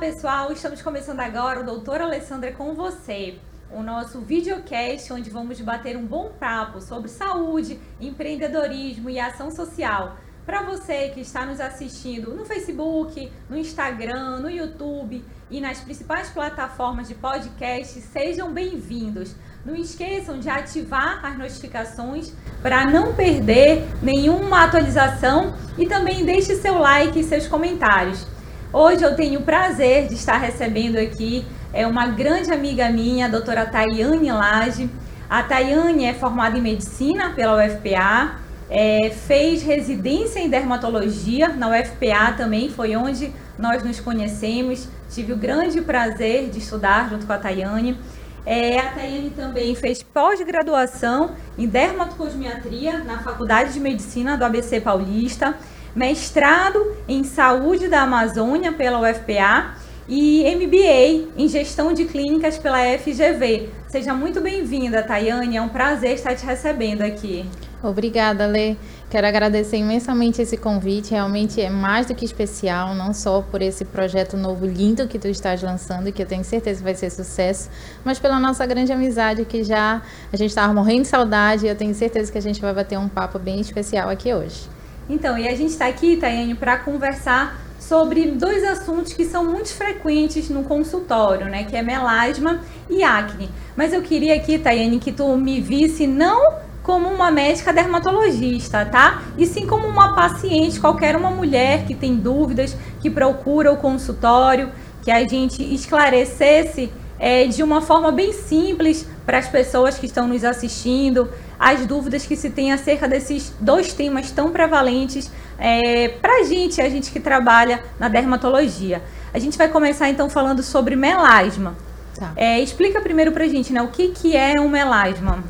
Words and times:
pessoal, 0.00 0.50
estamos 0.50 0.80
começando 0.80 1.20
agora 1.20 1.60
o 1.60 1.62
Doutora 1.62 2.04
Alessandra 2.04 2.50
com 2.52 2.72
você, 2.72 3.38
o 3.70 3.82
nosso 3.82 4.18
videocast 4.20 5.12
onde 5.12 5.28
vamos 5.28 5.60
bater 5.60 5.94
um 5.94 6.06
bom 6.06 6.32
papo 6.40 6.80
sobre 6.80 7.10
saúde, 7.10 7.78
empreendedorismo 8.00 9.10
e 9.10 9.20
ação 9.20 9.50
social. 9.50 10.16
Para 10.46 10.62
você 10.62 11.10
que 11.10 11.20
está 11.20 11.44
nos 11.44 11.60
assistindo 11.60 12.34
no 12.34 12.46
Facebook, 12.46 13.30
no 13.46 13.58
Instagram, 13.58 14.38
no 14.38 14.48
YouTube 14.48 15.22
e 15.50 15.60
nas 15.60 15.80
principais 15.80 16.30
plataformas 16.30 17.06
de 17.06 17.14
podcast, 17.14 18.00
sejam 18.00 18.50
bem-vindos. 18.50 19.34
Não 19.66 19.76
esqueçam 19.76 20.40
de 20.40 20.48
ativar 20.48 21.22
as 21.22 21.36
notificações 21.36 22.32
para 22.62 22.86
não 22.86 23.14
perder 23.14 23.86
nenhuma 24.02 24.64
atualização 24.64 25.54
e 25.76 25.84
também 25.84 26.24
deixe 26.24 26.56
seu 26.56 26.78
like 26.78 27.20
e 27.20 27.22
seus 27.22 27.46
comentários. 27.46 28.29
Hoje 28.72 29.02
eu 29.02 29.16
tenho 29.16 29.40
o 29.40 29.42
prazer 29.42 30.06
de 30.06 30.14
estar 30.14 30.38
recebendo 30.38 30.96
aqui 30.96 31.44
é 31.72 31.84
uma 31.88 32.06
grande 32.06 32.52
amiga 32.52 32.88
minha, 32.88 33.26
a 33.26 33.28
doutora 33.28 33.66
Tayane 33.66 34.30
Lage. 34.30 34.88
A 35.28 35.42
Tayane 35.42 36.04
é 36.04 36.14
formada 36.14 36.56
em 36.56 36.60
medicina 36.60 37.30
pela 37.30 37.64
UFPA, 37.64 38.36
é, 38.70 39.10
fez 39.10 39.64
residência 39.64 40.38
em 40.38 40.48
dermatologia 40.48 41.48
na 41.48 41.68
UFPA 41.68 42.32
também, 42.36 42.70
foi 42.70 42.94
onde 42.94 43.32
nós 43.58 43.82
nos 43.82 43.98
conhecemos. 43.98 44.86
Tive 45.10 45.32
o 45.32 45.36
grande 45.36 45.80
prazer 45.80 46.48
de 46.48 46.60
estudar 46.60 47.10
junto 47.10 47.26
com 47.26 47.32
a 47.32 47.38
Tayane. 47.38 47.98
É, 48.46 48.78
a 48.78 48.92
Tayane 48.92 49.30
também 49.30 49.74
fez 49.74 50.00
pós-graduação 50.00 51.32
em 51.58 51.66
dermatocosmiatria 51.66 52.98
na 52.98 53.18
Faculdade 53.18 53.72
de 53.72 53.80
Medicina 53.80 54.36
do 54.36 54.44
ABC 54.44 54.80
Paulista 54.80 55.56
mestrado 55.94 56.96
em 57.08 57.24
saúde 57.24 57.88
da 57.88 58.02
Amazônia 58.02 58.72
pela 58.72 59.00
UFPA 59.00 59.74
e 60.08 60.44
MBA 60.56 61.32
em 61.36 61.48
gestão 61.48 61.92
de 61.92 62.04
clínicas 62.04 62.58
pela 62.58 62.78
FGV. 62.98 63.68
Seja 63.88 64.12
muito 64.14 64.40
bem-vinda, 64.40 65.02
Tayane. 65.02 65.56
É 65.56 65.62
um 65.62 65.68
prazer 65.68 66.14
estar 66.14 66.34
te 66.34 66.44
recebendo 66.44 67.02
aqui. 67.02 67.44
Obrigada, 67.82 68.46
Lê. 68.46 68.76
Quero 69.08 69.26
agradecer 69.26 69.78
imensamente 69.78 70.42
esse 70.42 70.56
convite. 70.56 71.12
Realmente 71.12 71.60
é 71.60 71.70
mais 71.70 72.06
do 72.06 72.14
que 72.14 72.24
especial, 72.24 72.94
não 72.94 73.14
só 73.14 73.40
por 73.40 73.62
esse 73.62 73.84
projeto 73.84 74.36
novo 74.36 74.66
lindo 74.66 75.08
que 75.08 75.18
tu 75.18 75.28
estás 75.28 75.62
lançando, 75.62 76.12
que 76.12 76.22
eu 76.22 76.26
tenho 76.26 76.44
certeza 76.44 76.84
vai 76.84 76.94
ser 76.94 77.10
sucesso, 77.10 77.70
mas 78.04 78.18
pela 78.18 78.38
nossa 78.38 78.66
grande 78.66 78.92
amizade 78.92 79.44
que 79.44 79.64
já 79.64 80.02
a 80.32 80.36
gente 80.36 80.50
estava 80.50 80.72
morrendo 80.74 81.02
de 81.02 81.08
saudade 81.08 81.66
e 81.66 81.68
eu 81.68 81.74
tenho 81.74 81.94
certeza 81.94 82.30
que 82.30 82.38
a 82.38 82.42
gente 82.42 82.60
vai 82.60 82.74
bater 82.74 82.98
um 82.98 83.08
papo 83.08 83.38
bem 83.38 83.60
especial 83.60 84.10
aqui 84.10 84.32
hoje. 84.32 84.79
Então, 85.10 85.36
e 85.36 85.48
a 85.48 85.56
gente 85.56 85.70
está 85.70 85.86
aqui, 85.86 86.16
Tayane, 86.16 86.54
para 86.54 86.78
conversar 86.78 87.60
sobre 87.80 88.30
dois 88.30 88.62
assuntos 88.62 89.12
que 89.12 89.24
são 89.24 89.44
muito 89.44 89.74
frequentes 89.74 90.48
no 90.48 90.62
consultório, 90.62 91.46
né? 91.46 91.64
Que 91.64 91.76
é 91.76 91.82
melasma 91.82 92.60
e 92.88 93.02
acne. 93.02 93.50
Mas 93.76 93.92
eu 93.92 94.02
queria 94.02 94.36
aqui, 94.36 94.56
Tayane, 94.56 95.00
que 95.00 95.10
tu 95.10 95.36
me 95.36 95.60
visse 95.60 96.06
não 96.06 96.54
como 96.84 97.08
uma 97.08 97.28
médica 97.28 97.72
dermatologista, 97.72 98.86
tá? 98.86 99.24
E 99.36 99.46
sim 99.46 99.66
como 99.66 99.84
uma 99.84 100.14
paciente, 100.14 100.78
qualquer 100.78 101.16
uma 101.16 101.30
mulher 101.30 101.86
que 101.86 101.94
tem 101.94 102.14
dúvidas, 102.14 102.76
que 103.00 103.10
procura 103.10 103.72
o 103.72 103.78
consultório, 103.78 104.70
que 105.02 105.10
a 105.10 105.26
gente 105.26 105.60
esclarecesse 105.74 106.88
é, 107.20 107.46
de 107.46 107.62
uma 107.62 107.82
forma 107.82 108.10
bem 108.10 108.32
simples 108.32 109.06
para 109.26 109.36
as 109.36 109.46
pessoas 109.46 109.98
que 109.98 110.06
estão 110.06 110.26
nos 110.26 110.42
assistindo, 110.42 111.28
as 111.58 111.84
dúvidas 111.84 112.24
que 112.24 112.34
se 112.34 112.48
tem 112.48 112.72
acerca 112.72 113.06
desses 113.06 113.52
dois 113.60 113.92
temas 113.92 114.30
tão 114.30 114.50
prevalentes 114.50 115.30
é, 115.58 116.08
para 116.08 116.40
a 116.40 116.44
gente, 116.44 116.80
a 116.80 116.88
gente 116.88 117.12
que 117.12 117.20
trabalha 117.20 117.84
na 117.98 118.08
dermatologia. 118.08 119.02
A 119.34 119.38
gente 119.38 119.58
vai 119.58 119.68
começar 119.68 120.08
então 120.08 120.30
falando 120.30 120.62
sobre 120.62 120.96
melasma. 120.96 121.76
Tá. 122.18 122.32
É, 122.34 122.58
explica 122.58 123.00
primeiro 123.02 123.30
para 123.32 123.44
a 123.44 123.48
gente, 123.48 123.70
né, 123.70 123.82
o 123.82 123.88
que, 123.88 124.08
que 124.08 124.34
é 124.34 124.58
um 124.58 124.68
melasma? 124.68 125.44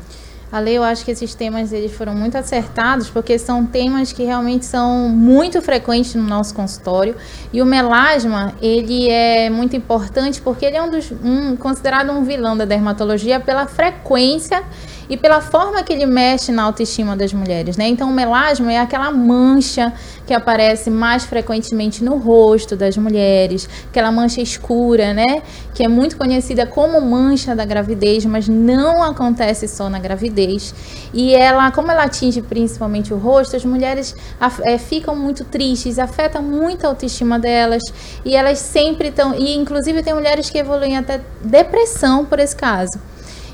Ale, 0.51 0.73
eu 0.73 0.83
acho 0.83 1.05
que 1.05 1.11
esses 1.11 1.33
temas 1.33 1.71
eles 1.71 1.93
foram 1.93 2.13
muito 2.13 2.37
acertados, 2.37 3.09
porque 3.09 3.39
são 3.39 3.65
temas 3.65 4.11
que 4.11 4.23
realmente 4.23 4.65
são 4.65 5.07
muito 5.07 5.61
frequentes 5.61 6.13
no 6.15 6.23
nosso 6.23 6.53
consultório. 6.53 7.15
E 7.53 7.61
o 7.61 7.65
melasma, 7.65 8.53
ele 8.61 9.09
é 9.09 9.49
muito 9.49 9.75
importante 9.75 10.41
porque 10.41 10.65
ele 10.65 10.75
é 10.75 10.81
um 10.81 10.89
dos 10.89 11.09
um, 11.23 11.55
considerado 11.55 12.11
um 12.11 12.23
vilão 12.23 12.57
da 12.57 12.65
dermatologia 12.65 13.39
pela 13.39 13.65
frequência 13.65 14.61
e 15.11 15.17
pela 15.17 15.41
forma 15.41 15.83
que 15.83 15.91
ele 15.91 16.05
mexe 16.05 16.53
na 16.53 16.63
autoestima 16.63 17.17
das 17.17 17.33
mulheres, 17.33 17.75
né? 17.75 17.85
Então 17.85 18.09
o 18.09 18.13
melasma 18.13 18.71
é 18.71 18.79
aquela 18.79 19.11
mancha 19.11 19.91
que 20.25 20.33
aparece 20.33 20.89
mais 20.89 21.25
frequentemente 21.25 22.01
no 22.01 22.15
rosto 22.15 22.77
das 22.77 22.95
mulheres, 22.95 23.67
aquela 23.89 24.09
mancha 24.09 24.39
escura, 24.39 25.13
né? 25.13 25.41
Que 25.75 25.83
é 25.83 25.89
muito 25.89 26.15
conhecida 26.15 26.65
como 26.65 27.01
mancha 27.01 27.53
da 27.53 27.65
gravidez, 27.65 28.23
mas 28.25 28.47
não 28.47 29.03
acontece 29.03 29.67
só 29.67 29.89
na 29.89 29.99
gravidez. 29.99 30.73
E 31.13 31.35
ela, 31.35 31.69
como 31.71 31.91
ela 31.91 32.03
atinge 32.03 32.41
principalmente 32.41 33.13
o 33.13 33.17
rosto, 33.17 33.57
as 33.57 33.65
mulheres 33.65 34.15
é, 34.61 34.77
ficam 34.77 35.13
muito 35.13 35.43
tristes, 35.43 35.99
afeta 35.99 36.39
muito 36.39 36.85
a 36.85 36.87
autoestima 36.87 37.37
delas 37.37 37.83
e 38.23 38.33
elas 38.33 38.59
sempre 38.59 39.09
estão, 39.09 39.35
e 39.35 39.57
inclusive 39.57 40.01
tem 40.03 40.13
mulheres 40.13 40.49
que 40.49 40.57
evoluem 40.57 40.95
até 40.95 41.19
depressão 41.43 42.23
por 42.23 42.39
esse 42.39 42.55
caso. 42.55 42.97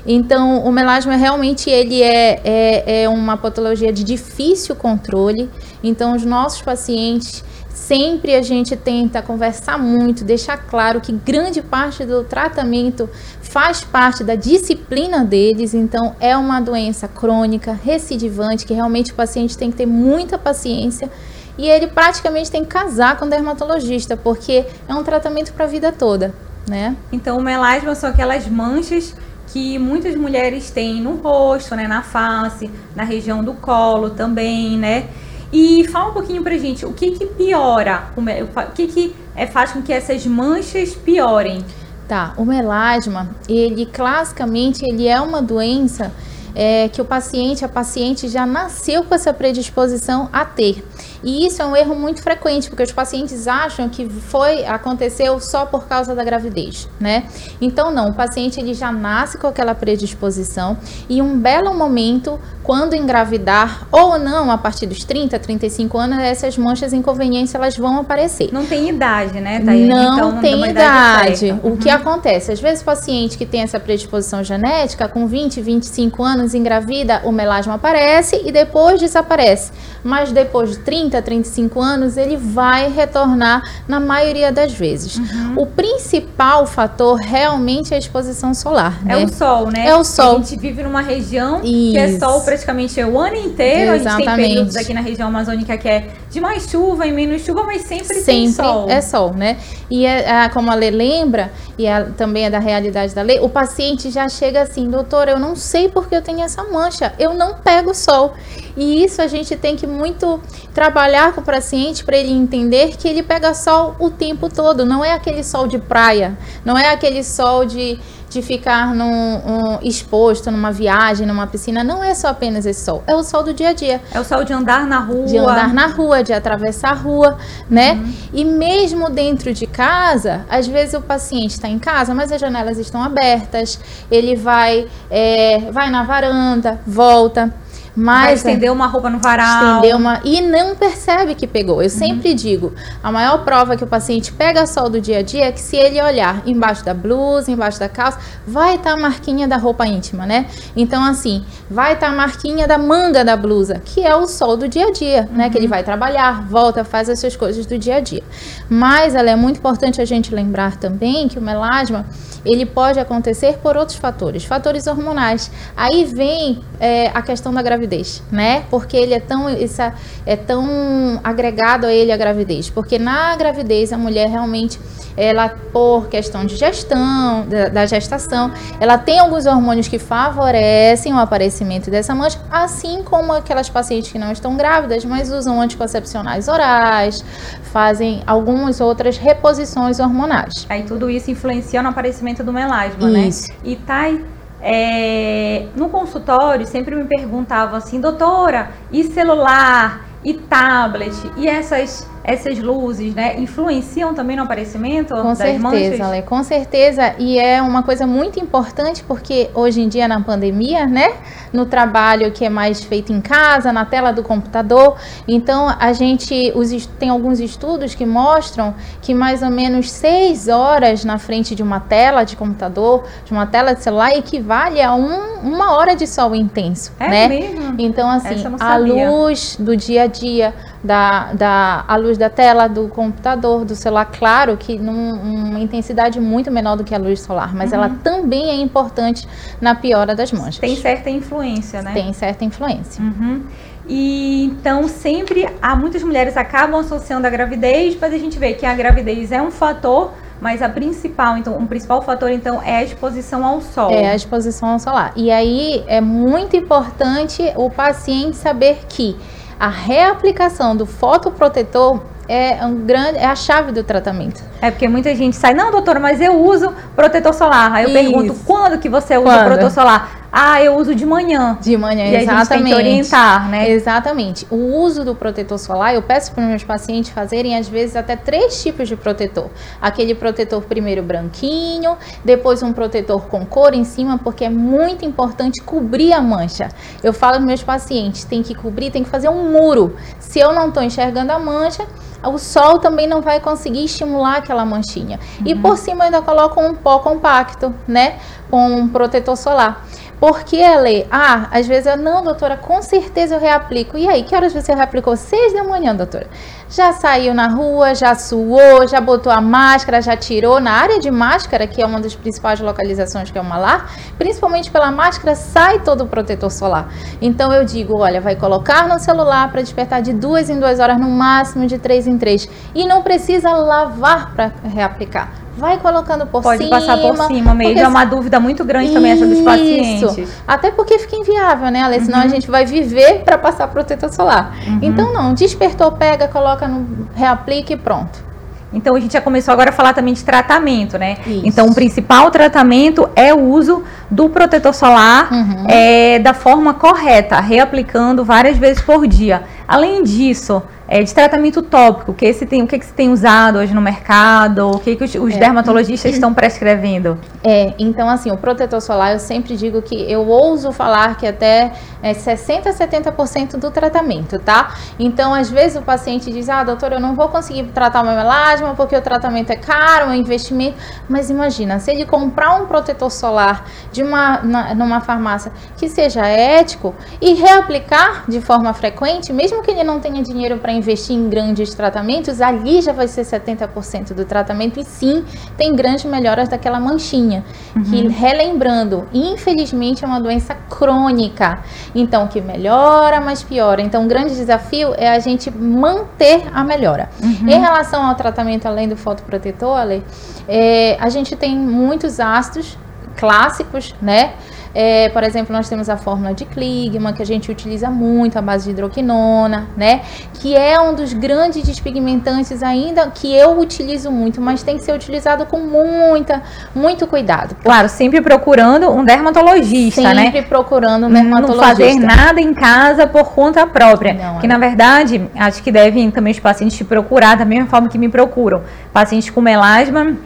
Então, 0.06 0.64
o 0.64 0.72
melasma 0.72 1.16
realmente 1.16 1.68
ele 1.68 2.02
é, 2.02 2.40
é, 2.44 3.02
é 3.02 3.08
uma 3.08 3.36
patologia 3.36 3.92
de 3.92 4.02
difícil 4.02 4.74
controle. 4.74 5.50
Então, 5.82 6.14
os 6.14 6.24
nossos 6.24 6.62
pacientes 6.62 7.44
sempre 7.78 8.34
a 8.34 8.42
gente 8.42 8.76
tenta 8.76 9.22
conversar 9.22 9.78
muito, 9.78 10.24
deixar 10.24 10.58
claro 10.58 11.00
que 11.00 11.12
grande 11.12 11.62
parte 11.62 12.04
do 12.04 12.24
tratamento 12.24 13.08
faz 13.40 13.82
parte 13.82 14.24
da 14.24 14.34
disciplina 14.34 15.24
deles, 15.24 15.72
então 15.72 16.14
é 16.20 16.36
uma 16.36 16.60
doença 16.60 17.08
crônica, 17.08 17.72
recidivante, 17.72 18.66
que 18.66 18.74
realmente 18.74 19.12
o 19.12 19.14
paciente 19.14 19.56
tem 19.56 19.70
que 19.70 19.76
ter 19.76 19.86
muita 19.86 20.36
paciência 20.36 21.08
e 21.56 21.68
ele 21.68 21.86
praticamente 21.86 22.50
tem 22.50 22.62
que 22.62 22.68
casar 22.68 23.16
com 23.16 23.24
o 23.24 23.30
dermatologista, 23.30 24.16
porque 24.16 24.66
é 24.86 24.94
um 24.94 25.02
tratamento 25.02 25.52
para 25.52 25.64
a 25.64 25.68
vida 25.68 25.90
toda, 25.90 26.34
né? 26.68 26.96
Então 27.10 27.38
o 27.38 27.42
melasma 27.42 27.94
são 27.94 28.10
aquelas 28.10 28.46
manchas 28.46 29.14
que 29.52 29.78
muitas 29.78 30.14
mulheres 30.14 30.70
têm 30.70 31.00
no 31.00 31.16
rosto, 31.16 31.74
né, 31.74 31.86
na 31.86 32.02
face, 32.02 32.70
na 32.94 33.04
região 33.04 33.42
do 33.42 33.54
colo 33.54 34.10
também, 34.10 34.76
né? 34.76 35.08
E 35.52 35.86
fala 35.88 36.10
um 36.10 36.12
pouquinho 36.12 36.42
pra 36.42 36.56
gente, 36.58 36.84
o 36.84 36.92
que 36.92 37.12
que 37.12 37.26
piora, 37.26 38.08
o 38.16 38.72
que 38.72 38.86
que 38.86 39.16
é, 39.34 39.46
faz 39.46 39.72
com 39.72 39.80
que 39.80 39.92
essas 39.92 40.26
manchas 40.26 40.94
piorem? 40.94 41.64
Tá, 42.06 42.34
o 42.36 42.44
melasma, 42.44 43.30
ele 43.48 43.86
classicamente 43.86 44.84
ele 44.84 45.06
é 45.06 45.20
uma 45.20 45.40
doença 45.40 46.12
é, 46.54 46.88
que 46.88 47.00
o 47.00 47.04
paciente, 47.04 47.64
a 47.64 47.68
paciente 47.68 48.28
já 48.28 48.44
nasceu 48.44 49.04
com 49.04 49.14
essa 49.14 49.32
predisposição 49.32 50.28
a 50.32 50.44
ter. 50.44 50.84
E 51.22 51.46
isso 51.46 51.60
é 51.62 51.66
um 51.66 51.76
erro 51.76 51.94
muito 51.94 52.22
frequente, 52.22 52.68
porque 52.68 52.82
os 52.82 52.92
pacientes 52.92 53.46
acham 53.46 53.88
que 53.88 54.08
foi 54.08 54.64
aconteceu 54.66 55.40
só 55.40 55.66
por 55.66 55.86
causa 55.86 56.14
da 56.14 56.24
gravidez, 56.24 56.88
né? 57.00 57.24
Então 57.60 57.90
não, 57.90 58.10
o 58.10 58.14
paciente 58.14 58.60
ele 58.60 58.74
já 58.74 58.92
nasce 58.92 59.38
com 59.38 59.46
aquela 59.46 59.74
predisposição 59.74 60.76
e 61.08 61.20
um 61.20 61.38
belo 61.38 61.74
momento 61.74 62.38
quando 62.68 62.94
engravidar 62.94 63.88
ou 63.90 64.18
não, 64.18 64.50
a 64.50 64.58
partir 64.58 64.84
dos 64.84 65.02
30, 65.02 65.38
35 65.38 65.96
anos, 65.96 66.18
essas 66.18 66.58
manchas 66.58 66.92
inconvenientes 66.92 67.54
elas 67.54 67.74
vão 67.74 67.98
aparecer. 67.98 68.50
Não 68.52 68.66
tem 68.66 68.90
idade, 68.90 69.40
né, 69.40 69.60
Thaís? 69.60 69.88
Não 69.88 70.14
então, 70.14 70.40
tem 70.42 70.68
idade. 70.68 71.46
idade. 71.46 71.60
O 71.62 71.68
uhum. 71.68 71.76
que 71.78 71.88
acontece? 71.88 72.52
Às 72.52 72.60
vezes 72.60 72.82
o 72.82 72.84
paciente 72.84 73.38
que 73.38 73.46
tem 73.46 73.62
essa 73.62 73.80
predisposição 73.80 74.44
genética, 74.44 75.08
com 75.08 75.26
20, 75.26 75.62
25 75.62 76.22
anos, 76.22 76.52
engravida, 76.52 77.22
o 77.24 77.32
melasma 77.32 77.74
aparece 77.74 78.42
e 78.44 78.52
depois 78.52 79.00
desaparece. 79.00 79.72
Mas 80.04 80.30
depois 80.30 80.72
de 80.72 80.78
30, 80.80 81.07
30, 81.08 81.22
35 81.22 81.80
anos, 81.80 82.16
ele 82.16 82.36
vai 82.36 82.90
retornar 82.90 83.62
na 83.86 83.98
maioria 83.98 84.52
das 84.52 84.72
vezes. 84.72 85.16
Uhum. 85.16 85.54
O 85.56 85.66
principal 85.66 86.66
fator 86.66 87.16
realmente 87.16 87.92
é 87.92 87.96
a 87.96 87.98
exposição 87.98 88.52
solar. 88.54 89.00
É 89.04 89.16
né? 89.16 89.24
o 89.24 89.28
sol, 89.28 89.70
né? 89.70 89.86
É 89.86 89.96
o 89.96 90.04
sol. 90.04 90.36
A 90.36 90.38
gente 90.42 90.58
vive 90.58 90.82
numa 90.82 91.00
região 91.00 91.60
Isso. 91.62 91.92
que 91.92 91.98
é 91.98 92.18
sol 92.18 92.42
praticamente 92.42 93.02
o 93.02 93.18
ano 93.18 93.36
inteiro. 93.36 93.94
Exatamente. 93.94 94.28
A 94.28 94.34
gente 94.34 94.36
tem 94.36 94.48
períodos 94.48 94.76
aqui 94.76 94.94
na 94.94 95.00
região 95.00 95.28
amazônica 95.28 95.76
que 95.78 95.88
é 95.88 96.08
de 96.30 96.40
mais 96.40 96.68
chuva 96.68 97.06
e 97.06 97.12
menos 97.12 97.42
chuva, 97.42 97.62
mas 97.62 97.82
sempre, 97.82 98.06
sempre 98.06 98.24
tem 98.24 98.52
sol. 98.52 98.88
é 98.88 99.00
sol, 99.00 99.32
né? 99.32 99.58
E 99.90 100.04
é, 100.04 100.28
é, 100.28 100.48
como 100.50 100.70
a 100.70 100.74
Lê 100.74 100.90
lembra, 100.90 101.50
e 101.78 101.86
é, 101.86 102.02
também 102.16 102.44
é 102.44 102.50
da 102.50 102.58
realidade 102.58 103.14
da 103.14 103.22
lei, 103.22 103.40
o 103.40 103.48
paciente 103.48 104.10
já 104.10 104.28
chega 104.28 104.62
assim, 104.62 104.90
doutor, 104.90 105.28
eu 105.28 105.38
não 105.38 105.56
sei 105.56 105.88
porque 105.88 106.14
eu 106.14 106.22
tenho 106.22 106.42
essa 106.42 106.64
mancha, 106.64 107.14
eu 107.18 107.32
não 107.32 107.54
pego 107.54 107.94
sol. 107.94 108.34
E 108.76 109.02
isso 109.02 109.22
a 109.22 109.26
gente 109.26 109.56
tem 109.56 109.74
que 109.74 109.86
muito 109.86 110.40
trabalhar 110.74 111.32
com 111.32 111.40
o 111.40 111.44
paciente 111.44 112.04
para 112.04 112.16
ele 112.16 112.32
entender 112.32 112.96
que 112.96 113.08
ele 113.08 113.22
pega 113.22 113.54
sol 113.54 113.96
o 113.98 114.10
tempo 114.10 114.48
todo, 114.48 114.84
não 114.84 115.04
é 115.04 115.12
aquele 115.12 115.42
sol 115.42 115.66
de 115.66 115.78
praia, 115.78 116.36
não 116.64 116.76
é 116.76 116.90
aquele 116.90 117.24
sol 117.24 117.64
de 117.64 117.98
de 118.28 118.42
ficar 118.42 118.94
num, 118.94 119.06
um, 119.06 119.78
exposto 119.82 120.50
numa 120.50 120.70
viagem, 120.70 121.26
numa 121.26 121.46
piscina, 121.46 121.82
não 121.82 122.02
é 122.02 122.14
só 122.14 122.28
apenas 122.28 122.66
esse 122.66 122.84
sol, 122.84 123.02
é 123.06 123.14
o 123.14 123.22
sol 123.22 123.42
do 123.42 123.54
dia 123.54 123.70
a 123.70 123.72
dia. 123.72 124.00
É 124.12 124.20
o 124.20 124.24
sol 124.24 124.44
de 124.44 124.52
andar 124.52 124.86
na 124.86 124.98
rua. 124.98 125.26
De 125.26 125.38
andar 125.38 125.72
na 125.72 125.86
rua, 125.86 126.22
de 126.22 126.32
atravessar 126.32 126.90
a 126.90 126.94
rua, 126.94 127.38
né? 127.68 127.92
Uhum. 127.92 128.12
E 128.32 128.44
mesmo 128.44 129.10
dentro 129.10 129.52
de 129.52 129.66
casa, 129.66 130.44
às 130.48 130.66
vezes 130.66 130.94
o 130.94 131.00
paciente 131.00 131.52
está 131.52 131.68
em 131.68 131.78
casa, 131.78 132.14
mas 132.14 132.30
as 132.30 132.40
janelas 132.40 132.78
estão 132.78 133.02
abertas, 133.02 133.80
ele 134.10 134.36
vai, 134.36 134.86
é, 135.10 135.70
vai 135.72 135.90
na 135.90 136.02
varanda, 136.02 136.80
volta. 136.86 137.52
Mas 137.98 138.42
Vai 138.42 138.52
estender 138.52 138.70
uma 138.70 138.86
roupa 138.86 139.10
no 139.10 139.18
varal. 139.18 139.74
Estender 139.74 139.96
uma 139.96 140.20
e 140.22 140.40
não 140.40 140.76
percebe 140.76 141.34
que 141.34 141.48
pegou. 141.48 141.82
Eu 141.82 141.90
uhum. 141.90 141.98
sempre 141.98 142.32
digo, 142.32 142.72
a 143.02 143.10
maior 143.10 143.38
prova 143.44 143.76
que 143.76 143.82
o 143.82 143.88
paciente 143.88 144.32
pega 144.32 144.68
sol 144.68 144.88
do 144.88 145.00
dia 145.00 145.18
a 145.18 145.22
dia 145.22 145.46
é 145.46 145.52
que 145.52 145.60
se 145.60 145.76
ele 145.76 146.00
olhar 146.00 146.42
embaixo 146.46 146.84
da 146.84 146.94
blusa, 146.94 147.50
embaixo 147.50 147.80
da 147.80 147.88
calça, 147.88 148.20
vai 148.46 148.76
estar 148.76 148.90
tá 148.90 148.96
a 148.96 149.00
marquinha 149.00 149.48
da 149.48 149.56
roupa 149.56 149.84
íntima, 149.84 150.24
né? 150.24 150.46
Então 150.76 151.02
assim, 151.02 151.44
vai 151.68 151.94
estar 151.94 152.06
tá 152.06 152.12
a 152.12 152.16
marquinha 152.16 152.68
da 152.68 152.78
manga 152.78 153.24
da 153.24 153.36
blusa, 153.36 153.82
que 153.84 154.06
é 154.06 154.14
o 154.14 154.28
sol 154.28 154.56
do 154.56 154.68
dia 154.68 154.86
a 154.86 154.92
dia, 154.92 155.28
uhum. 155.28 155.36
né? 155.36 155.50
Que 155.50 155.58
ele 155.58 155.66
uhum. 155.66 155.70
vai 155.70 155.82
trabalhar, 155.82 156.46
volta, 156.46 156.84
faz 156.84 157.10
as 157.10 157.18
suas 157.18 157.34
coisas 157.34 157.66
do 157.66 157.76
dia 157.76 157.96
a 157.96 158.00
dia. 158.00 158.22
Mas 158.70 159.16
ela 159.16 159.28
é 159.28 159.34
muito 159.34 159.58
importante 159.58 160.00
a 160.00 160.04
gente 160.04 160.32
lembrar 160.32 160.76
também 160.76 161.26
que 161.26 161.36
o 161.36 161.42
melasma 161.42 162.06
ele 162.44 162.64
pode 162.64 162.98
acontecer 162.98 163.58
por 163.58 163.76
outros 163.76 163.98
fatores, 163.98 164.44
fatores 164.44 164.86
hormonais. 164.86 165.50
Aí 165.76 166.04
vem 166.04 166.60
é, 166.80 167.08
a 167.08 167.22
questão 167.22 167.52
da 167.52 167.62
gravidez, 167.62 167.87
né? 168.30 168.64
Porque 168.70 168.96
ele 168.96 169.14
é 169.14 169.20
tão, 169.20 169.48
isso 169.48 169.80
é 170.26 170.36
tão 170.36 171.20
agregado 171.24 171.86
a 171.86 171.92
ele 171.92 172.12
a 172.12 172.16
gravidez. 172.16 172.70
Porque 172.70 172.98
na 172.98 173.34
gravidez 173.36 173.92
a 173.92 173.98
mulher 173.98 174.28
realmente 174.28 174.78
ela 175.18 175.48
por 175.48 176.06
questão 176.06 176.44
de 176.44 176.54
gestão, 176.54 177.44
da, 177.48 177.68
da, 177.68 177.86
gestação, 177.86 178.52
ela 178.78 178.96
tem 178.96 179.18
alguns 179.18 179.46
hormônios 179.46 179.88
que 179.88 179.98
favorecem 179.98 181.12
o 181.12 181.18
aparecimento 181.18 181.90
dessa 181.90 182.14
mancha, 182.14 182.38
assim 182.48 183.02
como 183.02 183.32
aquelas 183.32 183.68
pacientes 183.68 184.12
que 184.12 184.18
não 184.18 184.30
estão 184.30 184.56
grávidas, 184.56 185.04
mas 185.04 185.32
usam 185.32 185.60
anticoncepcionais 185.60 186.46
orais, 186.46 187.24
fazem 187.64 188.22
algumas 188.28 188.80
outras 188.80 189.18
reposições 189.18 189.98
hormonais. 189.98 190.52
Aí 190.68 190.84
tudo 190.84 191.10
isso 191.10 191.32
influencia 191.32 191.82
no 191.82 191.88
aparecimento 191.88 192.44
do 192.44 192.52
melasma, 192.52 193.08
né? 193.08 193.26
isso. 193.26 193.48
né? 193.48 193.54
E 193.64 193.74
Thay, 193.74 194.24
é, 194.60 195.66
no 195.76 195.88
consultório 195.88 196.66
sempre 196.66 196.94
me 196.94 197.04
perguntavam 197.04 197.76
assim, 197.76 198.00
doutora, 198.00 198.70
e 198.90 199.04
celular, 199.04 200.04
e 200.24 200.34
tablet, 200.34 201.14
e 201.36 201.46
essas 201.46 202.08
essas 202.28 202.58
luzes, 202.58 203.14
né, 203.14 203.40
influenciam 203.40 204.12
também 204.12 204.36
no 204.36 204.42
aparecimento 204.42 205.14
com 205.14 205.28
das 205.28 205.38
certeza, 205.38 205.62
manchas? 205.62 206.00
Ale, 206.02 206.22
com 206.22 206.42
certeza, 206.42 207.14
e 207.18 207.38
é 207.38 207.62
uma 207.62 207.82
coisa 207.82 208.06
muito 208.06 208.38
importante 208.38 209.02
porque 209.02 209.48
hoje 209.54 209.80
em 209.80 209.88
dia 209.88 210.06
na 210.06 210.20
pandemia, 210.20 210.86
né, 210.86 211.14
no 211.54 211.64
trabalho 211.64 212.30
que 212.30 212.44
é 212.44 212.50
mais 212.50 212.84
feito 212.84 213.14
em 213.14 213.20
casa, 213.22 213.72
na 213.72 213.86
tela 213.86 214.12
do 214.12 214.22
computador, 214.22 214.96
então 215.26 215.74
a 215.80 215.94
gente 215.94 216.52
os, 216.54 216.84
tem 216.98 217.08
alguns 217.08 217.40
estudos 217.40 217.94
que 217.94 218.04
mostram 218.04 218.74
que 219.00 219.14
mais 219.14 219.42
ou 219.42 219.48
menos 219.48 219.90
seis 219.90 220.48
horas 220.48 221.06
na 221.06 221.16
frente 221.16 221.54
de 221.54 221.62
uma 221.62 221.80
tela 221.80 222.24
de 222.24 222.36
computador, 222.36 223.04
de 223.24 223.32
uma 223.32 223.46
tela 223.46 223.74
de 223.74 223.82
celular, 223.82 224.14
equivale 224.14 224.82
a 224.82 224.94
um, 224.94 225.38
uma 225.42 225.74
hora 225.74 225.96
de 225.96 226.06
sol 226.06 226.34
intenso, 226.34 226.92
é 227.00 227.08
né? 227.08 227.28
Mesmo? 227.28 227.74
Então 227.78 228.10
assim, 228.10 228.44
a 228.60 228.76
luz 228.76 229.56
do 229.58 229.74
dia 229.74 230.02
a 230.02 230.06
dia, 230.06 230.54
da, 230.82 231.32
da 231.32 231.84
a 231.88 231.96
luz 231.96 232.16
da 232.16 232.30
tela 232.30 232.68
do 232.68 232.88
computador, 232.88 233.64
do 233.64 233.74
celular, 233.74 234.06
claro 234.06 234.56
que 234.56 234.78
numa 234.78 235.58
intensidade 235.58 236.20
muito 236.20 236.50
menor 236.50 236.76
do 236.76 236.84
que 236.84 236.94
a 236.94 236.98
luz 236.98 237.20
solar, 237.20 237.54
mas 237.54 237.70
uhum. 237.70 237.78
ela 237.78 237.90
também 238.02 238.48
é 238.50 238.54
importante 238.54 239.26
na 239.60 239.74
piora 239.74 240.14
das 240.14 240.32
manchas. 240.32 240.58
Tem 240.58 240.76
certa 240.76 241.10
influência, 241.10 241.82
né? 241.82 241.92
Tem 241.92 242.12
certa 242.12 242.44
influência. 242.44 243.02
Uhum. 243.02 243.42
E 243.88 244.44
então 244.44 244.86
sempre 244.86 245.48
há 245.62 245.74
muitas 245.74 246.02
mulheres 246.02 246.36
acabam 246.36 246.80
associando 246.80 247.26
a 247.26 247.30
gravidez, 247.30 247.96
mas 248.00 248.12
a 248.12 248.18
gente 248.18 248.38
vê 248.38 248.52
que 248.52 248.66
a 248.66 248.74
gravidez 248.74 249.32
é 249.32 249.40
um 249.40 249.50
fator, 249.50 250.12
mas 250.40 250.62
a 250.62 250.68
principal, 250.68 251.38
então, 251.38 251.56
um 251.56 251.66
principal 251.66 252.02
fator 252.02 252.30
então 252.30 252.62
é 252.62 252.76
a 252.76 252.84
exposição 252.84 253.44
ao 253.44 253.60
sol. 253.60 253.90
É 253.90 254.10
a 254.10 254.14
exposição 254.14 254.68
ao 254.68 254.78
solar. 254.78 255.12
E 255.16 255.30
aí 255.30 255.82
é 255.88 256.00
muito 256.00 256.54
importante 256.54 257.42
o 257.56 257.70
paciente 257.70 258.36
saber 258.36 258.80
que 258.88 259.16
a 259.58 259.68
reaplicação 259.68 260.76
do 260.76 260.86
fotoprotetor 260.86 262.00
é, 262.28 262.64
um 262.64 262.84
grande, 262.84 263.18
é 263.18 263.24
a 263.24 263.34
chave 263.34 263.72
do 263.72 263.82
tratamento. 263.82 264.42
É 264.60 264.70
porque 264.70 264.86
muita 264.86 265.14
gente 265.14 265.34
sai, 265.34 265.54
não, 265.54 265.70
doutora, 265.70 265.98
mas 265.98 266.20
eu 266.20 266.38
uso 266.38 266.72
protetor 266.94 267.32
solar. 267.32 267.72
Aí 267.72 267.84
eu 267.84 267.90
Isso. 267.90 267.98
pergunto, 267.98 268.34
quando 268.44 268.78
que 268.78 268.88
você 268.88 269.16
usa 269.16 269.24
quando? 269.24 269.44
protetor 269.46 269.70
solar? 269.70 270.17
Ah, 270.30 270.62
eu 270.62 270.76
uso 270.76 270.94
de 270.94 271.06
manhã. 271.06 271.56
De 271.60 271.76
manhã, 271.76 272.04
e 272.04 272.16
exatamente. 272.16 272.30
A 272.30 272.38
gente 272.38 272.48
tem 272.48 272.64
que 272.64 272.74
orientar, 272.74 273.48
né? 273.48 273.70
Exatamente. 273.70 274.46
O 274.50 274.76
uso 274.76 275.04
do 275.04 275.14
protetor 275.14 275.58
solar, 275.58 275.94
eu 275.94 276.02
peço 276.02 276.32
para 276.32 276.42
os 276.42 276.48
meus 276.48 276.64
pacientes 276.64 277.10
fazerem 277.10 277.56
às 277.56 277.66
vezes 277.66 277.96
até 277.96 278.14
três 278.14 278.62
tipos 278.62 278.88
de 278.88 278.96
protetor. 278.96 279.48
Aquele 279.80 280.14
protetor 280.14 280.62
primeiro 280.62 281.02
branquinho, 281.02 281.96
depois 282.24 282.62
um 282.62 282.72
protetor 282.72 283.26
com 283.26 283.44
cor 283.46 283.72
em 283.72 283.84
cima, 283.84 284.18
porque 284.18 284.44
é 284.44 284.50
muito 284.50 285.04
importante 285.04 285.62
cobrir 285.62 286.12
a 286.12 286.20
mancha. 286.20 286.68
Eu 287.02 287.12
falo 287.12 287.36
para 287.36 287.46
meus 287.46 287.62
pacientes, 287.62 288.24
tem 288.24 288.42
que 288.42 288.54
cobrir, 288.54 288.90
tem 288.90 289.02
que 289.02 289.10
fazer 289.10 289.28
um 289.28 289.50
muro. 289.50 289.96
Se 290.18 290.38
eu 290.38 290.52
não 290.52 290.68
estou 290.68 290.82
enxergando 290.82 291.32
a 291.32 291.38
mancha, 291.38 291.86
o 292.22 292.36
sol 292.36 292.78
também 292.78 293.06
não 293.06 293.22
vai 293.22 293.40
conseguir 293.40 293.84
estimular 293.84 294.38
aquela 294.38 294.64
manchinha. 294.64 295.18
Uhum. 295.40 295.46
E 295.46 295.54
por 295.54 295.78
cima 295.78 296.00
eu 296.00 296.06
ainda 296.06 296.20
coloco 296.22 296.60
um 296.60 296.74
pó 296.74 296.98
compacto, 296.98 297.72
né? 297.86 298.18
Com 298.50 298.66
um 298.66 298.88
protetor 298.88 299.36
solar. 299.36 299.86
Porque 300.20 300.56
ela, 300.56 300.88
ah, 301.10 301.48
às 301.52 301.66
vezes 301.66 301.86
eu, 301.86 301.96
não, 301.96 302.24
doutora, 302.24 302.56
com 302.56 302.82
certeza 302.82 303.36
eu 303.36 303.40
reaplico. 303.40 303.96
E 303.96 304.08
aí, 304.08 304.24
que 304.24 304.34
horas 304.34 304.52
você 304.52 304.74
reaplicou? 304.74 305.16
Seis 305.16 305.52
da 305.52 305.62
manhã, 305.62 305.94
doutora. 305.94 306.26
Já 306.68 306.92
saiu 306.92 307.32
na 307.32 307.46
rua, 307.46 307.94
já 307.94 308.14
suou, 308.14 308.86
já 308.86 309.00
botou 309.00 309.32
a 309.32 309.40
máscara, 309.40 310.02
já 310.02 310.16
tirou. 310.16 310.60
Na 310.60 310.72
área 310.72 310.98
de 310.98 311.10
máscara, 311.10 311.66
que 311.66 311.80
é 311.80 311.86
uma 311.86 312.00
das 312.00 312.14
principais 312.14 312.60
localizações 312.60 313.30
que 313.30 313.38
é 313.38 313.40
o 313.40 313.44
malar, 313.44 313.90
principalmente 314.18 314.70
pela 314.70 314.90
máscara, 314.90 315.34
sai 315.34 315.80
todo 315.80 316.04
o 316.04 316.06
protetor 316.06 316.50
solar. 316.50 316.92
Então 317.22 317.52
eu 317.52 317.64
digo, 317.64 317.98
olha, 317.98 318.20
vai 318.20 318.34
colocar 318.34 318.88
no 318.88 318.98
celular 318.98 319.50
para 319.50 319.62
despertar 319.62 320.02
de 320.02 320.12
duas 320.12 320.50
em 320.50 320.58
duas 320.58 320.80
horas, 320.80 320.98
no 320.98 321.08
máximo 321.08 321.66
de 321.66 321.78
três 321.78 322.06
em 322.06 322.18
três. 322.18 322.48
E 322.74 322.86
não 322.86 323.02
precisa 323.02 323.50
lavar 323.50 324.34
para 324.34 324.52
reaplicar 324.64 325.47
vai 325.58 325.78
colocando 325.78 326.26
por 326.26 326.42
Pode 326.42 326.62
cima. 326.62 326.78
Pode 326.78 326.86
passar 326.86 327.02
por 327.02 327.26
cima 327.26 327.54
mesmo. 327.54 327.80
É 327.80 327.88
uma 327.88 328.04
dúvida 328.04 328.38
muito 328.38 328.64
grande 328.64 328.86
Isso. 328.86 328.94
também 328.94 329.12
essa 329.12 329.26
dos 329.26 329.40
pacientes. 329.40 330.28
Até 330.46 330.70
porque 330.70 330.98
fica 330.98 331.16
inviável, 331.16 331.70
né, 331.70 331.82
Ale? 331.82 332.00
Senão 332.00 332.20
uhum. 332.20 332.24
a 332.24 332.28
gente 332.28 332.50
vai 332.50 332.64
viver 332.64 333.22
para 333.24 333.36
passar 333.36 333.66
protetor 333.68 334.12
solar. 334.12 334.56
Uhum. 334.66 334.78
Então, 334.80 335.12
não, 335.12 335.34
despertou, 335.34 335.92
pega, 335.92 336.28
coloca 336.28 336.66
no 336.68 337.08
reaplique 337.14 337.72
e 337.72 337.76
pronto. 337.76 338.28
Então 338.72 338.94
a 338.94 339.00
gente 339.00 339.12
já 339.12 339.20
começou 339.20 339.52
agora 339.52 339.70
a 339.70 339.72
falar 339.72 339.94
também 339.94 340.12
de 340.12 340.22
tratamento, 340.22 340.98
né? 340.98 341.16
Isso. 341.26 341.40
Então 341.44 341.68
o 341.68 341.74
principal 341.74 342.30
tratamento 342.30 343.08
é 343.16 343.32
o 343.32 343.40
uso 343.40 343.82
do 344.10 344.28
protetor 344.28 344.74
solar 344.74 345.32
uhum. 345.32 345.64
é, 345.68 346.18
da 346.18 346.34
forma 346.34 346.74
correta, 346.74 347.40
reaplicando 347.40 348.24
várias 348.24 348.58
vezes 348.58 348.82
por 348.82 349.06
dia. 349.06 349.42
Além 349.66 350.02
disso, 350.02 350.62
é, 350.88 351.02
de 351.02 351.14
tratamento 351.14 351.60
tópico, 351.60 352.14
que 352.14 352.24
esse 352.24 352.46
tem, 352.46 352.62
o 352.62 352.66
que, 352.66 352.78
que 352.78 352.86
se 352.86 352.94
tem 352.94 353.10
usado 353.10 353.58
hoje 353.58 353.74
no 353.74 353.80
mercado, 353.80 354.70
o 354.70 354.78
que, 354.78 354.96
que 354.96 355.04
os, 355.04 355.14
os 355.14 355.34
é. 355.34 355.38
dermatologistas 355.38 356.14
estão 356.14 356.32
prescrevendo? 356.32 357.18
É, 357.44 357.74
então 357.78 358.08
assim, 358.08 358.30
o 358.30 358.38
protetor 358.38 358.80
solar 358.80 359.12
eu 359.12 359.18
sempre 359.18 359.56
digo 359.56 359.82
que 359.82 360.10
eu 360.10 360.26
ouso 360.26 360.72
falar 360.72 361.16
que 361.18 361.26
até 361.26 361.72
é 362.02 362.14
60 362.14 362.70
a 362.70 362.72
70% 362.72 363.58
do 363.58 363.70
tratamento, 363.70 364.38
tá? 364.38 364.74
Então, 364.98 365.34
às 365.34 365.50
vezes 365.50 365.76
o 365.76 365.82
paciente 365.82 366.32
diz: 366.32 366.48
"Ah, 366.48 366.64
doutor, 366.64 366.92
eu 366.92 367.00
não 367.00 367.14
vou 367.14 367.28
conseguir 367.28 367.64
tratar 367.74 368.02
o 368.02 368.04
meu 368.06 368.14
melasma 368.14 368.74
porque 368.74 368.96
o 368.96 369.02
tratamento 369.02 369.50
é 369.50 369.56
caro, 369.56 370.06
é 370.06 370.08
um 370.08 370.14
investimento". 370.14 370.76
Mas 371.08 371.28
imagina, 371.28 371.78
se 371.80 371.90
ele 371.90 372.06
comprar 372.06 372.54
um 372.54 372.66
protetor 372.66 373.10
solar 373.10 373.66
de 373.92 374.02
uma 374.02 374.38
na, 374.42 374.74
numa 374.74 375.00
farmácia 375.00 375.52
que 375.76 375.88
seja 375.88 376.26
ético 376.26 376.94
e 377.20 377.34
reaplicar 377.34 378.24
de 378.28 378.40
forma 378.40 378.72
frequente, 378.72 379.32
mesmo 379.32 379.62
que 379.62 379.70
ele 379.70 379.84
não 379.84 380.00
tenha 380.00 380.22
dinheiro 380.22 380.58
para 380.58 380.77
investir 380.78 381.16
em 381.16 381.28
grandes 381.28 381.74
tratamentos, 381.74 382.40
ali 382.40 382.80
já 382.80 382.92
vai 382.92 383.08
ser 383.08 383.22
70% 383.22 384.14
do 384.14 384.24
tratamento 384.24 384.80
e 384.80 384.84
sim, 384.84 385.24
tem 385.56 385.74
grandes 385.74 386.04
melhoras 386.04 386.48
daquela 386.48 386.80
manchinha. 386.80 387.44
Uhum. 387.76 387.82
Que, 387.82 388.08
relembrando, 388.08 389.08
infelizmente 389.12 390.04
é 390.04 390.06
uma 390.06 390.20
doença 390.20 390.54
crônica. 390.54 391.60
Então, 391.94 392.26
que 392.28 392.40
melhora, 392.40 393.20
mas 393.20 393.42
piora. 393.42 393.82
Então, 393.82 394.04
o 394.04 394.08
grande 394.08 394.34
desafio 394.34 394.94
é 394.96 395.08
a 395.08 395.18
gente 395.18 395.50
manter 395.50 396.44
a 396.52 396.64
melhora. 396.64 397.10
Uhum. 397.22 397.48
Em 397.48 397.60
relação 397.60 398.06
ao 398.06 398.14
tratamento 398.14 398.66
além 398.66 398.88
do 398.88 398.96
fotoprotetor, 398.96 399.76
Ale, 399.76 400.04
é, 400.48 400.96
a 401.00 401.08
gente 401.08 401.36
tem 401.36 401.56
muitos 401.56 402.20
ácidos 402.20 402.76
clássicos, 403.18 403.94
né? 404.00 404.34
É, 404.74 405.08
por 405.08 405.24
exemplo, 405.24 405.52
nós 405.52 405.68
temos 405.68 405.88
a 405.88 405.96
fórmula 405.96 406.32
de 406.32 406.44
Kligman, 406.44 407.12
que 407.12 407.22
a 407.22 407.26
gente 407.26 407.50
utiliza 407.50 407.90
muito, 407.90 408.38
a 408.38 408.42
base 408.42 408.66
de 408.66 408.70
hidroquinona, 408.70 409.66
né? 409.76 410.02
Que 410.34 410.54
é 410.54 410.78
um 410.80 410.94
dos 410.94 411.12
grandes 411.12 411.64
despigmentantes 411.64 412.62
ainda 412.62 413.10
que 413.10 413.34
eu 413.34 413.58
utilizo 413.58 414.10
muito, 414.10 414.40
mas 414.40 414.62
tem 414.62 414.76
que 414.76 414.84
ser 414.84 414.92
utilizado 414.92 415.46
com 415.46 415.58
muita, 415.58 416.42
muito 416.74 417.06
cuidado. 417.08 417.56
Claro, 417.62 417.88
sempre 417.88 418.20
procurando 418.20 418.88
um 418.90 419.04
dermatologista, 419.04 420.02
sempre 420.02 420.16
né? 420.16 420.24
Sempre 420.26 420.42
procurando 420.42 421.06
um 421.06 421.10
dermatologista. 421.10 421.56
Não 421.56 421.76
fazer 421.76 421.94
nada 421.98 422.40
em 422.40 422.54
casa 422.54 423.06
por 423.06 423.32
conta 423.32 423.66
própria. 423.66 424.14
Não, 424.14 424.38
que 424.38 424.46
é. 424.46 424.48
na 424.48 424.58
verdade, 424.58 425.28
acho 425.34 425.62
que 425.62 425.72
devem 425.72 426.10
também 426.10 426.32
os 426.32 426.38
pacientes 426.38 426.76
te 426.76 426.84
procurar 426.84 427.36
da 427.36 427.44
mesma 427.44 427.66
forma 427.66 427.88
que 427.88 427.98
me 427.98 428.08
procuram. 428.08 428.62
Pacientes 428.92 429.30
com 429.30 429.40
melasma 429.40 430.16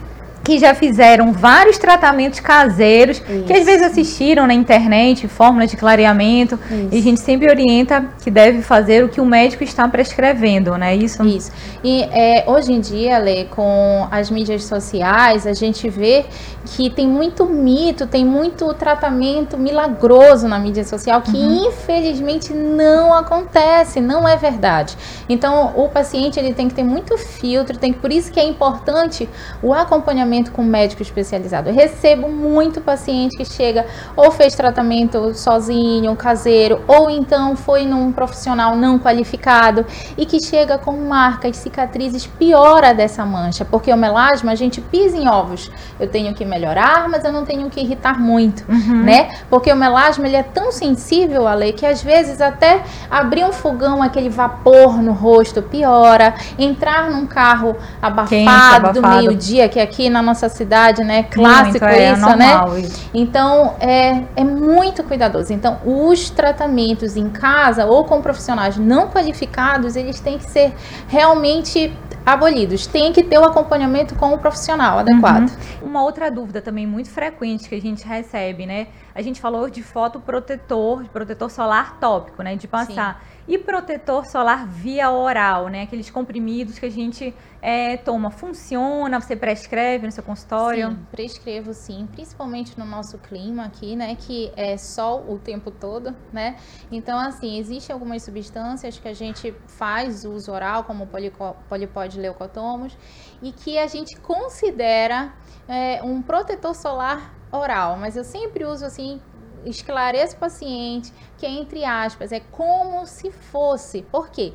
que 0.42 0.58
já 0.58 0.74
fizeram 0.74 1.32
vários 1.32 1.78
tratamentos 1.78 2.40
caseiros, 2.40 3.18
Isso. 3.18 3.44
que 3.44 3.52
às 3.52 3.64
vezes 3.64 3.86
assistiram 3.86 4.46
na 4.46 4.54
internet, 4.54 5.28
fórmulas 5.28 5.70
de 5.70 5.76
clareamento, 5.76 6.58
Isso. 6.70 6.88
e 6.90 6.98
a 6.98 7.02
gente 7.02 7.20
sempre 7.20 7.48
orienta 7.48 8.04
que 8.22 8.30
deve 8.30 8.62
fazer 8.62 9.04
o 9.04 9.08
que 9.08 9.20
o 9.20 9.26
médico 9.26 9.62
está 9.62 9.86
prescrevendo, 9.86 10.76
né? 10.76 10.96
Isso. 10.96 11.24
Isso. 11.24 11.52
E 11.84 12.02
é, 12.04 12.44
hoje 12.46 12.72
em 12.72 12.80
dia, 12.80 13.18
Lê, 13.18 13.44
com 13.44 14.06
as 14.10 14.30
mídias 14.30 14.64
sociais, 14.64 15.46
a 15.46 15.52
gente 15.52 15.88
vê 15.88 16.24
que 16.64 16.90
tem 16.90 17.06
muito 17.06 17.46
mito, 17.46 18.06
tem 18.06 18.24
muito 18.24 18.72
tratamento 18.74 19.58
milagroso 19.58 20.46
na 20.46 20.58
mídia 20.58 20.84
social 20.84 21.20
que 21.20 21.36
uhum. 21.36 21.68
infelizmente 21.68 22.52
não 22.52 23.12
acontece, 23.12 24.00
não 24.00 24.28
é 24.28 24.36
verdade. 24.36 24.96
Então, 25.28 25.72
o 25.76 25.88
paciente 25.88 26.38
ele 26.38 26.54
tem 26.54 26.68
que 26.68 26.74
ter 26.74 26.84
muito 26.84 27.16
filtro, 27.18 27.76
tem 27.76 27.92
que 27.92 27.98
por 27.98 28.12
isso 28.12 28.30
que 28.30 28.38
é 28.38 28.44
importante 28.44 29.28
o 29.62 29.72
acompanhamento 29.72 30.31
tratamento 30.32 30.52
com 30.52 30.62
médico 30.62 31.02
especializado. 31.02 31.68
Eu 31.68 31.74
recebo 31.74 32.28
muito 32.28 32.80
paciente 32.80 33.36
que 33.36 33.44
chega 33.44 33.84
ou 34.16 34.30
fez 34.30 34.54
tratamento 34.54 35.34
sozinho, 35.34 36.16
caseiro, 36.16 36.80
ou 36.88 37.10
então 37.10 37.54
foi 37.54 37.84
num 37.84 38.10
profissional 38.10 38.74
não 38.74 38.98
qualificado 38.98 39.84
e 40.16 40.24
que 40.24 40.42
chega 40.42 40.78
com 40.78 40.92
marcas, 40.96 41.56
cicatrizes, 41.58 42.26
piora 42.26 42.94
dessa 42.94 43.24
mancha, 43.26 43.64
porque 43.64 43.92
o 43.92 43.96
melasma 43.96 44.52
a 44.52 44.54
gente 44.54 44.80
pisa 44.80 45.16
em 45.16 45.28
ovos. 45.28 45.70
Eu 46.00 46.08
tenho 46.08 46.34
que 46.34 46.44
melhorar, 46.44 47.08
mas 47.08 47.24
eu 47.24 47.32
não 47.32 47.44
tenho 47.44 47.68
que 47.68 47.80
irritar 47.80 48.18
muito, 48.18 48.64
uhum. 48.68 49.02
né? 49.02 49.28
Porque 49.50 49.70
o 49.70 49.76
melasma 49.76 50.26
ele 50.26 50.36
é 50.36 50.42
tão 50.42 50.72
sensível 50.72 51.46
a 51.46 51.54
lei 51.54 51.72
que 51.72 51.84
às 51.84 52.02
vezes 52.02 52.40
até 52.40 52.82
abrir 53.10 53.44
um 53.44 53.52
fogão, 53.52 54.02
aquele 54.02 54.30
vapor 54.30 55.02
no 55.02 55.12
rosto 55.12 55.60
piora, 55.60 56.34
entrar 56.58 57.10
num 57.10 57.26
carro 57.26 57.76
abafado, 58.00 58.86
abafado. 58.86 59.00
do 59.00 59.08
meio-dia, 59.08 59.68
que 59.68 59.78
aqui 59.78 60.08
na 60.08 60.21
nossa 60.22 60.48
cidade, 60.48 61.02
né? 61.02 61.24
Clássico 61.24 61.84
muito, 61.84 61.84
é, 61.84 62.12
isso, 62.12 62.28
é 62.28 62.36
né? 62.36 62.80
Isso. 62.80 63.10
Então, 63.12 63.76
é, 63.80 64.24
é 64.36 64.44
muito 64.44 65.02
cuidadoso. 65.04 65.52
Então, 65.52 65.78
os 65.84 66.30
tratamentos 66.30 67.16
em 67.16 67.28
casa 67.28 67.84
ou 67.86 68.04
com 68.04 68.22
profissionais 68.22 68.76
não 68.76 69.08
qualificados, 69.08 69.96
eles 69.96 70.20
têm 70.20 70.38
que 70.38 70.44
ser 70.44 70.74
realmente 71.08 71.92
abolidos. 72.24 72.86
Tem 72.86 73.12
que 73.12 73.22
ter 73.22 73.38
o 73.38 73.44
acompanhamento 73.44 74.14
com 74.14 74.32
o 74.32 74.38
profissional 74.38 74.98
adequado. 74.98 75.50
Uhum. 75.50 75.88
Uma 75.88 76.02
outra 76.02 76.30
dúvida 76.30 76.62
também 76.62 76.86
muito 76.86 77.10
frequente 77.10 77.68
que 77.68 77.74
a 77.74 77.80
gente 77.80 78.06
recebe, 78.06 78.64
né? 78.64 78.88
A 79.14 79.20
gente 79.20 79.40
falou 79.40 79.68
de 79.68 79.82
fotoprotetor, 79.82 81.02
de 81.02 81.08
protetor 81.08 81.50
solar 81.50 81.98
tópico, 81.98 82.42
né? 82.42 82.56
De 82.56 82.66
passar. 82.66 83.20
Sim. 83.20 83.54
E 83.54 83.58
protetor 83.58 84.26
solar 84.26 84.66
via 84.66 85.10
oral, 85.10 85.68
né? 85.68 85.82
Aqueles 85.82 86.10
comprimidos 86.10 86.78
que 86.78 86.86
a 86.86 86.90
gente 86.90 87.34
é, 87.62 87.96
toma. 87.96 88.28
Funciona? 88.28 89.20
Você 89.20 89.36
prescreve 89.36 90.04
no 90.04 90.10
seu 90.10 90.24
consultório? 90.24 90.90
Sim, 90.90 91.06
prescrevo 91.12 91.72
sim. 91.72 92.08
Principalmente 92.10 92.76
no 92.76 92.84
nosso 92.84 93.16
clima 93.18 93.64
aqui, 93.64 93.94
né? 93.94 94.16
Que 94.16 94.52
é 94.56 94.76
sol 94.76 95.24
o 95.28 95.38
tempo 95.38 95.70
todo, 95.70 96.12
né? 96.32 96.56
Então, 96.90 97.16
assim, 97.16 97.60
existem 97.60 97.94
algumas 97.94 98.24
substâncias 98.24 98.98
que 98.98 99.06
a 99.06 99.14
gente 99.14 99.54
faz 99.68 100.24
uso 100.24 100.50
oral, 100.50 100.82
como 100.82 101.04
o 101.04 101.54
polipod 101.68 102.18
leucotomos, 102.18 102.98
e 103.40 103.52
que 103.52 103.78
a 103.78 103.86
gente 103.86 104.16
considera 104.16 105.32
é, 105.68 106.02
um 106.02 106.20
protetor 106.20 106.74
solar 106.74 107.32
oral. 107.52 107.96
Mas 107.96 108.16
eu 108.16 108.24
sempre 108.24 108.64
uso, 108.64 108.84
assim, 108.84 109.20
esclareço 109.64 110.34
o 110.34 110.38
paciente 110.40 111.12
que, 111.38 111.46
entre 111.46 111.84
aspas, 111.84 112.32
é 112.32 112.40
como 112.40 113.06
se 113.06 113.30
fosse. 113.30 114.02
Por 114.02 114.30
quê? 114.30 114.52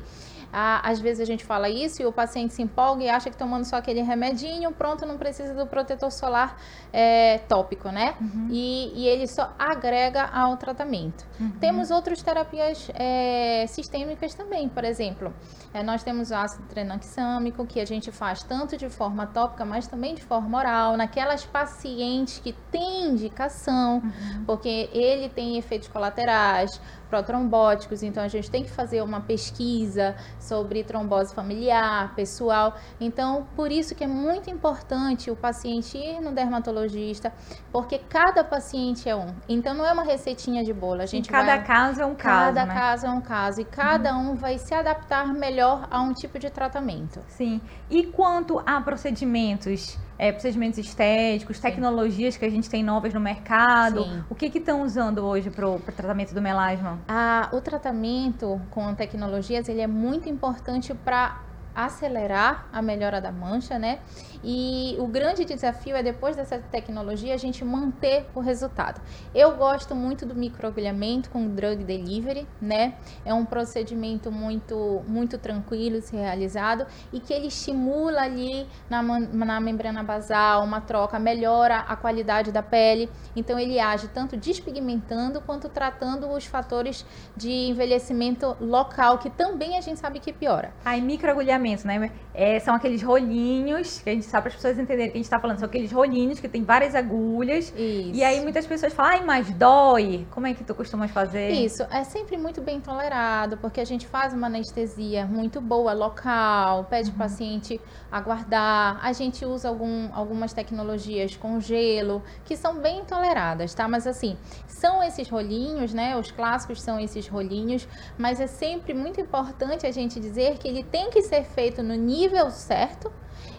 Ah, 0.52 0.80
às 0.82 0.98
vezes 0.98 1.20
a 1.20 1.24
gente 1.24 1.44
fala 1.44 1.68
isso 1.68 2.00
e 2.02 2.06
o 2.06 2.12
paciente 2.12 2.54
se 2.54 2.62
empolga 2.62 3.04
e 3.04 3.08
acha 3.08 3.30
que 3.30 3.36
tomando 3.36 3.64
só 3.64 3.76
aquele 3.76 4.02
remedinho, 4.02 4.72
pronto, 4.72 5.04
não 5.04 5.18
precisa 5.18 5.54
do 5.54 5.66
protetor 5.66 6.10
solar 6.10 6.56
é, 6.92 7.38
tópico, 7.48 7.90
né? 7.90 8.14
Uhum. 8.20 8.48
E, 8.50 8.92
e, 8.94 9.06
ele 9.06 9.26
só 9.26 9.52
agrega 9.58 10.24
ao 10.24 10.56
tratamento. 10.56 11.26
Uhum. 11.38 11.50
Temos 11.60 11.90
outras 11.90 12.22
terapias 12.22 12.90
é, 12.94 13.66
sistêmicas 13.68 14.34
também, 14.34 14.68
por 14.68 14.84
exemplo, 14.84 15.34
é, 15.74 15.82
nós 15.82 16.02
temos 16.02 16.30
o 16.30 16.34
ácido 16.34 16.64
tranexâmico, 16.68 17.66
que 17.66 17.80
a 17.80 17.84
gente 17.84 18.10
faz 18.10 18.42
tanto 18.42 18.76
de 18.76 18.88
forma 18.88 19.26
tópica, 19.26 19.64
mas 19.64 19.86
também 19.86 20.14
de 20.14 20.22
forma 20.22 20.58
oral, 20.58 20.96
naquelas 20.96 21.44
pacientes 21.44 22.38
que 22.38 22.52
têm 22.70 23.10
indicação, 23.10 23.98
uhum. 23.98 24.44
porque 24.46 24.88
ele 24.92 25.28
tem 25.28 25.58
efeitos 25.58 25.88
colaterais, 25.88 26.80
protrombóticos, 27.08 28.02
então 28.02 28.22
a 28.22 28.28
gente 28.28 28.50
tem 28.50 28.62
que 28.62 28.70
fazer 28.70 29.02
uma 29.02 29.20
pesquisa 29.20 30.14
sobre 30.38 30.84
trombose 30.84 31.34
familiar, 31.34 32.14
pessoal. 32.14 32.74
Então, 33.00 33.46
por 33.56 33.72
isso 33.72 33.94
que 33.94 34.04
é 34.04 34.06
muito 34.06 34.50
importante 34.50 35.30
o 35.30 35.36
paciente 35.36 35.96
ir 35.98 36.20
no 36.20 36.32
dermatologista, 36.32 37.32
porque 37.72 37.98
cada 37.98 38.44
paciente 38.44 39.08
é 39.08 39.16
um. 39.16 39.34
Então 39.48 39.74
não 39.74 39.84
é 39.84 39.92
uma 39.92 40.04
receitinha 40.04 40.62
de 40.64 40.72
bolo, 40.72 41.02
a 41.02 41.06
gente 41.06 41.26
e 41.26 41.30
cada 41.30 41.56
vai... 41.56 41.64
caso 41.64 42.02
é 42.02 42.06
um 42.06 42.14
caso, 42.14 42.54
Cada 42.54 42.66
né? 42.66 42.74
caso 42.74 43.06
é 43.06 43.10
um 43.10 43.20
caso 43.20 43.60
e 43.60 43.64
cada 43.64 44.14
uhum. 44.14 44.30
um 44.30 44.34
vai 44.36 44.58
se 44.58 44.74
adaptar 44.74 45.32
melhor 45.32 45.86
a 45.90 46.00
um 46.00 46.12
tipo 46.12 46.38
de 46.38 46.50
tratamento. 46.50 47.20
Sim. 47.28 47.60
E 47.90 48.06
quanto 48.06 48.60
a 48.66 48.80
procedimentos 48.80 49.98
é, 50.18 50.32
procedimentos 50.32 50.78
estéticos, 50.78 51.60
tecnologias 51.60 52.36
que 52.36 52.44
a 52.44 52.50
gente 52.50 52.68
tem 52.68 52.82
novas 52.82 53.14
no 53.14 53.20
mercado. 53.20 54.02
Sim. 54.02 54.24
O 54.28 54.34
que 54.34 54.46
estão 54.46 54.82
usando 54.82 55.18
hoje 55.24 55.48
para 55.50 55.68
o 55.68 55.78
tratamento 55.78 56.34
do 56.34 56.42
melasma? 56.42 56.98
Ah, 57.06 57.48
o 57.52 57.60
tratamento 57.60 58.60
com 58.70 58.92
tecnologias 58.94 59.68
ele 59.68 59.80
é 59.80 59.86
muito 59.86 60.28
importante 60.28 60.92
para 60.92 61.47
acelerar 61.84 62.66
a 62.72 62.82
melhora 62.82 63.20
da 63.20 63.30
mancha, 63.30 63.78
né? 63.78 64.00
E 64.42 64.96
o 64.98 65.06
grande 65.06 65.44
desafio 65.44 65.94
é 65.96 66.02
depois 66.02 66.36
dessa 66.36 66.58
tecnologia 66.58 67.34
a 67.34 67.36
gente 67.36 67.64
manter 67.64 68.26
o 68.34 68.40
resultado. 68.40 69.00
Eu 69.34 69.56
gosto 69.56 69.94
muito 69.94 70.26
do 70.26 70.34
microagulhamento 70.34 71.30
com 71.30 71.48
drug 71.48 71.84
delivery, 71.84 72.46
né? 72.60 72.94
É 73.24 73.32
um 73.32 73.44
procedimento 73.44 74.30
muito 74.30 75.02
muito 75.06 75.38
tranquilo 75.38 76.00
se 76.00 76.16
realizado 76.16 76.86
e 77.12 77.20
que 77.20 77.32
ele 77.32 77.46
estimula 77.46 78.22
ali 78.22 78.66
na, 78.90 79.02
na 79.02 79.60
membrana 79.60 80.02
basal 80.02 80.64
uma 80.64 80.80
troca, 80.80 81.18
melhora 81.18 81.78
a 81.78 81.94
qualidade 81.94 82.50
da 82.50 82.62
pele. 82.62 83.08
Então 83.36 83.58
ele 83.58 83.78
age 83.78 84.08
tanto 84.08 84.36
despigmentando 84.36 85.40
quanto 85.40 85.68
tratando 85.68 86.28
os 86.28 86.44
fatores 86.44 87.04
de 87.36 87.50
envelhecimento 87.50 88.56
local 88.60 89.18
que 89.18 89.30
também 89.30 89.76
a 89.78 89.80
gente 89.80 90.00
sabe 90.00 90.18
que 90.18 90.32
piora. 90.32 90.72
Aí 90.84 91.00
microagulhamento, 91.00 91.67
né? 91.86 92.10
É, 92.34 92.58
são 92.60 92.74
aqueles 92.74 93.02
rolinhos 93.02 94.00
que 94.00 94.10
a 94.10 94.12
gente 94.12 94.26
só 94.26 94.40
para 94.40 94.48
as 94.48 94.54
pessoas 94.54 94.78
entenderem 94.78 95.10
que 95.10 95.14
a 95.14 95.18
gente 95.18 95.24
está 95.24 95.38
falando, 95.38 95.58
são 95.58 95.66
aqueles 95.66 95.92
rolinhos 95.92 96.40
que 96.40 96.48
tem 96.48 96.62
várias 96.62 96.94
agulhas. 96.94 97.72
Isso. 97.76 98.10
E 98.14 98.24
aí 98.24 98.40
muitas 98.40 98.66
pessoas 98.66 98.92
falam, 98.92 99.12
ai, 99.12 99.24
mas 99.24 99.50
dói. 99.50 100.26
Como 100.30 100.46
é 100.46 100.54
que 100.54 100.64
tu 100.64 100.74
costumas 100.74 101.10
fazer? 101.10 101.50
Isso, 101.50 101.82
é 101.90 102.04
sempre 102.04 102.36
muito 102.36 102.60
bem 102.60 102.80
tolerado, 102.80 103.56
porque 103.58 103.80
a 103.80 103.84
gente 103.84 104.06
faz 104.06 104.32
uma 104.32 104.46
anestesia 104.46 105.26
muito 105.26 105.60
boa, 105.60 105.92
local, 105.92 106.84
pede 106.84 107.10
uhum. 107.10 107.16
o 107.16 107.18
paciente 107.18 107.80
aguardar. 108.10 108.98
A 109.02 109.12
gente 109.12 109.44
usa 109.44 109.68
algum, 109.68 110.08
algumas 110.12 110.52
tecnologias 110.52 111.36
com 111.36 111.60
gelo, 111.60 112.22
que 112.44 112.56
são 112.56 112.76
bem 112.76 113.04
toleradas, 113.04 113.74
tá? 113.74 113.88
Mas 113.88 114.06
assim, 114.06 114.36
são 114.66 115.02
esses 115.02 115.28
rolinhos, 115.28 115.92
né? 115.92 116.16
Os 116.16 116.30
clássicos 116.30 116.80
são 116.80 116.98
esses 117.00 117.26
rolinhos, 117.26 117.86
mas 118.16 118.40
é 118.40 118.46
sempre 118.46 118.94
muito 118.94 119.20
importante 119.20 119.86
a 119.86 119.90
gente 119.90 120.20
dizer 120.20 120.58
que 120.58 120.68
ele 120.68 120.82
tem 120.84 121.10
que 121.10 121.22
ser 121.22 121.42
feito 121.42 121.57
no 121.82 121.94
nível 121.94 122.50
certo 122.50 123.12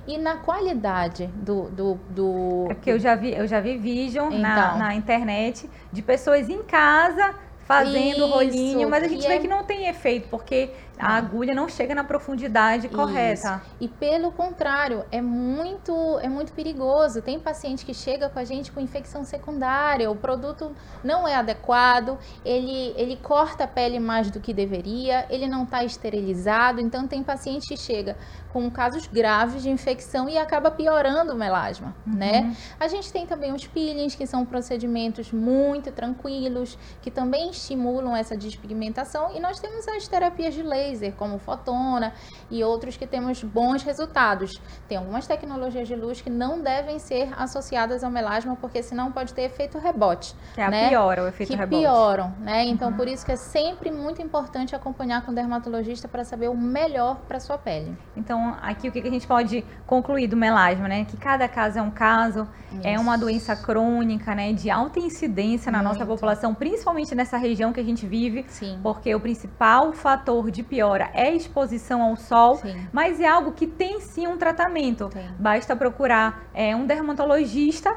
e 0.08 0.18
na 0.18 0.38
qualidade 0.38 1.27
do. 1.36 1.70
do, 1.70 2.00
do 2.10 2.68
é 2.70 2.74
porque 2.74 2.91
eu 2.91 3.00
já 3.00 3.15
vi, 3.15 3.34
eu 3.34 3.46
já 3.46 3.60
vi 3.60 3.77
vídeo 3.77 4.25
então, 4.25 4.39
na, 4.39 4.75
na 4.77 4.96
internet 4.96 5.70
de 5.91 6.01
pessoas 6.01 6.50
em 6.50 6.63
casa 6.63 7.36
fazendo 7.70 8.25
Isso, 8.25 8.27
rolinho, 8.27 8.89
mas 8.89 9.03
a 9.03 9.08
gente 9.08 9.27
vê 9.27 9.36
é... 9.36 9.39
que 9.39 9.48
não 9.48 9.63
tem 9.63 9.88
efeito, 9.88 10.27
porque 10.29 10.72
a 11.00 11.15
agulha 11.15 11.56
não 11.56 11.70
chega 11.70 11.96
na 11.96 12.03
profundidade 12.03 12.88
Isso. 12.88 12.96
correta. 12.96 13.62
E 13.79 13.88
pelo 13.88 14.32
contrário, 14.32 15.06
é 15.12 15.22
muito, 15.22 16.20
é 16.20 16.27
muito 16.27 16.51
perigoso. 16.51 17.22
Tem 17.22 17.39
paciente 17.39 17.86
que 17.86 17.94
chega 17.94 18.29
com 18.29 18.38
a 18.38 18.44
gente 18.44 18.72
com 18.72 18.82
infecção 18.82 19.24
secundária, 19.24 20.12
o 20.12 20.15
produto 20.15 20.75
não 21.03 21.27
é 21.27 21.36
adequado, 21.36 22.18
ele, 22.44 22.94
ele 22.98 23.15
corta 23.15 23.63
a 23.63 23.68
pele 23.68 24.00
mais 24.00 24.29
do 24.29 24.39
que 24.39 24.53
deveria, 24.53 25.25
ele 25.29 25.48
não 25.48 25.63
está 25.63 25.84
esterilizado. 25.84 26.82
Então 26.82 27.08
tem 27.08 27.24
paciente 27.24 27.68
que 27.70 27.77
chega 27.77 28.18
com 28.51 28.70
casos 28.70 29.08
graves 29.08 29.62
de 29.62 29.70
infecção 29.70 30.27
e 30.27 30.38
acaba 30.38 30.72
piorando 30.72 31.34
o 31.34 31.36
melasma, 31.36 31.96
uhum. 32.06 32.15
né? 32.15 32.56
A 32.79 32.88
gente 32.88 33.12
tem 33.12 33.25
também 33.25 33.53
os 33.53 33.65
peelings, 33.68 34.15
que 34.15 34.25
são 34.25 34.46
procedimentos 34.46 35.32
muito 35.32 35.91
tranquilos, 35.91 36.77
que 37.01 37.12
também 37.12 37.51
estimulam 37.51 38.15
essa 38.15 38.36
despigmentação, 38.36 39.36
e 39.36 39.39
nós 39.39 39.60
temos 39.60 39.88
as 39.88 40.08
terapias 40.08 40.53
de 40.53 40.63
laser, 40.63 40.88
como 41.17 41.38
fotona 41.38 42.13
e 42.50 42.63
outros 42.63 42.98
que 42.98 43.05
temos 43.05 43.43
bons 43.43 43.84
resultados. 43.84 44.60
Tem 44.88 44.98
algumas 44.98 45.27
tecnologias 45.27 45.88
de 45.88 45.96
luz 45.96 46.22
que 46.22 46.29
não 46.29 46.62
devem 46.62 46.98
ser 46.98 47.29
associadas 47.38 48.03
ao 48.03 48.10
melasma, 48.10 48.55
porque 48.55 48.81
senão 48.81 49.12
pode 49.12 49.34
ter 49.34 49.43
efeito 49.43 49.77
rebote. 49.77 50.36
Que 50.55 50.62
é 50.62 50.69
né? 50.69 50.89
piora 50.89 51.24
o 51.24 51.27
efeito 51.27 51.51
que 51.51 51.55
rebote. 51.55 51.81
Pioram, 51.81 52.34
né? 52.39 52.65
Então, 52.65 52.89
uhum. 52.89 52.98
por 52.98 53.08
isso 53.08 53.25
que 53.25 53.31
é 53.31 53.36
sempre 53.36 53.91
muito 53.91 54.22
importante 54.22 54.75
acompanhar 54.75 55.24
com 55.25 55.31
o 55.31 55.36
dermatologista 55.36 56.08
para 56.08 56.24
saber 56.24 56.50
o 56.50 56.58
melhor 56.58 57.17
para 57.27 57.39
sua 57.39 57.58
pele. 57.58 57.96
Então, 58.15 58.39
então, 58.39 58.55
aqui 58.62 58.88
o 58.88 58.91
que 58.91 59.00
a 59.00 59.12
gente 59.12 59.27
pode 59.27 59.65
concluir 59.86 60.27
do 60.27 60.38
melasma, 60.38 60.88
né? 60.88 61.03
Que 61.03 61.17
cada 61.17 61.48
caso 61.48 61.79
é 61.79 61.81
um 61.81 61.91
caso, 61.91 62.48
Isso. 62.72 62.81
é 62.84 62.98
uma 62.98 63.17
doença 63.17 63.55
crônica, 63.55 64.34
né? 64.34 64.53
De 64.53 64.69
alta 64.69 65.00
incidência 65.00 65.72
na 65.72 65.79
Muito. 65.79 65.93
nossa 65.93 66.05
população, 66.05 66.53
principalmente 66.53 67.13
nessa 67.15 67.38
região 67.38 67.74
que 67.74 67.79
a 67.79 67.84
gente 67.84 68.05
vive. 68.05 68.46
Sim. 68.48 68.79
Porque 68.81 69.13
o 69.13 69.19
principal 69.19 69.91
fator 69.93 70.50
de 70.51 70.63
piora 70.63 70.78
é 71.13 71.27
a 71.27 71.31
exposição 71.31 72.01
ao 72.01 72.15
sol, 72.15 72.57
sim. 72.57 72.88
mas 72.91 73.19
é 73.19 73.27
algo 73.27 73.51
que 73.51 73.67
tem 73.67 74.01
sim 74.01 74.27
um 74.27 74.38
tratamento. 74.38 75.09
Tem. 75.09 75.29
Basta 75.38 75.75
procurar 75.75 76.43
é, 76.53 76.75
um 76.75 76.86
dermatologista 76.86 77.95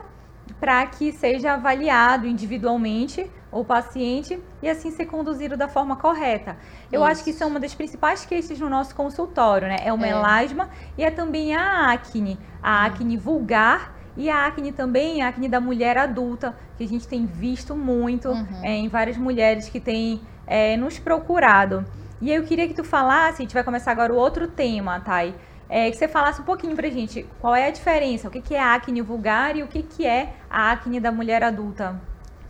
para 0.58 0.84
que 0.86 1.12
seja 1.12 1.54
avaliado 1.54 2.26
individualmente 2.26 3.30
o 3.50 3.64
paciente 3.64 4.40
e 4.62 4.68
assim 4.68 4.90
ser 4.90 5.06
conduzido 5.06 5.56
da 5.56 5.68
forma 5.68 5.96
correta. 5.96 6.56
Eu 6.90 7.02
Isso. 7.02 7.10
acho 7.10 7.24
que 7.24 7.30
isso 7.30 7.42
é 7.42 7.46
uma 7.46 7.60
das 7.60 7.74
principais 7.74 8.24
queixas 8.24 8.58
no 8.58 8.68
nosso 8.68 8.94
consultório, 8.94 9.68
né? 9.68 9.76
É 9.84 9.92
o 9.92 9.96
é. 9.96 9.98
melasma 9.98 10.70
e 10.96 11.04
é 11.04 11.10
também 11.10 11.54
a 11.54 11.92
acne, 11.92 12.38
a 12.62 12.86
acne 12.86 13.16
vulgar 13.16 13.94
e 14.16 14.30
a 14.30 14.46
acne 14.46 14.72
também, 14.72 15.22
a 15.22 15.28
acne 15.28 15.48
da 15.48 15.60
mulher 15.60 15.98
adulta, 15.98 16.56
que 16.76 16.84
a 16.84 16.88
gente 16.88 17.06
tem 17.06 17.26
visto 17.26 17.74
muito 17.74 18.28
uhum. 18.28 18.46
é, 18.62 18.76
em 18.76 18.88
várias 18.88 19.16
mulheres 19.16 19.68
que 19.68 19.80
têm 19.80 20.20
é, 20.46 20.76
nos 20.76 20.98
procurado. 20.98 21.84
E 22.22 22.30
eu 22.30 22.44
queria 22.44 22.68
que 22.68 22.74
tu 22.74 22.84
falasse, 22.84 23.42
a 23.42 23.44
gente 23.44 23.52
vai 23.52 23.64
começar 23.64 23.90
agora 23.90 24.12
o 24.12 24.16
outro 24.16 24.46
tema, 24.46 25.00
Thay, 25.00 25.34
é, 25.68 25.90
que 25.90 25.96
você 25.96 26.06
falasse 26.06 26.40
um 26.40 26.44
pouquinho 26.44 26.76
pra 26.76 26.88
gente 26.88 27.26
qual 27.40 27.52
é 27.52 27.66
a 27.66 27.70
diferença, 27.72 28.28
o 28.28 28.30
que, 28.30 28.40
que 28.40 28.54
é 28.54 28.62
acne 28.62 29.02
vulgar 29.02 29.56
e 29.56 29.62
o 29.64 29.66
que, 29.66 29.82
que 29.82 30.06
é 30.06 30.32
a 30.48 30.70
acne 30.70 31.00
da 31.00 31.10
mulher 31.10 31.42
adulta. 31.42 32.00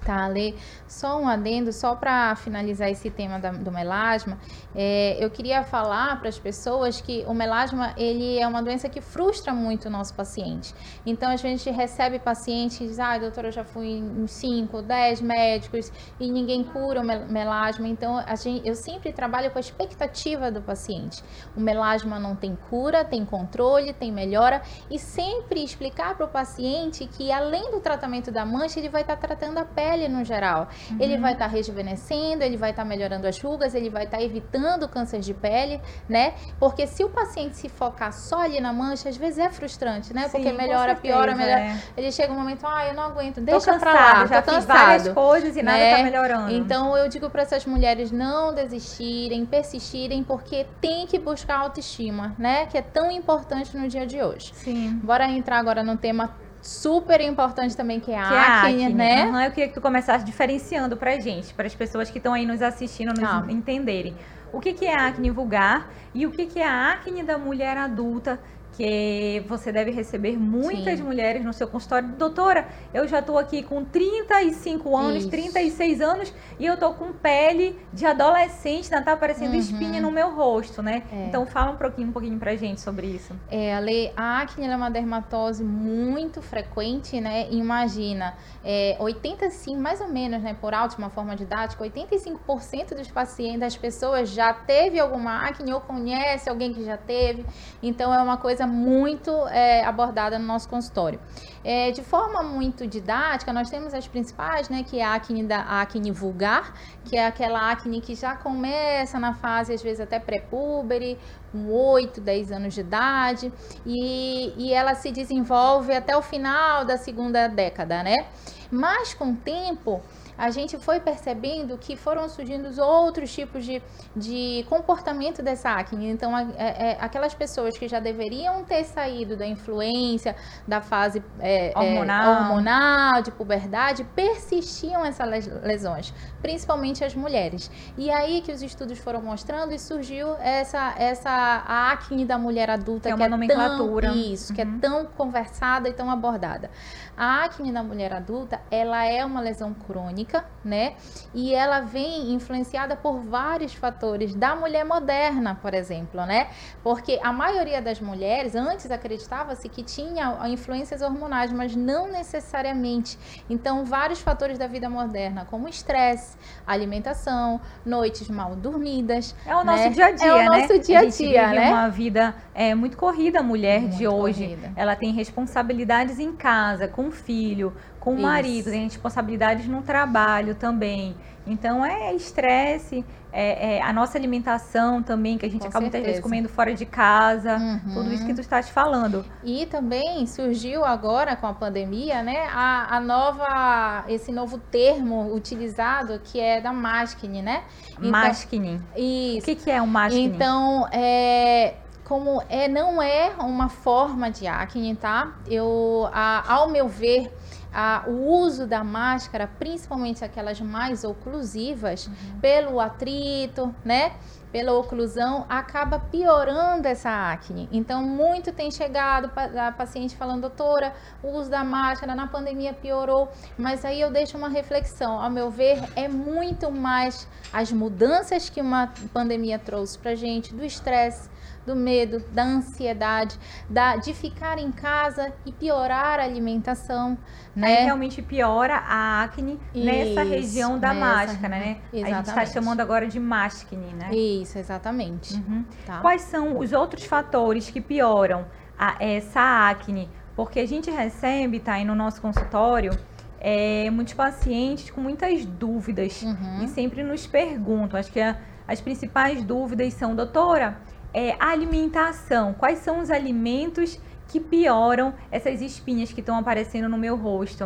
Tá, 0.05 0.27
Lê. 0.27 0.55
Só 0.89 1.21
um 1.21 1.29
adendo, 1.29 1.73
só 1.73 1.95
para 1.95 2.35
finalizar 2.35 2.91
esse 2.91 3.09
tema 3.09 3.39
da, 3.39 3.53
do 3.53 3.71
melasma, 3.71 4.37
é, 4.75 5.17
eu 5.25 5.31
queria 5.31 5.63
falar 5.63 6.19
para 6.19 6.29
as 6.29 6.39
pessoas 6.39 7.01
que 7.01 7.25
o 7.27 7.33
melasma 7.33 7.95
ele 7.97 8.39
é 8.39 8.47
uma 8.47 8.63
doença 8.63 8.89
que 8.89 9.01
frustra 9.01 9.55
muito 9.55 9.87
o 9.87 9.91
nosso 9.91 10.13
paciente. 10.15 10.75
Então 11.07 11.31
a 11.31 11.37
gente 11.37 11.71
recebe 11.71 12.19
pacientes 12.19 12.79
que 12.79 12.87
dizem, 12.87 13.05
ah, 13.05 13.17
doutora, 13.17 13.49
eu 13.49 13.53
já 13.53 13.65
fui 13.65 13.89
em 13.89 14.27
5, 14.27 14.83
10 14.83 15.21
médicos 15.21 15.93
e 16.19 16.31
ninguém 16.31 16.65
cura 16.65 17.01
o 17.01 17.05
melasma. 17.05 17.87
Então 17.87 18.23
gente, 18.37 18.67
eu 18.67 18.75
sempre 18.75 19.13
trabalho 19.13 19.53
com 19.53 19.59
a 19.59 19.61
expectativa 19.61 20.51
do 20.51 20.61
paciente. 20.61 21.23
O 21.57 21.61
melasma 21.61 22.19
não 22.19 22.35
tem 22.35 22.57
cura, 22.69 23.05
tem 23.05 23.25
controle, 23.25 23.93
tem 23.93 24.11
melhora 24.11 24.63
e 24.91 24.99
sempre 24.99 25.63
explicar 25.63 26.17
para 26.17 26.27
o 26.27 26.29
paciente 26.29 27.07
que 27.07 27.31
além 27.31 27.71
do 27.71 27.81
tratamento 27.81 28.33
da 28.33 28.45
mancha, 28.45 28.81
ele 28.81 28.89
vai 28.89 29.03
estar 29.03 29.17
tá 29.17 29.29
tratando 29.29 29.59
a 29.59 29.65
pele 29.65 29.92
pele 29.93 30.09
no 30.09 30.25
geral. 30.25 30.69
Uhum. 30.91 30.97
Ele 30.99 31.19
vai 31.19 31.33
estar 31.35 31.47
tá 31.47 31.51
rejuvenescendo, 31.51 32.43
ele 32.43 32.57
vai 32.57 32.71
estar 32.71 32.83
tá 32.83 32.89
melhorando 32.89 33.27
as 33.27 33.41
rugas, 33.41 33.75
ele 33.75 33.91
vai 33.91 34.05
estar 34.05 34.19
tá 34.19 34.23
evitando 34.23 34.89
câncer 34.89 35.21
de 35.21 35.35
pele, 35.35 35.81
né? 36.09 36.35
Porque 36.59 36.87
se 36.87 37.05
o 37.05 37.09
paciente 37.09 37.57
se 37.57 37.69
focar 37.69 38.13
só 38.13 38.41
ali 38.41 38.61
na 38.61 38.73
mancha, 38.73 39.09
às 39.09 39.17
vezes 39.17 39.39
é 39.39 39.51
frustrante, 39.51 40.13
né? 40.15 40.25
Sim, 40.25 40.31
Porque 40.31 40.53
melhora, 40.53 40.95
certeza, 40.95 41.15
piora, 41.15 41.35
melhora. 41.35 41.61
É. 41.61 41.79
Ele 41.97 42.11
chega 42.11 42.33
um 42.33 42.37
momento, 42.37 42.67
ah, 42.67 42.87
eu 42.87 42.95
não 42.95 43.05
aguento, 43.05 43.41
deixa 43.41 43.79
para 43.79 43.93
lá, 43.93 44.27
já 44.27 44.43
tô 44.43 44.53
cansado. 44.53 44.79
várias 44.79 45.09
coisas 45.09 45.57
e 45.57 45.63
né? 45.63 45.73
nada 45.73 45.97
tá 45.97 46.03
melhorando. 46.03 46.53
Então 46.53 46.97
eu 46.97 47.09
digo 47.09 47.29
para 47.29 47.43
essas 47.43 47.67
mulheres 47.67 48.11
não 48.11 48.55
desistirem, 48.55 49.45
persistirem, 49.45 50.23
porque 50.23 50.67
tem 50.81 51.07
que 51.07 51.19
buscar 51.19 51.59
autoestima, 51.59 52.35
né? 52.39 52.67
Que 52.67 52.79
é 52.79 52.83
tão 52.83 53.11
importante 53.11 53.77
no 53.77 53.89
dia 53.89 54.07
de 54.07 54.23
hoje. 54.23 54.53
Sim. 54.55 55.01
Bora 55.03 55.29
entrar 55.29 55.59
agora 55.59 55.83
no 55.83 55.97
tema 55.97 56.31
super 56.62 57.21
importante 57.21 57.76
também, 57.76 57.99
que 57.99 58.12
é 58.12 58.19
a, 58.19 58.28
que 58.28 58.35
acne, 58.35 58.83
é 58.83 58.87
acne, 58.87 58.95
né? 58.95 59.26
Uhum, 59.26 59.40
eu 59.40 59.50
queria 59.50 59.69
que 59.69 59.75
tu 59.75 59.81
começasse 59.81 60.25
diferenciando 60.25 60.97
pra 60.97 61.19
gente, 61.19 61.52
para 61.52 61.66
as 61.66 61.75
pessoas 61.75 62.09
que 62.09 62.19
estão 62.19 62.33
aí 62.33 62.47
nos 62.47 62.62
assistindo, 62.62 63.09
nos 63.09 63.28
ah. 63.28 63.45
entenderem. 63.49 64.14
O 64.52 64.61
que, 64.61 64.73
que 64.73 64.87
é 64.87 64.95
a 64.95 65.09
acne 65.09 65.31
vulgar 65.31 65.90
e 66.14 66.26
o 66.26 66.31
que, 66.31 66.47
que 66.47 66.61
é 66.61 66.66
a 66.66 66.92
acne 66.92 67.23
da 67.23 67.37
mulher 67.37 67.76
adulta 67.76 68.38
que 68.73 69.45
você 69.47 69.71
deve 69.71 69.91
receber 69.91 70.38
muitas 70.38 70.99
Sim. 70.99 71.05
mulheres 71.05 71.45
no 71.45 71.52
seu 71.52 71.69
consultório. 71.69 72.09
Doutora, 72.11 72.66
eu 72.92 73.07
já 73.07 73.18
estou 73.18 73.38
aqui 73.38 73.62
com 73.62 73.85
35 73.85 74.97
anos, 74.97 75.18
Isso. 75.18 75.31
36 75.31 76.01
anos 76.01 76.35
e 76.59 76.66
eu 76.66 76.75
estou 76.75 76.94
com 76.94 77.12
pele 77.12 77.79
de 77.92 78.07
adolescente, 78.07 78.92
ainda 78.92 79.05
tá 79.05 79.12
aparecendo 79.12 79.53
uhum. 79.53 79.59
espinha 79.59 80.01
no 80.01 80.11
meu 80.11 80.35
rosto, 80.35 80.83
né? 80.83 81.03
É. 81.12 81.27
Então 81.27 81.44
fala 81.47 81.73
um 81.73 81.77
pouquinho, 81.77 82.09
um 82.09 82.12
pouquinho 82.12 82.38
pra 82.38 82.57
gente 82.57 82.81
sobre 82.81 83.07
isso. 83.07 83.35
É, 83.51 83.75
Ale, 83.75 84.12
a 84.16 84.40
acne 84.40 84.66
é 84.66 84.77
uma 84.77 84.90
dermatose 84.90 85.62
muito 85.62 86.40
frequente, 86.40 87.20
né? 87.20 87.49
Imagina, 87.51 88.35
é, 88.64 88.97
85, 88.99 89.79
mais 89.79 90.01
ou 90.01 90.09
menos, 90.09 90.42
né, 90.42 90.57
por 90.59 90.73
alto, 90.73 90.97
de 90.97 91.03
uma 91.03 91.11
forma 91.11 91.37
didática, 91.37 91.85
85% 91.85 92.94
dos 92.94 93.09
pacientes, 93.09 93.61
das 93.61 93.77
pessoas 93.77 94.31
já 94.31 94.53
teve 94.55 94.99
alguma 94.99 95.47
acne 95.47 95.73
ou 95.73 95.81
conhece 95.81 96.49
alguém 96.49 96.73
que 96.73 96.85
já 96.85 96.97
teve. 96.97 97.44
Então 97.83 98.12
é 98.14 98.23
uma 98.23 98.37
coisa 98.37 98.62
coisa 98.62 98.66
muito 98.66 99.31
é, 99.48 99.85
abordada 99.85 100.38
no 100.38 100.46
nosso 100.46 100.68
consultório. 100.68 101.20
É, 101.64 101.90
de 101.90 102.03
forma 102.03 102.42
muito 102.42 102.87
didática, 102.87 103.53
nós 103.53 103.70
temos 103.70 103.94
as 103.94 104.07
principais, 104.07 104.68
né, 104.68 104.85
que 104.85 104.98
é 104.98 105.05
a 105.05 105.14
acne, 105.14 105.44
da, 105.44 105.59
a 105.59 105.83
acne 105.83 106.11
vulgar, 106.11 106.75
que 107.05 107.16
é 107.16 107.27
aquela 107.27 107.70
acne 107.70 108.01
que 108.01 108.14
já 108.14 108.37
começa 108.37 109.18
na 109.18 109.35
fase, 109.35 109.72
às 109.72 109.83
vezes, 109.83 110.01
até 110.01 110.18
pré-púbere, 110.18 111.18
com 111.51 111.70
8, 111.70 112.20
10 112.20 112.53
anos 112.53 112.75
de 112.75 112.81
idade, 112.81 113.53
e, 113.87 114.53
e 114.57 114.72
ela 114.72 114.94
se 114.94 115.11
desenvolve 115.11 115.92
até 115.92 116.16
o 116.16 116.22
final 116.22 116.85
da 116.85 116.96
segunda 116.96 117.48
década, 117.48 118.03
né? 118.03 118.27
Mas 118.70 119.12
com 119.12 119.33
o 119.33 119.37
tempo, 119.37 120.01
a 120.37 120.51
gente 120.51 120.79
foi 120.79 121.01
percebendo 121.01 121.77
que 121.79 121.97
foram 121.97 122.29
surgindo 122.29 122.68
outros 122.83 123.33
tipos 123.33 123.64
de, 123.64 123.83
de 124.16 124.64
comportamento 124.68 125.42
dessa 125.42 125.71
acne. 125.71 126.11
Então, 126.11 126.37
é, 126.37 126.47
é, 126.57 126.97
aquelas 127.01 127.35
pessoas 127.35 127.77
que 127.77 127.87
já 127.88 128.01
deveriam 128.01 128.64
ter 128.64 128.85
saído 128.85 129.37
da 129.37 129.47
influência, 129.47 130.35
da 130.66 130.81
fase 130.81 131.23
é, 131.38 131.73
é 131.73 131.79
hormonal. 131.79 132.42
hormonal, 132.42 133.23
de 133.23 133.31
puberdade, 133.31 134.05
persistiam 134.14 135.05
essas 135.05 135.47
lesões, 135.62 136.12
principalmente 136.40 137.05
as 137.05 137.14
mulheres. 137.14 137.71
E 137.97 138.11
aí 138.11 138.40
que 138.40 138.53
os 138.53 138.62
estudos 138.62 138.99
foram 138.99 139.23
mostrando 139.23 139.73
e 139.73 139.79
surgiu 139.79 140.35
essa, 140.37 140.95
essa 140.97 141.64
acne 141.92 142.25
da 142.25 142.38
mulher 142.38 142.71
adulta, 142.71 143.09
que 143.09 143.12
é 143.12 143.14
uma 143.14 143.25
que 143.25 143.31
nomenclatura. 143.31 144.09
Tão, 144.09 144.16
isso, 144.16 144.51
uhum. 144.51 144.57
que 144.57 144.62
é 144.62 144.64
uhum. 144.64 144.79
tão 144.79 145.07
conversada 145.07 145.88
e 145.88 145.92
tão 145.92 146.11
abordada. 146.11 146.71
A 147.16 147.45
acne 147.45 147.71
na 147.71 147.83
mulher 147.83 148.12
adulta, 148.12 148.61
ela 148.71 149.05
é 149.05 149.25
uma 149.25 149.40
lesão 149.40 149.75
crônica, 149.75 150.22
né? 150.65 150.95
E 151.35 151.55
ela 151.55 151.81
vem 151.81 152.33
influenciada 152.33 152.97
por 152.97 153.21
vários 153.21 153.75
fatores 153.75 154.35
da 154.35 154.57
mulher 154.57 154.85
moderna, 154.85 155.59
por 155.61 155.75
exemplo, 155.75 156.25
né? 156.25 156.49
Porque 156.83 157.21
a 157.23 157.33
maioria 157.33 157.83
das 157.83 158.01
mulheres 158.01 158.55
antes 158.55 158.91
acreditava-se 158.91 159.69
que 159.69 159.83
tinha 159.83 160.49
influências 160.49 161.03
hormonais, 161.03 161.53
mas 161.53 161.77
não 161.77 162.11
necessariamente. 162.11 163.19
Então, 163.51 163.85
vários 163.85 164.21
fatores 164.21 164.59
da 164.59 164.67
vida 164.67 164.89
moderna, 164.89 165.47
como 165.51 165.69
estresse, 165.69 166.37
alimentação, 166.67 167.61
noites 167.85 168.29
mal 168.29 168.57
dormidas. 168.57 169.35
É 169.45 169.55
o 169.55 169.65
nosso 169.65 169.85
né? 169.85 169.91
dia 169.91 170.07
a 170.07 170.11
dia, 170.13 170.27
é 170.27 170.35
o 170.35 170.45
nosso 170.45 170.73
né? 170.73 170.79
dia 170.79 170.99
a, 171.01 171.05
dia, 171.05 171.49
né? 171.49 171.71
uma 171.71 171.89
vida 171.89 172.35
é 172.55 172.75
muito 172.75 172.97
corrida, 172.97 173.41
a 173.41 173.43
mulher 173.43 173.83
muito 173.83 173.97
de 173.97 174.09
hoje. 174.09 174.45
Corrida. 174.45 174.73
Ela 174.77 174.97
tem 174.97 175.13
responsabilidades 175.13 176.19
em 176.19 176.33
casa, 176.33 176.89
com 176.89 177.03
com 177.03 177.09
o 177.09 177.11
filho, 177.11 177.73
com 178.03 178.15
o 178.15 178.21
marido, 178.21 178.69
tem 178.69 178.83
responsabilidades 178.83 179.69
no 179.69 179.81
trabalho 179.81 180.57
também. 180.57 181.15
Então 181.47 181.85
é 181.85 182.12
estresse, 182.15 183.05
é, 183.33 183.77
é, 183.77 183.83
a 183.83 183.93
nossa 183.93 184.19
alimentação 184.19 185.01
também, 185.03 185.38
que 185.38 185.47
a 185.47 185.49
gente 185.49 185.62
Com 185.62 185.69
acaba 185.69 185.83
muitas 185.83 186.01
vezes 186.01 186.17
certeza. 186.17 186.23
comendo 186.23 186.49
fora 186.49 186.75
de 186.75 186.85
casa, 186.85 187.57
Uhum. 187.59 187.95
tudo 187.95 188.12
isso 188.12 188.27
que 188.27 188.35
tu 188.35 188.41
estás 188.41 188.69
falando. 188.69 189.25
E 189.45 189.67
também 189.67 190.27
surgiu 190.27 190.85
agora 190.85 191.37
com 191.37 191.47
a 191.47 191.55
pandemia, 191.55 192.23
né, 192.25 192.47
a, 192.53 192.97
a 192.97 193.01
nova, 193.01 194.05
esse 194.09 194.33
novo 194.33 194.59
termo 194.59 195.33
utilizado 195.35 196.21
que 196.25 196.41
é 196.41 196.61
da 196.61 196.73
Maskne, 196.73 197.41
né? 197.41 197.62
Então- 197.99 198.11
Maskne. 198.11 198.81
O 198.97 198.99
Isso. 199.01 199.45
que, 199.47 199.55
que 199.55 199.71
é 199.71 199.81
um 199.81 199.87
Maskne? 199.87 200.25
Então, 200.25 200.88
é, 200.93 201.75
como 202.05 202.43
é, 202.49 202.67
não 202.69 203.01
é 203.01 203.31
uma 203.38 203.69
forma 203.69 204.31
de 204.31 204.47
acne, 204.47 204.95
tá? 204.97 205.33
Eu, 205.49 206.09
a- 206.12 206.45
ao 206.53 206.69
meu 206.69 206.88
ver, 206.88 207.33
a- 207.73 208.05
o 208.07 208.27
uso 208.29 208.67
da 208.67 208.85
máscara, 208.85 209.49
principalmente 209.59 210.25
aquelas 210.25 210.61
mais 210.61 211.05
oclusivas, 211.05 212.09
pelo 212.41 212.79
atrito, 212.81 213.75
né? 213.85 214.13
Pela 214.51 214.75
oclusão, 214.75 215.47
acaba 215.49 215.99
piorando 215.99 216.87
essa 216.87 217.09
acne. 217.33 217.69
Então, 217.73 218.03
muito 218.03 218.53
tem 218.53 218.71
chegado 218.71 219.31
a 219.59 219.73
paciente 219.73 220.15
falando, 220.15 220.43
doutora, 220.43 220.93
o 221.23 221.29
uso 221.29 221.49
da 221.49 221.65
máscara 221.65 222.15
na 222.15 222.27
pandemia 222.27 222.75
piorou. 222.75 223.31
Mas 223.57 223.83
aí 223.83 223.99
eu 223.99 224.11
deixo 224.11 224.37
uma 224.37 224.51
reflexão. 224.51 225.19
Ao 225.19 225.31
meu 225.31 225.51
ver, 225.51 225.83
é 225.97 226.07
muito 226.07 226.71
mais 226.71 227.27
as 227.51 227.73
mudanças 227.73 228.51
que 228.51 228.61
uma 228.61 228.93
pandemia 229.15 229.59
trouxe 229.59 229.99
pra 229.99 230.15
gente, 230.15 230.53
do 230.55 230.63
estresse, 230.63 231.32
do 231.64 231.77
medo, 231.77 232.20
da 232.33 232.42
ansiedade, 232.42 233.38
da, 233.68 233.96
de 233.96 234.12
ficar 234.12 234.59
em 234.59 234.72
casa 234.72 235.33
e 235.46 235.53
piorar 235.53 236.18
a 236.18 236.25
alimentação, 236.25 237.16
Aí 237.55 237.61
né? 237.61 237.85
realmente 237.85 238.20
piora 238.22 238.77
a 238.77 239.22
acne 239.22 239.59
nessa 239.75 240.22
Isso, 240.22 240.31
região 240.31 240.79
da 240.79 240.92
nessa 240.92 241.01
máscara, 241.07 241.48
né? 241.48 241.59
região. 241.59 241.79
A 241.92 241.96
gente 241.96 242.07
está 242.07 242.11
Exatamente. 242.20 242.53
chamando 242.53 242.81
agora 242.81 243.07
de 243.07 243.20
maskne, 243.20 243.92
né? 243.94 244.14
Isso, 244.14 244.59
exatamente. 244.59 245.35
Uhum. 245.35 245.64
Tá? 245.87 246.01
Quais 246.01 246.22
são 246.22 246.59
os 246.59 246.72
outros 246.72 247.05
fatores 247.05 247.70
que 247.70 247.81
pioram 247.81 248.46
a- 248.79 248.96
essa 248.98 249.68
acne? 249.68 250.09
Porque 250.35 250.59
a 250.61 250.66
gente 250.66 250.90
recebe, 250.90 251.61
tá 251.61 251.75
aí 251.75 251.85
no 251.85 251.94
nosso 251.94 252.20
consultório, 252.20 252.96
é, 253.38 253.90
muitos 253.90 254.14
pacientes 254.14 254.90
com 254.90 255.01
muitas 255.01 255.44
dúvidas 255.44 256.22
Uhum. 256.22 256.64
e 256.64 256.68
sempre 256.68 257.03
nos 257.03 257.27
perguntam. 257.27 257.98
Acho 258.01 258.11
que 258.11 258.20
a- 258.20 258.37
as 258.66 258.81
principais 258.81 259.42
dúvidas 259.44 259.92
são, 259.94 260.14
doutora, 260.16 260.79
é, 261.12 261.37
alimentação. 261.38 262.55
Quais 262.55 262.79
são 262.79 263.01
os 263.01 263.11
alimentos 263.11 263.98
que 264.29 264.40
pioram 264.40 265.14
essas 265.31 265.61
espinhas 265.61 266.12
que 266.12 266.20
estão 266.20 266.38
aparecendo 266.38 266.88
no 266.88 266.98
meu 266.98 267.16
rosto? 267.16 267.64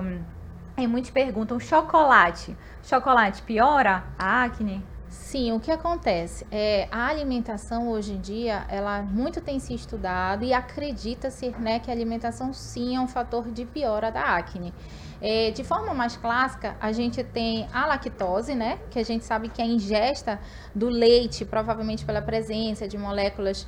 E 0.77 0.87
muitos 0.87 1.11
perguntam, 1.11 1.59
chocolate. 1.59 2.57
Chocolate 2.83 3.43
piora 3.43 4.05
a 4.19 4.45
acne? 4.45 4.85
Sim, 5.09 5.53
o 5.53 5.61
que 5.61 5.71
acontece? 5.71 6.47
É, 6.51 6.89
a 6.91 7.07
alimentação 7.07 7.89
hoje 7.89 8.13
em 8.13 8.21
dia, 8.21 8.65
ela 8.69 9.03
muito 9.03 9.41
tem 9.41 9.59
se 9.61 9.73
estudado 9.73 10.45
e 10.45 10.53
acredita-se 10.53 11.51
né, 11.59 11.79
que 11.79 11.91
a 11.91 11.95
alimentação 11.95 12.53
sim 12.53 12.97
é 12.97 13.01
um 13.01 13.07
fator 13.07 13.51
de 13.51 13.65
piora 13.65 14.11
da 14.11 14.37
acne. 14.37 14.75
É, 15.21 15.51
de 15.51 15.65
forma 15.65 15.95
mais 15.95 16.17
clássica, 16.17 16.77
a 16.81 16.93
gente 16.93 17.23
tem 17.25 17.67
a 17.73 17.87
lactose, 17.87 18.55
né? 18.55 18.79
Que 18.91 18.99
a 18.99 19.05
gente 19.05 19.25
sabe 19.25 19.49
que 19.49 19.63
a 19.63 19.65
ingesta 19.65 20.39
do 20.75 20.89
leite, 20.89 21.45
provavelmente 21.45 22.05
pela 22.05 22.21
presença 22.21 22.87
de 22.87 22.99
moléculas 22.99 23.67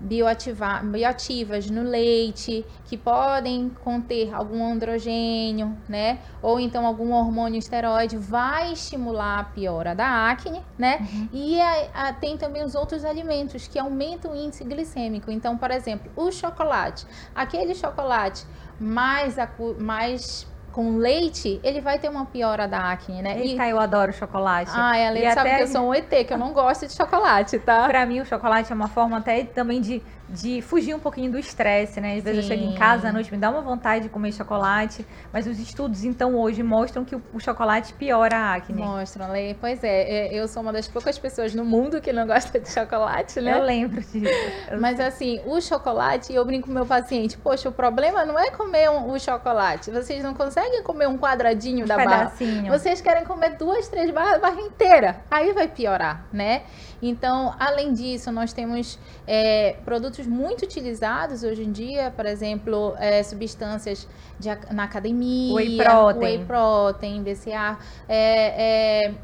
bioativa- 0.00 0.80
bioativas 0.82 1.68
no 1.70 1.82
leite, 1.82 2.64
que 2.86 2.96
podem 2.96 3.70
conter 3.84 4.34
algum 4.34 4.64
androgênio, 4.64 5.76
né? 5.88 6.18
Ou 6.42 6.58
então 6.58 6.86
algum 6.86 7.12
hormônio 7.12 7.58
esteroide, 7.58 8.16
vai 8.16 8.72
estimular 8.72 9.38
a 9.40 9.44
piora 9.44 9.94
da 9.94 10.30
acne, 10.30 10.62
né? 10.78 11.06
E 11.32 11.60
a- 11.60 11.88
a- 12.08 12.12
tem 12.12 12.36
também 12.36 12.64
os 12.64 12.74
outros 12.74 13.04
alimentos 13.04 13.68
que 13.68 13.78
aumentam 13.78 14.32
o 14.32 14.36
índice 14.36 14.64
glicêmico. 14.64 15.30
Então, 15.30 15.56
por 15.56 15.70
exemplo, 15.70 16.10
o 16.16 16.32
chocolate, 16.32 17.06
aquele 17.34 17.74
chocolate 17.74 18.46
mais, 18.78 19.38
acu- 19.38 19.76
mais 19.78 20.46
com 20.72 20.96
leite, 20.96 21.60
ele 21.62 21.80
vai 21.80 21.98
ter 21.98 22.08
uma 22.08 22.26
piora 22.26 22.66
da 22.68 22.92
acne, 22.92 23.22
né? 23.22 23.40
Eita, 23.40 23.66
eu 23.68 23.78
adoro 23.78 24.12
chocolate. 24.12 24.70
Ah, 24.74 24.96
ela 24.96 25.18
E 25.18 25.22
sabe 25.32 25.48
até 25.48 25.56
que 25.56 25.62
eu 25.64 25.66
sou 25.68 25.88
um 25.88 25.94
ET, 25.94 26.08
que 26.08 26.32
eu 26.32 26.38
não 26.38 26.52
gosto 26.52 26.86
de 26.86 26.92
chocolate, 26.92 27.58
tá? 27.58 27.88
Pra 27.88 28.06
mim, 28.06 28.20
o 28.20 28.24
chocolate 28.26 28.70
é 28.70 28.74
uma 28.74 28.88
forma 28.88 29.18
até 29.18 29.44
também 29.44 29.80
de, 29.80 30.02
de 30.32 30.62
fugir 30.62 30.94
um 30.94 30.98
pouquinho 31.00 31.30
do 31.32 31.38
estresse, 31.38 32.00
né? 32.00 32.16
Às 32.16 32.22
vezes 32.22 32.44
eu 32.44 32.48
chego 32.48 32.64
em 32.68 32.72
Sim. 32.72 32.78
casa 32.78 33.08
à 33.08 33.12
noite, 33.12 33.30
me 33.32 33.38
dá 33.38 33.50
uma 33.50 33.60
vontade 33.60 34.04
de 34.04 34.08
comer 34.08 34.32
chocolate, 34.32 35.06
mas 35.32 35.46
os 35.46 35.58
estudos, 35.58 36.04
então, 36.04 36.36
hoje 36.36 36.62
mostram 36.62 37.04
que 37.04 37.16
o, 37.16 37.22
o 37.34 37.40
chocolate 37.40 37.92
piora 37.94 38.36
a 38.36 38.54
acne. 38.54 38.80
Mostram, 38.82 39.30
Lê. 39.32 39.54
Pois 39.54 39.82
é, 39.82 40.28
é, 40.28 40.34
eu 40.34 40.46
sou 40.46 40.62
uma 40.62 40.72
das 40.72 40.86
poucas 40.86 41.18
pessoas 41.18 41.54
no 41.54 41.64
mundo 41.64 42.00
que 42.00 42.12
não 42.12 42.26
gosta 42.26 42.58
de 42.60 42.68
chocolate, 42.70 43.40
né? 43.40 43.58
Eu 43.58 43.62
lembro 43.64 44.00
disso. 44.00 44.24
Eu- 44.70 44.80
Mas 44.80 45.00
assim, 45.00 45.40
o 45.46 45.60
chocolate, 45.60 46.32
eu 46.32 46.44
brinco 46.44 46.66
com 46.66 46.70
o 46.70 46.74
meu 46.74 46.86
paciente, 46.86 47.36
poxa, 47.38 47.68
o 47.68 47.72
problema 47.72 48.24
não 48.24 48.38
é 48.38 48.50
comer 48.50 48.88
um- 48.90 49.10
o 49.10 49.18
chocolate. 49.18 49.90
Vocês 49.90 50.22
não 50.22 50.34
conseguem 50.34 50.82
comer 50.82 51.08
um 51.08 51.18
quadradinho 51.18 51.84
um 51.84 51.88
da 51.88 51.96
barra. 51.96 52.18
pedacinho. 52.26 52.70
Vocês 52.72 53.00
querem 53.00 53.24
comer 53.24 53.56
duas, 53.56 53.88
três 53.88 54.10
barras, 54.10 54.34
a 54.34 54.38
barra 54.38 54.60
inteira. 54.60 55.20
Aí 55.30 55.52
vai 55.52 55.66
piorar, 55.66 56.24
né? 56.32 56.62
Então, 57.02 57.54
além 57.58 57.92
disso, 57.92 58.30
nós 58.30 58.52
temos 58.52 58.98
é, 59.26 59.76
produtos 59.84 60.26
muito 60.26 60.64
utilizados 60.64 61.42
hoje 61.42 61.62
em 61.64 61.72
dia, 61.72 62.12
por 62.14 62.26
exemplo, 62.26 62.94
é, 62.98 63.22
substâncias 63.22 64.06
de 64.38 64.48
na 64.72 64.84
academia, 64.84 65.54
Whey 65.54 65.76
protein. 65.76 66.20
whey 66.20 66.44
protein, 66.44 67.22
BCA, 67.22 67.78
é, 68.08 69.06
é, 69.08 69.14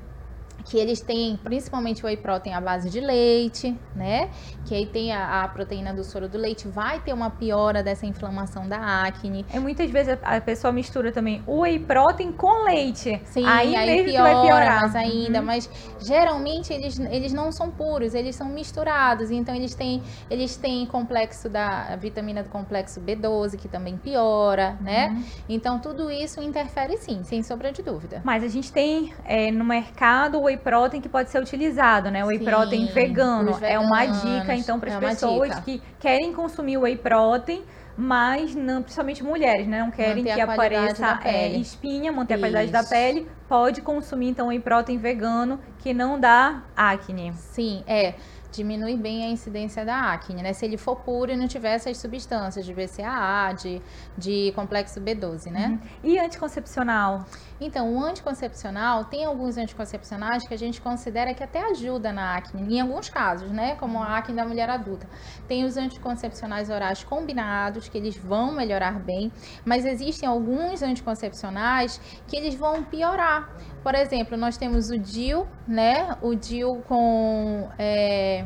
que 0.68 0.76
eles 0.78 1.00
têm 1.00 1.36
principalmente 1.42 2.04
whey 2.04 2.16
protein 2.16 2.52
à 2.54 2.60
base 2.60 2.90
de 2.90 3.00
leite, 3.00 3.76
né? 3.94 4.30
Que 4.66 4.74
aí 4.74 4.86
tem 4.86 5.12
a, 5.12 5.42
a 5.42 5.48
proteína 5.48 5.92
do 5.94 6.04
soro 6.04 6.28
do 6.28 6.38
leite, 6.38 6.68
vai 6.68 7.00
ter 7.00 7.12
uma 7.12 7.30
piora 7.30 7.82
dessa 7.82 8.06
inflamação 8.06 8.68
da 8.68 9.02
acne. 9.04 9.44
E 9.52 9.58
muitas 9.58 9.90
vezes 9.90 10.16
a 10.22 10.36
a 10.36 10.40
pessoa 10.40 10.72
mistura 10.72 11.10
também 11.12 11.42
o 11.46 11.60
whey 11.62 11.78
protein 11.78 12.30
com 12.32 12.64
leite. 12.64 13.20
Sim, 13.24 13.44
aí, 13.46 13.74
aí, 13.74 13.86
mesmo 13.86 14.12
piora 14.12 14.32
vai 14.34 14.46
piorar. 14.46 14.80
mais 14.82 14.94
ainda, 14.94 15.38
Uhum. 15.40 15.46
mas 15.46 15.70
geralmente 16.00 16.72
eles, 16.72 16.98
eles 16.98 17.32
não 17.32 17.50
são 17.50 17.70
puros, 17.70 18.14
eles 18.14 18.36
são 18.36 18.48
misturados, 18.48 19.30
então 19.30 19.54
eles 19.54 19.74
têm 19.74 20.02
eles 20.30 20.56
têm 20.56 20.84
complexo 20.86 21.48
da 21.48 21.92
a 21.92 21.96
vitamina 21.96 22.42
do 22.42 22.50
complexo 22.50 23.00
B12 23.00 23.56
que 23.56 23.68
também 23.68 23.96
piora, 23.96 24.76
né? 24.80 25.08
Uhum. 25.08 25.24
Então 25.48 25.78
tudo 25.80 26.10
isso 26.10 26.40
interfere 26.42 26.96
sim, 26.98 27.22
sem 27.24 27.42
sombra 27.42 27.72
de 27.72 27.82
dúvida. 27.82 28.20
Mas 28.24 28.42
a 28.44 28.48
gente 28.48 28.72
tem 28.72 29.12
é, 29.24 29.50
no 29.50 29.64
mercado 29.64 30.38
o 30.38 30.44
whey 30.44 30.55
protein 30.56 31.00
que 31.00 31.08
pode 31.08 31.30
ser 31.30 31.40
utilizado, 31.40 32.10
né? 32.10 32.24
O 32.24 32.28
whey 32.28 32.38
Sim, 32.38 32.44
protein 32.44 32.86
vegano. 32.86 33.58
É 33.62 33.78
uma 33.78 34.04
dica, 34.06 34.54
então, 34.54 34.78
para 34.78 34.90
as 34.90 35.02
é 35.02 35.08
pessoas 35.08 35.50
dica. 35.50 35.62
que 35.62 35.82
querem 35.98 36.32
consumir 36.32 36.78
whey 36.78 36.96
protein, 36.96 37.62
mas 37.96 38.54
não, 38.54 38.82
principalmente 38.82 39.24
mulheres, 39.24 39.66
né? 39.66 39.80
Não 39.80 39.90
querem 39.90 40.22
Manter 40.22 40.34
que 40.34 40.40
apareça 40.40 41.20
é, 41.24 41.48
espinha, 41.52 42.12
manter 42.12 42.34
a 42.34 42.38
qualidade 42.38 42.70
da 42.70 42.80
Isso. 42.80 42.90
pele. 42.90 43.28
Pode 43.48 43.80
consumir, 43.80 44.28
então, 44.28 44.48
whey 44.48 44.60
protein 44.60 44.98
vegano, 44.98 45.58
que 45.78 45.94
não 45.94 46.20
dá 46.20 46.62
acne. 46.76 47.32
Sim, 47.34 47.82
é. 47.86 48.14
Diminui 48.52 48.96
bem 48.96 49.24
a 49.24 49.28
incidência 49.28 49.84
da 49.84 50.12
acne, 50.12 50.42
né? 50.42 50.52
Se 50.52 50.64
ele 50.64 50.78
for 50.78 50.96
puro 50.96 51.30
e 51.30 51.36
não 51.36 51.46
tiver 51.46 51.74
essas 51.74 51.98
substâncias 51.98 52.64
de 52.64 52.72
BCAA, 52.72 53.52
de, 53.52 53.82
de 54.16 54.52
complexo 54.54 54.98
B12, 54.98 55.50
né? 55.50 55.78
E 56.02 56.18
anticoncepcional? 56.18 57.26
Então, 57.60 57.94
o 57.94 58.02
anticoncepcional, 58.04 59.04
tem 59.06 59.24
alguns 59.24 59.56
anticoncepcionais 59.56 60.46
que 60.46 60.52
a 60.52 60.58
gente 60.58 60.80
considera 60.80 61.32
que 61.32 61.42
até 61.42 61.62
ajuda 61.70 62.12
na 62.12 62.36
acne, 62.36 62.76
em 62.76 62.80
alguns 62.80 63.08
casos, 63.08 63.50
né? 63.50 63.74
Como 63.76 63.98
a 64.02 64.18
acne 64.18 64.36
da 64.36 64.44
mulher 64.44 64.68
adulta. 64.68 65.06
Tem 65.48 65.64
os 65.64 65.76
anticoncepcionais 65.76 66.68
orais 66.68 67.02
combinados, 67.02 67.88
que 67.88 67.96
eles 67.96 68.16
vão 68.16 68.52
melhorar 68.52 68.98
bem, 69.00 69.32
mas 69.64 69.86
existem 69.86 70.28
alguns 70.28 70.82
anticoncepcionais 70.82 72.00
que 72.28 72.36
eles 72.36 72.54
vão 72.54 72.82
piorar. 72.84 73.48
Por 73.82 73.94
exemplo, 73.94 74.36
nós 74.36 74.56
temos 74.56 74.90
o 74.90 74.98
DIL, 74.98 75.46
né? 75.66 76.16
O 76.20 76.34
DIL 76.34 76.82
com. 76.86 77.68
é, 77.78 78.44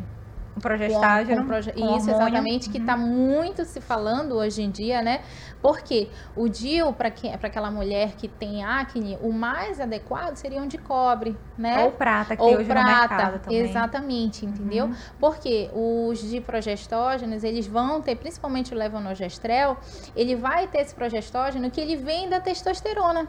O 0.57 0.61
progestágeno? 0.61 1.42
com 1.42 1.46
proje- 1.49 1.73
com 1.73 1.79
Isso, 1.79 1.87
hormônio. 2.11 2.11
exatamente, 2.29 2.68
que 2.68 2.79
está 2.79 2.96
muito 2.96 3.64
se 3.64 3.81
falando 3.81 4.35
hoje 4.35 4.62
em 4.62 4.70
dia, 4.70 5.01
né? 5.01 5.23
Porque 5.62 6.09
o 6.35 6.49
DIL, 6.49 6.92
para 6.92 7.09
aquela 7.09 7.70
mulher 7.70 8.12
que 8.16 8.29
tem 8.29 8.64
acne, 8.64 9.18
o 9.20 9.33
mais 9.33 9.81
adequado 9.81 10.37
seria 10.37 10.61
um 10.61 10.66
de 10.66 10.79
cobre, 10.79 11.37
né? 11.57 11.85
Ou 11.85 11.92
prata, 11.92 12.37
que 12.37 12.42
tem 12.42 12.53
Ou 12.53 12.61
hoje 12.61 12.68
no 12.68 12.75
mercado 12.75 13.09
prata, 13.09 13.38
também. 13.40 13.59
exatamente, 13.61 14.46
entendeu? 14.46 14.87
Uhum. 14.87 14.96
Porque 15.18 15.70
os 15.75 16.20
de 16.20 16.40
progestógenos, 16.40 17.44
eles 17.44 17.66
vão 17.66 18.01
ter, 18.01 18.16
principalmente 18.16 18.73
o 18.75 18.77
levonorgestrel, 18.77 19.77
ele 20.16 20.35
vai 20.35 20.66
ter 20.66 20.79
esse 20.79 20.94
progestógeno 20.94 21.70
que 21.70 21.81
ele 21.81 21.96
vem 21.96 22.29
da 22.29 22.40
testosterona. 22.40 23.29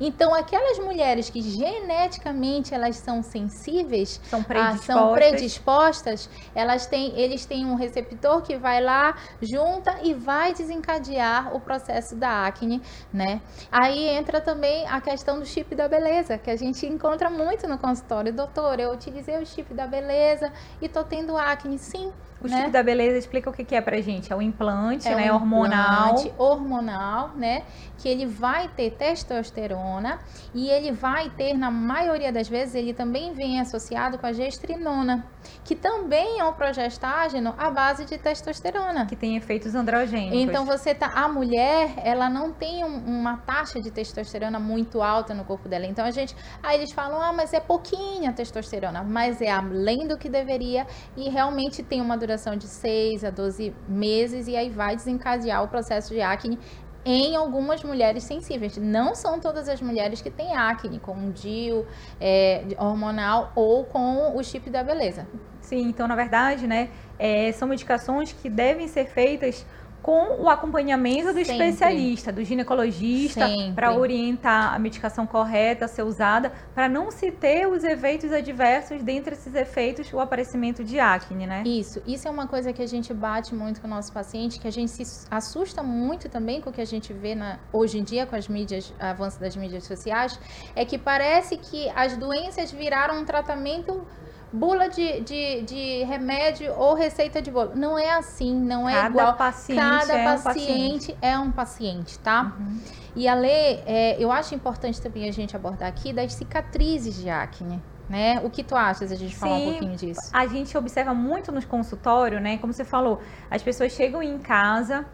Então, 0.00 0.34
aquelas 0.34 0.78
mulheres 0.78 1.30
que 1.30 1.40
geneticamente 1.40 2.74
elas 2.74 2.96
são 2.96 3.22
sensíveis, 3.22 4.20
são 4.24 4.42
predispostas, 4.42 4.84
são 4.84 5.14
predispostas 5.14 6.30
elas 6.54 6.86
têm, 6.86 7.18
eles 7.18 7.44
têm 7.44 7.66
um 7.66 7.74
receptor 7.74 8.42
que 8.42 8.56
vai 8.56 8.82
lá, 8.82 9.16
junta 9.40 9.98
e 10.02 10.14
vai 10.14 10.52
desencadear 10.54 11.54
o 11.54 11.60
processo 11.60 12.14
da 12.16 12.46
acne, 12.46 12.82
né? 13.12 13.40
Aí 13.70 14.08
entra 14.08 14.40
também 14.40 14.86
a 14.86 15.00
questão 15.00 15.38
do 15.38 15.46
chip 15.46 15.74
da 15.74 15.88
beleza, 15.88 16.38
que 16.38 16.50
a 16.50 16.56
gente 16.56 16.86
encontra 16.86 17.28
muito 17.30 17.68
no 17.68 17.78
consultório. 17.78 18.32
Doutor, 18.32 18.80
eu 18.80 18.92
utilizei 18.92 19.36
o 19.38 19.46
chip 19.46 19.72
da 19.74 19.86
beleza 19.86 20.52
e 20.80 20.88
tô 20.88 21.04
tendo 21.04 21.36
acne. 21.36 21.78
Sim, 21.78 22.12
o 22.40 22.48
né? 22.48 22.58
chip 22.58 22.70
da 22.70 22.82
beleza 22.82 23.18
explica 23.18 23.50
o 23.50 23.52
que, 23.52 23.64
que 23.64 23.74
é 23.74 23.80
pra 23.80 24.00
gente. 24.00 24.32
É 24.32 24.36
o 24.36 24.40
implante, 24.40 25.08
é 25.08 25.14
né? 25.14 25.32
Um 25.32 25.36
hormonal. 25.36 26.10
Implante 26.10 26.32
hormonal, 26.38 27.30
né? 27.34 27.62
Que 27.98 28.08
ele 28.08 28.26
vai 28.26 28.68
ter 28.68 28.90
testosterona 28.92 30.18
e 30.54 30.68
ele 30.68 30.92
vai 30.92 31.30
ter, 31.30 31.54
na 31.54 31.70
maioria 31.70 32.32
das 32.32 32.48
vezes, 32.48 32.74
ele 32.74 32.92
também 32.92 33.32
vem 33.32 33.60
associado 33.60 34.18
com 34.18 34.26
a 34.26 34.32
gestrinona, 34.32 35.24
que 35.64 35.74
também 35.74 36.38
é 36.40 36.44
um 36.44 36.52
progestágeno 36.52 37.54
à 37.58 37.70
base 37.70 38.04
de 38.04 38.18
testosterona. 38.18 39.06
Que 39.06 39.16
tem 39.16 39.36
efeitos 39.36 39.74
androgênicos. 39.74 40.38
Então 40.38 40.64
você 40.64 40.94
tá. 40.94 41.06
A 41.14 41.28
mulher, 41.28 41.94
ela 42.04 42.28
não 42.28 42.52
tem 42.52 42.84
um, 42.84 42.96
uma 42.96 43.38
taxa 43.38 43.80
de 43.80 43.90
testosterona 43.90 44.60
muito 44.60 45.02
alta 45.02 45.34
no 45.34 45.44
corpo 45.44 45.68
dela. 45.68 45.86
Então 45.86 46.04
a 46.04 46.10
gente. 46.10 46.36
Aí 46.62 46.76
eles 46.76 46.92
falam, 46.92 47.20
ah, 47.20 47.32
mas 47.32 47.52
é 47.52 47.60
pouquinha 47.60 48.32
testosterona, 48.32 49.02
mas 49.02 49.40
é 49.40 49.50
além 49.50 50.06
do 50.06 50.18
que 50.18 50.28
deveria 50.28 50.86
e 51.16 51.28
realmente 51.28 51.82
tem 51.82 52.00
uma 52.00 52.16
duração 52.16 52.35
de 52.56 52.66
6 52.66 53.24
a 53.24 53.30
12 53.30 53.74
meses 53.88 54.46
e 54.46 54.56
aí 54.56 54.70
vai 54.70 54.94
desencadear 54.94 55.62
o 55.64 55.68
processo 55.68 56.12
de 56.12 56.20
acne 56.20 56.58
em 57.04 57.36
algumas 57.36 57.84
mulheres 57.84 58.24
sensíveis. 58.24 58.76
Não 58.76 59.14
são 59.14 59.38
todas 59.38 59.68
as 59.68 59.80
mulheres 59.80 60.20
que 60.20 60.30
têm 60.30 60.56
acne 60.56 60.98
com 60.98 61.30
DIU 61.30 61.86
é, 62.20 62.64
hormonal 62.78 63.52
ou 63.54 63.84
com 63.84 64.36
o 64.36 64.42
chip 64.42 64.68
da 64.68 64.82
beleza. 64.82 65.26
Sim, 65.60 65.88
então 65.88 66.08
na 66.08 66.16
verdade, 66.16 66.66
né, 66.66 66.90
é, 67.18 67.52
são 67.52 67.68
medicações 67.68 68.32
que 68.32 68.50
devem 68.50 68.88
ser 68.88 69.06
feitas 69.06 69.64
com 70.06 70.40
o 70.40 70.48
acompanhamento 70.48 71.32
do 71.32 71.44
Sempre. 71.44 71.66
especialista, 71.66 72.32
do 72.32 72.44
ginecologista, 72.44 73.48
para 73.74 73.92
orientar 73.92 74.72
a 74.72 74.78
medicação 74.78 75.26
correta 75.26 75.86
a 75.86 75.88
ser 75.88 76.04
usada, 76.04 76.52
para 76.72 76.88
não 76.88 77.10
se 77.10 77.32
ter 77.32 77.66
os 77.66 77.82
efeitos 77.82 78.30
adversos, 78.30 79.02
dentre 79.02 79.34
esses 79.34 79.52
efeitos, 79.52 80.12
o 80.12 80.20
aparecimento 80.20 80.84
de 80.84 81.00
acne, 81.00 81.44
né? 81.44 81.64
Isso, 81.66 82.00
isso 82.06 82.28
é 82.28 82.30
uma 82.30 82.46
coisa 82.46 82.72
que 82.72 82.80
a 82.80 82.86
gente 82.86 83.12
bate 83.12 83.52
muito 83.52 83.80
com 83.80 83.88
o 83.88 83.90
nosso 83.90 84.12
paciente, 84.12 84.60
que 84.60 84.68
a 84.68 84.70
gente 84.70 84.92
se 84.92 85.26
assusta 85.28 85.82
muito 85.82 86.28
também 86.28 86.60
com 86.60 86.70
o 86.70 86.72
que 86.72 86.80
a 86.80 86.86
gente 86.86 87.12
vê 87.12 87.34
na, 87.34 87.58
hoje 87.72 87.98
em 87.98 88.04
dia 88.04 88.26
com 88.26 88.36
as 88.36 88.46
mídias, 88.46 88.94
avanço 89.00 89.40
das 89.40 89.56
mídias 89.56 89.82
sociais, 89.82 90.38
é 90.76 90.84
que 90.84 90.98
parece 90.98 91.56
que 91.56 91.90
as 91.96 92.16
doenças 92.16 92.70
viraram 92.70 93.18
um 93.18 93.24
tratamento 93.24 94.06
bula 94.52 94.88
de, 94.88 95.20
de, 95.20 95.62
de, 95.62 96.04
remédio 96.04 96.72
ou 96.74 96.94
receita 96.94 97.42
de 97.42 97.50
bolo. 97.50 97.72
Não 97.74 97.98
é 97.98 98.10
assim, 98.10 98.54
não 98.54 98.88
é 98.88 98.94
Cada 98.94 99.08
igual. 99.08 99.34
Paciente 99.34 99.80
Cada 99.80 100.12
é 100.12 100.24
paciente, 100.24 100.38
um 100.38 100.42
paciente 100.42 101.16
é 101.20 101.38
um 101.38 101.50
paciente, 101.50 102.18
tá? 102.20 102.56
Uhum. 102.58 102.80
E 103.14 103.26
a 103.26 103.34
lei, 103.34 103.82
é, 103.86 104.16
eu 104.22 104.30
acho 104.30 104.54
importante 104.54 105.00
também 105.00 105.28
a 105.28 105.32
gente 105.32 105.56
abordar 105.56 105.88
aqui 105.88 106.12
das 106.12 106.34
cicatrizes 106.34 107.16
de 107.16 107.30
acne. 107.30 107.82
Né? 108.08 108.40
O 108.44 108.50
que 108.50 108.62
tu 108.62 108.76
achas 108.76 109.10
a 109.10 109.16
gente 109.16 109.34
Sim, 109.34 109.40
falar 109.40 109.56
um 109.56 109.70
pouquinho 109.70 109.96
disso? 109.96 110.30
A 110.32 110.46
gente 110.46 110.78
observa 110.78 111.12
muito 111.12 111.50
nos 111.50 111.64
consultórios, 111.64 112.40
né? 112.40 112.56
Como 112.58 112.72
você 112.72 112.84
falou, 112.84 113.20
as 113.50 113.64
pessoas 113.64 113.90
chegam 113.90 114.22
em 114.22 114.38
casa, 114.38 115.04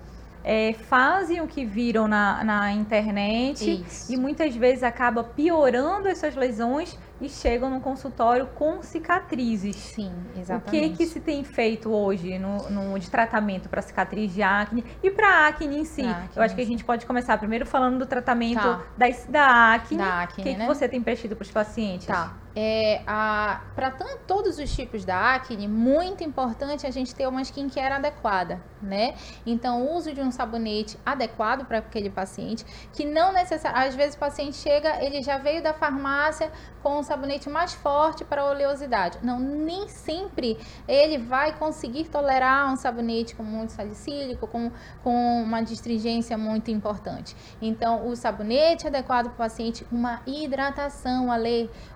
é, 0.45 0.73
fazem 0.73 1.41
o 1.41 1.47
que 1.47 1.65
viram 1.65 2.09
na, 2.09 2.43
na 2.43 2.73
internet 2.73 3.85
Isso. 3.87 4.13
e 4.13 4.17
muitas 4.17 4.55
vezes 4.55 4.83
acaba 4.83 5.23
piorando 5.23 6.09
essas 6.09 6.35
lesões 6.35 6.99
e 7.21 7.29
chegam 7.29 7.71
no 7.71 7.81
consultório 7.81 8.47
com 8.55 8.83
cicatrizes. 8.83 9.77
Sim, 9.77 10.13
exatamente. 10.37 10.87
O 10.87 10.91
que 10.91 10.97
que 10.97 11.07
se 11.07 11.21
tem 11.21 11.45
feito 11.45 11.91
hoje 11.91 12.39
no, 12.39 12.69
no 12.69 12.99
de 12.99 13.09
tratamento 13.09 13.69
para 13.69 13.81
cicatriz 13.81 14.35
de 14.35 14.43
acne 14.43 14.85
e 15.03 15.11
para 15.11 15.47
acne 15.47 15.79
em 15.79 15.85
si? 15.85 16.03
Acne. 16.03 16.31
Eu 16.35 16.43
acho 16.43 16.55
que 16.55 16.61
a 16.61 16.67
gente 16.67 16.85
pode 16.85 17.07
começar 17.07 17.39
primeiro 17.39 17.65
falando 17.65 17.99
do 17.99 18.07
tratamento 18.07 18.61
tá. 18.61 18.83
da, 18.97 19.07
da 19.29 19.75
acne. 19.75 19.99
Da 19.99 20.23
acne, 20.23 20.43
o 20.43 20.45
que, 20.45 20.59
né? 20.59 20.67
que 20.67 20.75
você 20.75 20.89
tem 20.89 21.01
prestado 21.01 21.37
para 21.37 21.45
os 21.45 21.51
pacientes? 21.51 22.07
Tá. 22.07 22.42
É, 22.55 23.03
para 23.07 23.91
todos 24.27 24.59
os 24.59 24.75
tipos 24.75 25.05
da 25.05 25.35
acne, 25.35 25.67
muito 25.67 26.23
importante 26.23 26.87
a 26.87 26.91
gente 26.91 27.15
ter 27.15 27.27
uma 27.27 27.41
skincare 27.43 27.95
adequada, 27.95 28.61
né? 28.81 29.15
Então, 29.47 29.87
o 29.87 29.97
uso 29.97 30.13
de 30.13 30.21
um 30.21 30.31
sabonete 30.31 30.99
adequado 31.05 31.65
para 31.65 31.79
aquele 31.79 32.11
paciente, 32.11 32.65
que 32.93 33.05
não 33.05 33.33
necessariamente, 33.33 33.89
às 33.89 33.95
vezes 33.95 34.15
o 34.17 34.19
paciente 34.19 34.57
chega, 34.57 35.03
ele 35.03 35.23
já 35.23 35.39
veio 35.39 35.63
da 35.63 35.73
farmácia 35.73 36.53
com 36.83 36.99
um 36.99 37.03
sabonete 37.03 37.49
mais 37.49 37.73
forte 37.73 38.25
para 38.25 38.45
oleosidade. 38.45 39.19
Não, 39.23 39.39
nem 39.39 39.89
sempre 39.89 40.59
ele 40.87 41.19
vai 41.19 41.57
conseguir 41.57 42.05
tolerar 42.05 42.73
um 42.73 42.77
sabonete 42.77 43.35
com 43.35 43.43
muito 43.43 43.73
salicílico, 43.73 44.47
com, 44.47 44.71
com 45.03 45.43
uma 45.43 45.63
distringência 45.63 46.37
muito 46.37 46.71
importante. 46.71 47.37
Então, 47.63 48.07
o 48.09 48.17
sabonete 48.17 48.87
adequado 48.87 49.27
para 49.27 49.35
o 49.35 49.37
paciente, 49.37 49.87
uma 49.91 50.21
hidratação, 50.27 51.31
a. 51.31 51.43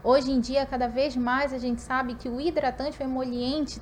Hoje 0.03 0.33
em 0.33 0.41
dia, 0.47 0.65
cada 0.67 0.89
vez 0.89 1.17
mais 1.17 1.53
a 1.53 1.59
gente 1.59 1.81
sabe 1.81 2.15
que 2.15 2.29
o 2.29 2.41
hidratante, 2.41 3.01
o 3.01 3.05
emoliente, 3.05 3.81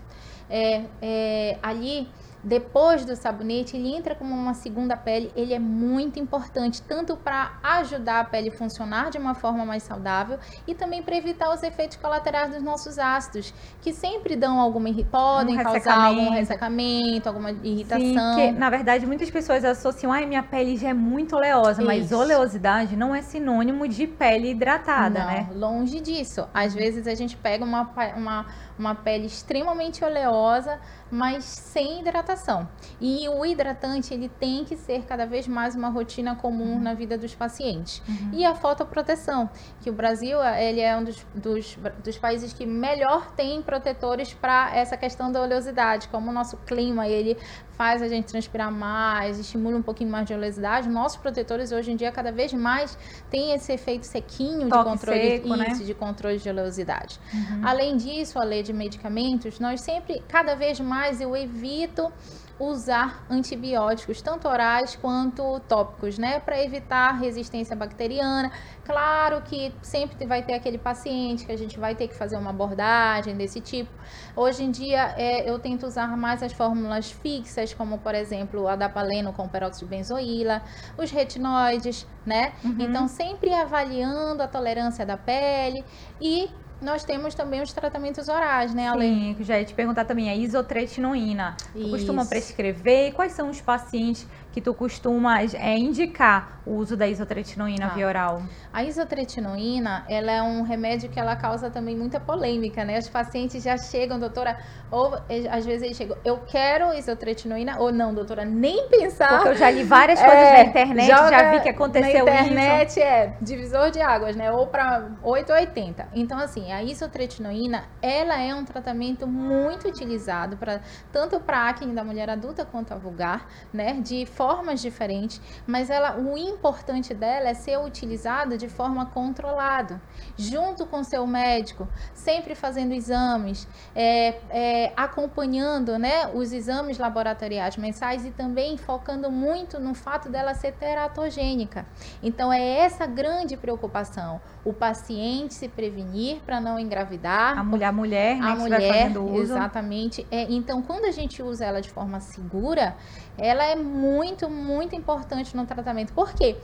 é, 0.48 0.84
é, 1.00 1.58
ali 1.62 2.08
depois 2.44 3.04
do 3.04 3.16
sabonete, 3.16 3.76
ele 3.76 3.94
entra 3.94 4.14
como 4.14 4.34
uma 4.34 4.54
segunda 4.54 4.96
pele. 4.96 5.32
Ele 5.34 5.54
é 5.54 5.58
muito 5.58 6.18
importante, 6.18 6.82
tanto 6.82 7.16
para 7.16 7.58
ajudar 7.62 8.20
a 8.20 8.24
pele 8.24 8.50
a 8.50 8.52
funcionar 8.52 9.10
de 9.10 9.18
uma 9.18 9.34
forma 9.34 9.64
mais 9.64 9.82
saudável 9.82 10.38
e 10.66 10.74
também 10.74 11.02
para 11.02 11.16
evitar 11.16 11.52
os 11.52 11.62
efeitos 11.62 11.96
colaterais 11.96 12.52
dos 12.52 12.62
nossos 12.62 12.98
ácidos, 12.98 13.54
que 13.80 13.92
sempre 13.92 14.36
dão 14.36 14.60
alguma 14.60 14.84
podem 15.10 15.58
um 15.58 15.62
causar 15.62 16.06
algum 16.06 16.30
ressecamento, 16.30 17.28
alguma 17.28 17.50
irritação. 17.50 18.34
Sim, 18.34 18.52
que, 18.52 18.52
na 18.52 18.68
verdade, 18.68 19.06
muitas 19.06 19.30
pessoas 19.30 19.64
associam, 19.64 20.12
ai, 20.12 20.26
minha 20.26 20.42
pele 20.42 20.76
já 20.76 20.90
é 20.90 20.94
muito 20.94 21.36
oleosa, 21.36 21.82
Isso. 21.82 21.86
mas 21.86 22.12
oleosidade 22.12 22.96
não 22.96 23.14
é 23.14 23.22
sinônimo 23.22 23.88
de 23.88 24.06
pele 24.06 24.50
hidratada, 24.50 25.20
não, 25.20 25.26
né? 25.26 25.48
Longe 25.54 26.00
disso. 26.00 26.46
Às 26.52 26.74
vezes 26.74 27.06
a 27.06 27.14
gente 27.14 27.36
pega 27.36 27.64
uma, 27.64 27.90
uma, 28.16 28.46
uma 28.78 28.94
pele 28.94 29.26
extremamente 29.26 30.04
oleosa, 30.04 30.80
mas 31.10 31.44
sem 31.44 32.00
hidratação. 32.00 32.68
E 33.00 33.28
o 33.28 33.44
hidratante 33.46 34.12
ele 34.12 34.28
tem 34.28 34.64
que 34.64 34.76
ser 34.76 35.04
cada 35.04 35.26
vez 35.26 35.46
mais 35.46 35.74
uma 35.74 35.88
rotina 35.88 36.34
comum 36.34 36.74
uhum. 36.74 36.80
na 36.80 36.94
vida 36.94 37.16
dos 37.16 37.34
pacientes. 37.34 38.02
Uhum. 38.08 38.30
E 38.32 38.44
a 38.44 38.54
fotoproteção, 38.54 39.48
que 39.80 39.90
o 39.90 39.92
Brasil 39.92 40.42
ele 40.42 40.80
é 40.80 40.96
um 40.96 41.04
dos, 41.04 41.24
dos, 41.34 41.78
dos 42.02 42.18
países 42.18 42.52
que 42.52 42.66
melhor 42.66 43.30
tem 43.32 43.62
protetores 43.62 44.34
para 44.34 44.74
essa 44.74 44.96
questão 44.96 45.30
da 45.30 45.40
oleosidade, 45.40 46.08
como 46.08 46.30
o 46.30 46.34
nosso 46.34 46.56
clima 46.58 47.06
ele 47.06 47.36
faz 47.76 48.02
a 48.02 48.08
gente 48.08 48.26
transpirar 48.26 48.70
mais, 48.70 49.38
estimula 49.38 49.76
um 49.76 49.82
pouquinho 49.82 50.10
mais 50.10 50.26
de 50.26 50.34
oleosidade. 50.34 50.88
Nossos 50.88 51.18
protetores 51.18 51.72
hoje 51.72 51.92
em 51.92 51.96
dia 51.96 52.10
cada 52.12 52.32
vez 52.32 52.52
mais 52.52 52.96
têm 53.30 53.52
esse 53.52 53.72
efeito 53.72 54.06
sequinho 54.06 54.68
Toque 54.68 54.84
de 54.84 54.90
controle 54.90 55.20
seco, 55.20 55.56
né? 55.56 55.66
de 55.66 55.94
controle 55.94 56.38
de 56.38 56.48
oleosidade. 56.48 57.18
Uhum. 57.32 57.60
Além 57.62 57.96
disso, 57.96 58.38
a 58.38 58.44
lei 58.44 58.62
de 58.62 58.72
medicamentos, 58.72 59.58
nós 59.58 59.80
sempre 59.80 60.22
cada 60.28 60.54
vez 60.54 60.80
mais 60.80 61.20
eu 61.20 61.36
evito 61.36 62.12
usar 62.58 63.24
antibióticos, 63.28 64.22
tanto 64.22 64.48
orais 64.48 64.96
quanto 64.96 65.60
tópicos, 65.60 66.18
né, 66.18 66.38
para 66.38 66.62
evitar 66.62 67.12
resistência 67.12 67.74
bacteriana. 67.74 68.50
Claro 68.84 69.42
que 69.42 69.72
sempre 69.82 70.24
vai 70.26 70.42
ter 70.42 70.54
aquele 70.54 70.78
paciente 70.78 71.46
que 71.46 71.52
a 71.52 71.56
gente 71.56 71.78
vai 71.78 71.94
ter 71.94 72.06
que 72.08 72.14
fazer 72.14 72.36
uma 72.36 72.50
abordagem 72.50 73.36
desse 73.36 73.60
tipo. 73.60 73.90
Hoje 74.36 74.62
em 74.62 74.70
dia, 74.70 75.14
é, 75.16 75.48
eu 75.48 75.58
tento 75.58 75.86
usar 75.86 76.16
mais 76.16 76.42
as 76.42 76.52
fórmulas 76.52 77.10
fixas, 77.10 77.74
como 77.74 77.98
por 77.98 78.14
exemplo 78.14 78.62
o 78.62 78.68
adapaleno 78.68 79.32
com 79.32 79.48
peróxido 79.48 79.86
de 79.86 79.96
benzoíla, 79.96 80.62
os 80.96 81.10
retinoides, 81.10 82.06
né? 82.24 82.52
Uhum. 82.62 82.76
Então, 82.78 83.08
sempre 83.08 83.52
avaliando 83.52 84.42
a 84.42 84.46
tolerância 84.46 85.04
da 85.04 85.16
pele 85.16 85.84
e 86.20 86.48
nós 86.80 87.04
temos 87.04 87.34
também 87.34 87.62
os 87.62 87.72
tratamentos 87.72 88.28
orais, 88.28 88.74
né, 88.74 88.90
Sim, 88.92 89.36
já 89.40 89.58
ia 89.58 89.64
te 89.64 89.74
perguntar 89.74 90.04
também 90.04 90.28
a 90.28 90.36
isotretinoína. 90.36 91.56
Tu 91.72 91.90
costuma 91.90 92.26
prescrever? 92.26 93.12
Quais 93.12 93.32
são 93.32 93.50
os 93.50 93.60
pacientes 93.60 94.26
que 94.54 94.60
tu 94.60 94.72
costumas 94.72 95.52
é, 95.52 95.76
indicar 95.76 96.60
o 96.64 96.74
uso 96.74 96.96
da 96.96 97.08
isotretinoína 97.08 97.86
ah. 97.86 97.88
via 97.88 98.06
oral? 98.06 98.42
A 98.72 98.84
isotretinoína, 98.84 100.04
ela 100.08 100.30
é 100.30 100.40
um 100.40 100.62
remédio 100.62 101.10
que 101.10 101.18
ela 101.18 101.34
causa 101.34 101.70
também 101.70 101.96
muita 101.96 102.20
polêmica, 102.20 102.84
né? 102.84 102.96
Os 103.00 103.08
pacientes 103.08 103.64
já 103.64 103.76
chegam, 103.76 104.16
doutora, 104.16 104.56
ou 104.92 105.12
às 105.50 105.66
vezes 105.66 105.82
eles 105.82 105.96
chegam, 105.96 106.16
eu 106.24 106.38
quero 106.46 106.94
isotretinoína, 106.94 107.80
ou 107.80 107.90
não, 107.90 108.14
doutora, 108.14 108.44
nem 108.44 108.88
pensar. 108.88 109.28
Porque 109.28 109.48
eu 109.48 109.54
já 109.56 109.72
li 109.72 109.82
várias 109.82 110.20
coisas 110.22 110.38
é, 110.38 110.52
na 110.52 110.62
internet, 110.62 111.08
já 111.08 111.50
vi 111.50 111.60
que 111.60 111.68
aconteceu 111.70 112.10
isso. 112.10 112.24
Na 112.24 112.40
internet 112.42 112.90
isso. 112.90 113.00
é 113.00 113.36
divisor 113.40 113.90
de 113.90 114.00
águas, 114.00 114.36
né? 114.36 114.52
Ou 114.52 114.68
para 114.68 115.10
8 115.20 115.50
ou 115.50 115.58
80. 115.58 116.08
Então, 116.14 116.38
assim, 116.38 116.70
a 116.70 116.80
isotretinoína, 116.80 117.86
ela 118.00 118.40
é 118.40 118.54
um 118.54 118.64
tratamento 118.64 119.26
muito 119.26 119.88
utilizado 119.88 120.56
para 120.56 120.80
tanto 121.10 121.40
para 121.40 121.68
acne 121.68 121.92
da 121.92 122.04
mulher 122.04 122.30
adulta 122.30 122.64
quanto 122.64 122.94
a 122.94 122.96
vulgar, 122.96 123.48
né? 123.72 123.94
De 123.94 124.24
forma 124.26 124.43
formas 124.44 124.82
diferentes, 124.82 125.40
mas 125.66 125.88
ela, 125.88 126.18
o 126.18 126.36
importante 126.36 127.14
dela 127.14 127.48
é 127.48 127.54
ser 127.54 127.78
utilizada 127.78 128.58
de 128.58 128.68
forma 128.68 129.06
controlada, 129.06 130.02
junto 130.36 130.84
com 130.84 131.02
seu 131.02 131.26
médico, 131.26 131.88
sempre 132.12 132.54
fazendo 132.54 132.92
exames, 132.92 133.66
é, 133.96 134.34
é, 134.50 134.92
acompanhando 134.94 135.98
né, 135.98 136.30
os 136.34 136.52
exames 136.52 136.98
laboratoriais 136.98 137.78
mensais 137.78 138.26
e 138.26 138.30
também 138.30 138.76
focando 138.76 139.30
muito 139.30 139.80
no 139.80 139.94
fato 139.94 140.28
dela 140.28 140.52
ser 140.52 140.72
teratogênica. 140.72 141.86
Então 142.22 142.52
é 142.52 142.80
essa 142.80 143.06
grande 143.06 143.56
preocupação, 143.56 144.42
o 144.62 144.74
paciente 144.74 145.54
se 145.54 145.68
prevenir 145.68 146.40
para 146.44 146.60
não 146.60 146.78
engravidar. 146.78 147.58
A 147.58 147.64
mulher, 147.64 147.86
a 147.86 147.92
mulher, 147.92 148.36
né, 148.36 148.46
a 148.46 148.56
mulher, 148.56 149.12
exatamente. 149.36 150.26
É, 150.30 150.42
então 150.52 150.82
quando 150.82 151.06
a 151.06 151.10
gente 151.10 151.42
usa 151.42 151.64
ela 151.64 151.80
de 151.80 151.88
forma 151.88 152.20
segura, 152.20 152.94
ela 153.38 153.64
é 153.64 153.76
muito, 153.76 154.48
muito 154.48 154.94
importante 154.94 155.56
no 155.56 155.66
tratamento. 155.66 156.12
Por 156.12 156.32
quê? 156.32 156.56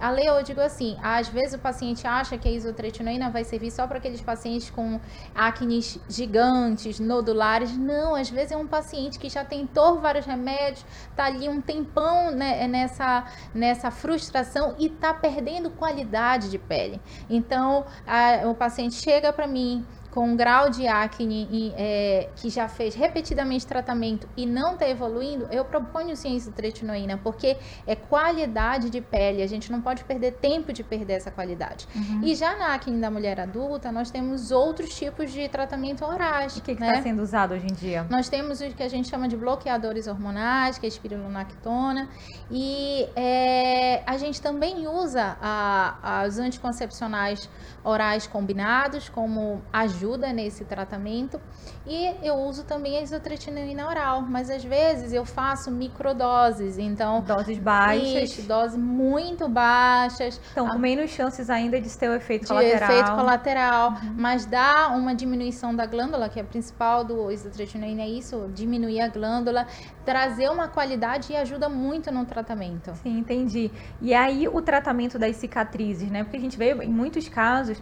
A 0.00 0.08
lei, 0.08 0.26
eu 0.26 0.42
digo 0.42 0.62
assim, 0.62 0.96
às 1.02 1.28
vezes 1.28 1.52
o 1.52 1.58
paciente 1.58 2.06
acha 2.06 2.38
que 2.38 2.48
a 2.48 2.50
isotretinoína 2.50 3.28
vai 3.28 3.44
servir 3.44 3.70
só 3.70 3.86
para 3.86 3.98
aqueles 3.98 4.22
pacientes 4.22 4.70
com 4.70 4.98
acnes 5.34 6.00
gigantes, 6.08 6.98
nodulares. 6.98 7.76
Não, 7.76 8.14
às 8.14 8.30
vezes 8.30 8.52
é 8.52 8.56
um 8.56 8.66
paciente 8.66 9.18
que 9.18 9.28
já 9.28 9.44
tentou 9.44 10.00
vários 10.00 10.24
remédios, 10.24 10.86
tá 11.14 11.26
ali 11.26 11.50
um 11.50 11.60
tempão 11.60 12.30
né, 12.30 12.66
nessa, 12.66 13.26
nessa 13.54 13.90
frustração 13.90 14.74
e 14.78 14.88
tá 14.88 15.12
perdendo 15.12 15.68
qualidade 15.68 16.48
de 16.48 16.56
pele. 16.56 16.98
Então, 17.28 17.84
a, 18.06 18.48
o 18.48 18.54
paciente 18.54 18.94
chega 18.94 19.30
para 19.34 19.46
mim, 19.46 19.84
com 20.10 20.26
um 20.26 20.36
grau 20.36 20.70
de 20.70 20.86
acne 20.86 21.72
é, 21.76 22.28
que 22.36 22.50
já 22.50 22.68
fez 22.68 22.94
repetidamente 22.94 23.66
tratamento 23.66 24.28
e 24.36 24.44
não 24.44 24.74
está 24.74 24.88
evoluindo, 24.88 25.46
eu 25.50 25.64
proponho 25.64 26.16
ciência 26.16 26.50
tretinoína, 26.52 27.18
porque 27.22 27.56
é 27.86 27.94
qualidade 27.94 28.90
de 28.90 29.00
pele, 29.00 29.42
a 29.42 29.46
gente 29.46 29.70
não 29.70 29.80
pode 29.80 30.04
perder 30.04 30.32
tempo 30.32 30.72
de 30.72 30.82
perder 30.82 31.14
essa 31.14 31.30
qualidade. 31.30 31.86
Uhum. 31.94 32.22
E 32.24 32.34
já 32.34 32.56
na 32.56 32.74
acne 32.74 33.00
da 33.00 33.10
mulher 33.10 33.38
adulta, 33.38 33.92
nós 33.92 34.10
temos 34.10 34.50
outros 34.50 34.94
tipos 34.96 35.30
de 35.30 35.48
tratamento 35.48 36.04
orais. 36.04 36.56
O 36.56 36.62
que 36.62 36.72
está 36.72 36.86
né? 36.86 37.02
sendo 37.02 37.22
usado 37.22 37.54
hoje 37.54 37.66
em 37.70 37.74
dia? 37.74 38.06
Nós 38.10 38.28
temos 38.28 38.60
o 38.60 38.70
que 38.70 38.82
a 38.82 38.88
gente 38.88 39.08
chama 39.08 39.28
de 39.28 39.36
bloqueadores 39.36 40.06
hormonais, 40.08 40.76
que 40.76 40.86
é 40.86 40.88
a 40.88 40.92
espirulonactona, 40.92 42.08
e 42.50 43.08
é, 43.14 44.02
a 44.04 44.16
gente 44.16 44.42
também 44.42 44.88
usa 44.88 45.36
a, 45.40 46.24
os 46.26 46.38
anticoncepcionais 46.38 47.48
orais 47.84 48.26
combinados 48.26 49.08
como 49.08 49.62
ajuda 49.72 49.99
ajuda 50.00 50.32
nesse 50.32 50.64
tratamento. 50.64 51.38
E 51.86 52.14
eu 52.22 52.34
uso 52.34 52.64
também 52.64 52.96
a 52.96 53.02
isotretinoína 53.02 53.86
oral, 53.86 54.22
mas 54.22 54.48
às 54.48 54.64
vezes 54.64 55.12
eu 55.12 55.24
faço 55.24 55.70
microdoses, 55.70 56.78
então... 56.78 57.20
Doses 57.22 57.58
baixas. 57.58 58.30
Isso, 58.30 58.42
doses 58.42 58.78
muito 58.78 59.48
baixas. 59.48 60.40
Então, 60.52 60.68
com 60.68 60.78
menos 60.78 61.10
chances 61.10 61.50
ainda 61.50 61.80
de 61.80 61.90
ter 61.96 62.08
o 62.08 62.14
efeito 62.14 62.42
de 62.42 62.48
colateral. 62.48 62.90
efeito 62.90 63.12
colateral, 63.14 63.90
uhum. 63.90 64.14
mas 64.16 64.46
dá 64.46 64.88
uma 64.88 65.14
diminuição 65.14 65.74
da 65.74 65.84
glândula, 65.84 66.28
que 66.28 66.38
é 66.38 66.42
a 66.42 66.46
principal 66.46 67.04
do 67.04 67.30
isotretinoína, 67.30 68.02
é 68.02 68.08
isso, 68.08 68.50
diminuir 68.54 69.00
a 69.00 69.08
glândula, 69.08 69.66
trazer 70.04 70.50
uma 70.50 70.68
qualidade 70.68 71.32
e 71.32 71.36
ajuda 71.36 71.68
muito 71.68 72.10
no 72.10 72.24
tratamento. 72.24 72.94
Sim, 73.02 73.18
entendi. 73.18 73.70
E 74.00 74.14
aí 74.14 74.48
o 74.48 74.62
tratamento 74.62 75.18
das 75.18 75.36
cicatrizes, 75.36 76.10
né? 76.10 76.24
Porque 76.24 76.36
a 76.36 76.40
gente 76.40 76.56
vê 76.56 76.72
em 76.72 76.90
muitos 76.90 77.28
casos 77.28 77.80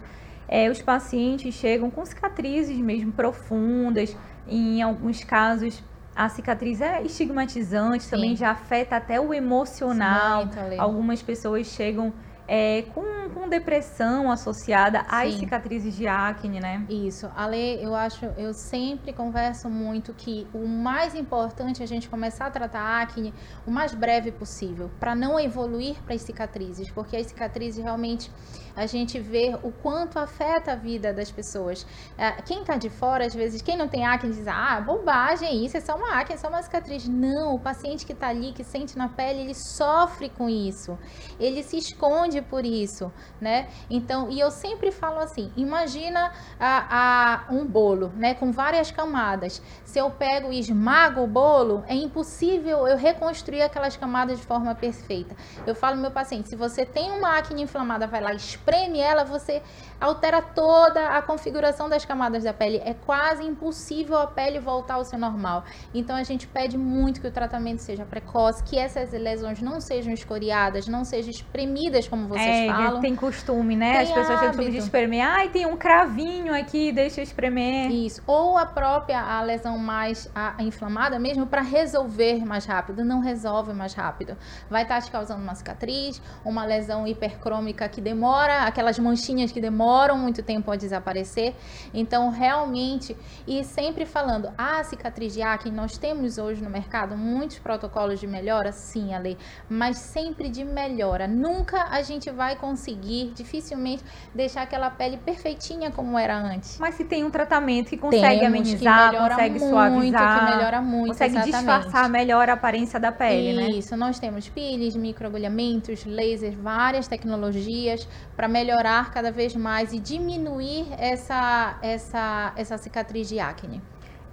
é, 0.49 0.69
os 0.69 0.81
pacientes 0.81 1.53
chegam 1.53 1.91
com 1.91 2.03
cicatrizes 2.03 2.77
mesmo 2.77 3.11
profundas, 3.11 4.17
em 4.47 4.81
alguns 4.81 5.23
casos 5.23 5.81
a 6.15 6.27
cicatriz 6.27 6.81
é 6.81 7.01
estigmatizante, 7.03 8.03
Sim. 8.03 8.09
também 8.09 8.35
já 8.35 8.51
afeta 8.51 8.97
até 8.97 9.21
o 9.21 9.33
emocional. 9.33 10.49
Sim, 10.51 10.77
Algumas 10.77 11.21
pessoas 11.21 11.67
chegam 11.67 12.11
é, 12.51 12.81
com, 12.95 13.29
com, 13.29 13.47
depressão 13.47 14.31
associada 14.31 15.01
Sim. 15.01 15.05
às 15.07 15.33
cicatrizes 15.35 15.95
de 15.95 16.07
acne, 16.07 16.59
né? 16.59 16.83
Isso. 16.89 17.29
Ale, 17.35 17.81
eu 17.81 17.93
acho, 17.93 18.25
eu 18.37 18.55
sempre 18.55 19.13
converso 19.13 19.69
muito 19.69 20.13
que 20.15 20.47
o 20.51 20.67
mais 20.67 21.13
importante 21.13 21.81
é 21.81 21.83
a 21.83 21.87
gente 21.87 22.09
começar 22.09 22.47
a 22.47 22.51
tratar 22.51 22.81
a 22.81 23.01
acne 23.01 23.31
o 23.67 23.71
mais 23.71 23.93
breve 23.93 24.31
possível, 24.31 24.89
para 24.99 25.13
não 25.13 25.39
evoluir 25.39 26.01
para 26.03 26.15
as 26.15 26.23
cicatrizes, 26.23 26.89
porque 26.89 27.15
as 27.15 27.27
cicatrizes 27.27 27.83
realmente 27.83 28.31
a 28.75 28.85
gente 28.85 29.19
vê 29.19 29.57
o 29.61 29.71
quanto 29.71 30.17
afeta 30.17 30.71
a 30.71 30.75
vida 30.75 31.13
das 31.13 31.29
pessoas. 31.29 31.85
É, 32.17 32.31
quem 32.43 32.61
está 32.61 32.77
de 32.77 32.89
fora, 32.89 33.25
às 33.25 33.35
vezes, 33.35 33.61
quem 33.61 33.77
não 33.77 33.87
tem 33.87 34.05
acne 34.05 34.33
diz, 34.33 34.47
ah, 34.47 34.79
bobagem, 34.79 35.65
isso 35.65 35.75
é 35.75 35.81
só 35.81 35.95
uma 35.95 36.19
acne, 36.19 36.35
é 36.35 36.37
só 36.37 36.47
uma 36.47 36.63
cicatriz. 36.63 37.07
Não, 37.07 37.55
o 37.55 37.59
paciente 37.59 38.05
que 38.05 38.13
está 38.13 38.29
ali, 38.29 38.53
que 38.53 38.63
sente 38.63 38.97
na 38.97 39.09
pele, 39.09 39.41
ele 39.41 39.53
sofre 39.53 40.29
com 40.29 40.49
isso. 40.49 40.97
Ele 41.39 41.61
se 41.61 41.77
esconde 41.77 42.38
por 42.41 42.65
isso, 42.65 43.11
né? 43.39 43.67
Então, 43.89 44.29
e 44.29 44.39
eu 44.39 44.51
sempre 44.51 44.91
falo 44.91 45.19
assim, 45.19 45.51
imagina 45.55 46.31
a, 46.59 47.45
a 47.49 47.53
um 47.53 47.65
bolo, 47.65 48.11
né, 48.15 48.33
com 48.33 48.51
várias 48.51 48.91
camadas. 48.91 49.61
Se 49.83 49.99
eu 49.99 50.09
pego 50.09 50.51
e 50.51 50.59
esmago 50.59 51.21
o 51.21 51.27
bolo, 51.27 51.83
é 51.87 51.95
impossível 51.95 52.87
eu 52.87 52.97
reconstruir 52.97 53.61
aquelas 53.61 53.95
camadas 53.95 54.39
de 54.39 54.45
forma 54.45 54.73
perfeita. 54.75 55.35
Eu 55.65 55.75
falo 55.75 55.97
meu 55.97 56.11
paciente, 56.11 56.49
se 56.49 56.55
você 56.55 56.85
tem 56.85 57.11
uma 57.11 57.37
acne 57.37 57.61
inflamada, 57.61 58.07
vai 58.07 58.21
lá, 58.21 58.33
espreme 58.33 58.99
ela, 58.99 59.23
você 59.23 59.61
altera 59.99 60.41
toda 60.41 61.09
a 61.09 61.21
configuração 61.21 61.89
das 61.89 62.05
camadas 62.05 62.43
da 62.43 62.53
pele. 62.53 62.81
É 62.85 62.93
quase 62.93 63.43
impossível 63.43 64.17
a 64.17 64.27
pele 64.27 64.59
voltar 64.59 64.95
ao 64.95 65.05
seu 65.05 65.19
normal. 65.19 65.63
Então 65.93 66.15
a 66.15 66.23
gente 66.23 66.47
pede 66.47 66.77
muito 66.77 67.19
que 67.19 67.27
o 67.27 67.31
tratamento 67.31 67.79
seja 67.79 68.05
precoce, 68.05 68.63
que 68.63 68.77
essas 68.77 69.11
lesões 69.11 69.61
não 69.61 69.81
sejam 69.81 70.13
escoriadas, 70.13 70.87
não 70.87 71.03
sejam 71.03 71.31
espremidas, 71.31 72.07
como 72.07 72.27
vocês 72.27 72.47
é, 72.47 72.67
falam. 72.67 73.01
Tem 73.01 73.15
costume, 73.15 73.75
né? 73.75 73.91
Tem 73.91 74.01
As 74.01 74.09
pessoas 74.09 74.29
hábito. 74.29 74.39
têm 74.39 74.47
costume 74.49 74.71
de 74.71 74.77
espremer. 74.77 75.25
Ai, 75.25 75.49
tem 75.49 75.65
um 75.65 75.75
cravinho 75.75 76.53
aqui, 76.53 76.91
deixa 76.91 77.19
eu 77.19 77.23
espremer. 77.23 77.91
Isso. 77.91 78.21
Ou 78.25 78.57
a 78.57 78.65
própria 78.65 79.19
a 79.19 79.41
lesão 79.41 79.77
mais 79.77 80.29
a, 80.33 80.55
a 80.57 80.63
inflamada, 80.63 81.19
mesmo 81.19 81.45
para 81.45 81.61
resolver 81.61 82.45
mais 82.45 82.65
rápido. 82.65 83.03
Não 83.03 83.19
resolve 83.19 83.73
mais 83.73 83.93
rápido. 83.93 84.37
Vai 84.69 84.83
estar 84.83 85.01
te 85.01 85.11
causando 85.11 85.41
uma 85.41 85.55
cicatriz, 85.55 86.21
uma 86.45 86.63
lesão 86.63 87.05
hipercrômica 87.05 87.87
que 87.89 87.99
demora, 87.99 88.63
aquelas 88.63 88.97
manchinhas 88.97 89.51
que 89.51 89.59
demoram 89.59 89.88
demoram 89.89 90.17
muito 90.17 90.43
tempo 90.43 90.71
a 90.71 90.75
desaparecer. 90.75 91.55
Então, 91.93 92.29
realmente, 92.29 93.17
e 93.47 93.63
sempre 93.63 94.05
falando, 94.05 94.51
a 94.57 94.83
cicatriz 94.83 95.33
de 95.33 95.41
acne, 95.41 95.71
nós 95.71 95.97
temos 95.97 96.37
hoje 96.37 96.61
no 96.61 96.69
mercado 96.69 97.17
muitos 97.17 97.57
protocolos 97.57 98.19
de 98.19 98.27
melhora, 98.27 98.71
sim, 98.71 99.13
Ale, 99.13 99.37
mas 99.67 99.97
sempre 99.97 100.47
de 100.49 100.63
melhora. 100.63 101.27
Nunca 101.27 101.87
a 101.89 102.03
gente 102.03 102.29
vai 102.29 102.55
conseguir, 102.55 103.31
dificilmente, 103.35 104.03
deixar 104.33 104.61
aquela 104.61 104.91
pele 104.91 105.17
perfeitinha 105.17 105.89
como 105.89 106.17
era 106.17 106.37
antes. 106.37 106.77
Mas 106.79 106.95
se 106.95 107.03
tem 107.03 107.23
um 107.23 107.31
tratamento 107.31 107.89
que 107.89 107.97
consegue 107.97 108.39
Temos, 108.39 108.45
amenizar, 108.45 109.11
que 109.11 109.17
consegue 109.17 109.59
muito, 109.59 109.69
suavizar, 109.69 110.39
que 110.39 110.55
melhora 110.55 110.81
muito, 110.81 111.07
consegue 111.07 111.35
exatamente. 111.37 111.55
disfarçar 111.57 112.09
melhor 112.09 112.49
a 112.49 112.53
aparência 112.53 112.99
da 112.99 113.11
pele, 113.11 113.49
Isso, 113.49 113.59
né? 113.59 113.77
Isso, 113.79 113.97
nós 113.97 114.19
temos 114.19 114.47
pires, 114.47 114.95
microagulhamentos, 114.95 116.05
lasers, 116.05 116.53
várias 116.55 117.07
tecnologias 117.07 118.07
para 118.35 118.47
melhorar 118.47 119.11
cada 119.11 119.31
vez 119.31 119.55
mais 119.55 119.78
mais 119.79 119.93
e 119.93 119.99
diminuir 119.99 120.87
essa, 120.97 121.77
essa, 121.81 122.53
essa 122.57 122.77
cicatriz 122.77 123.29
de 123.29 123.39
acne. 123.39 123.81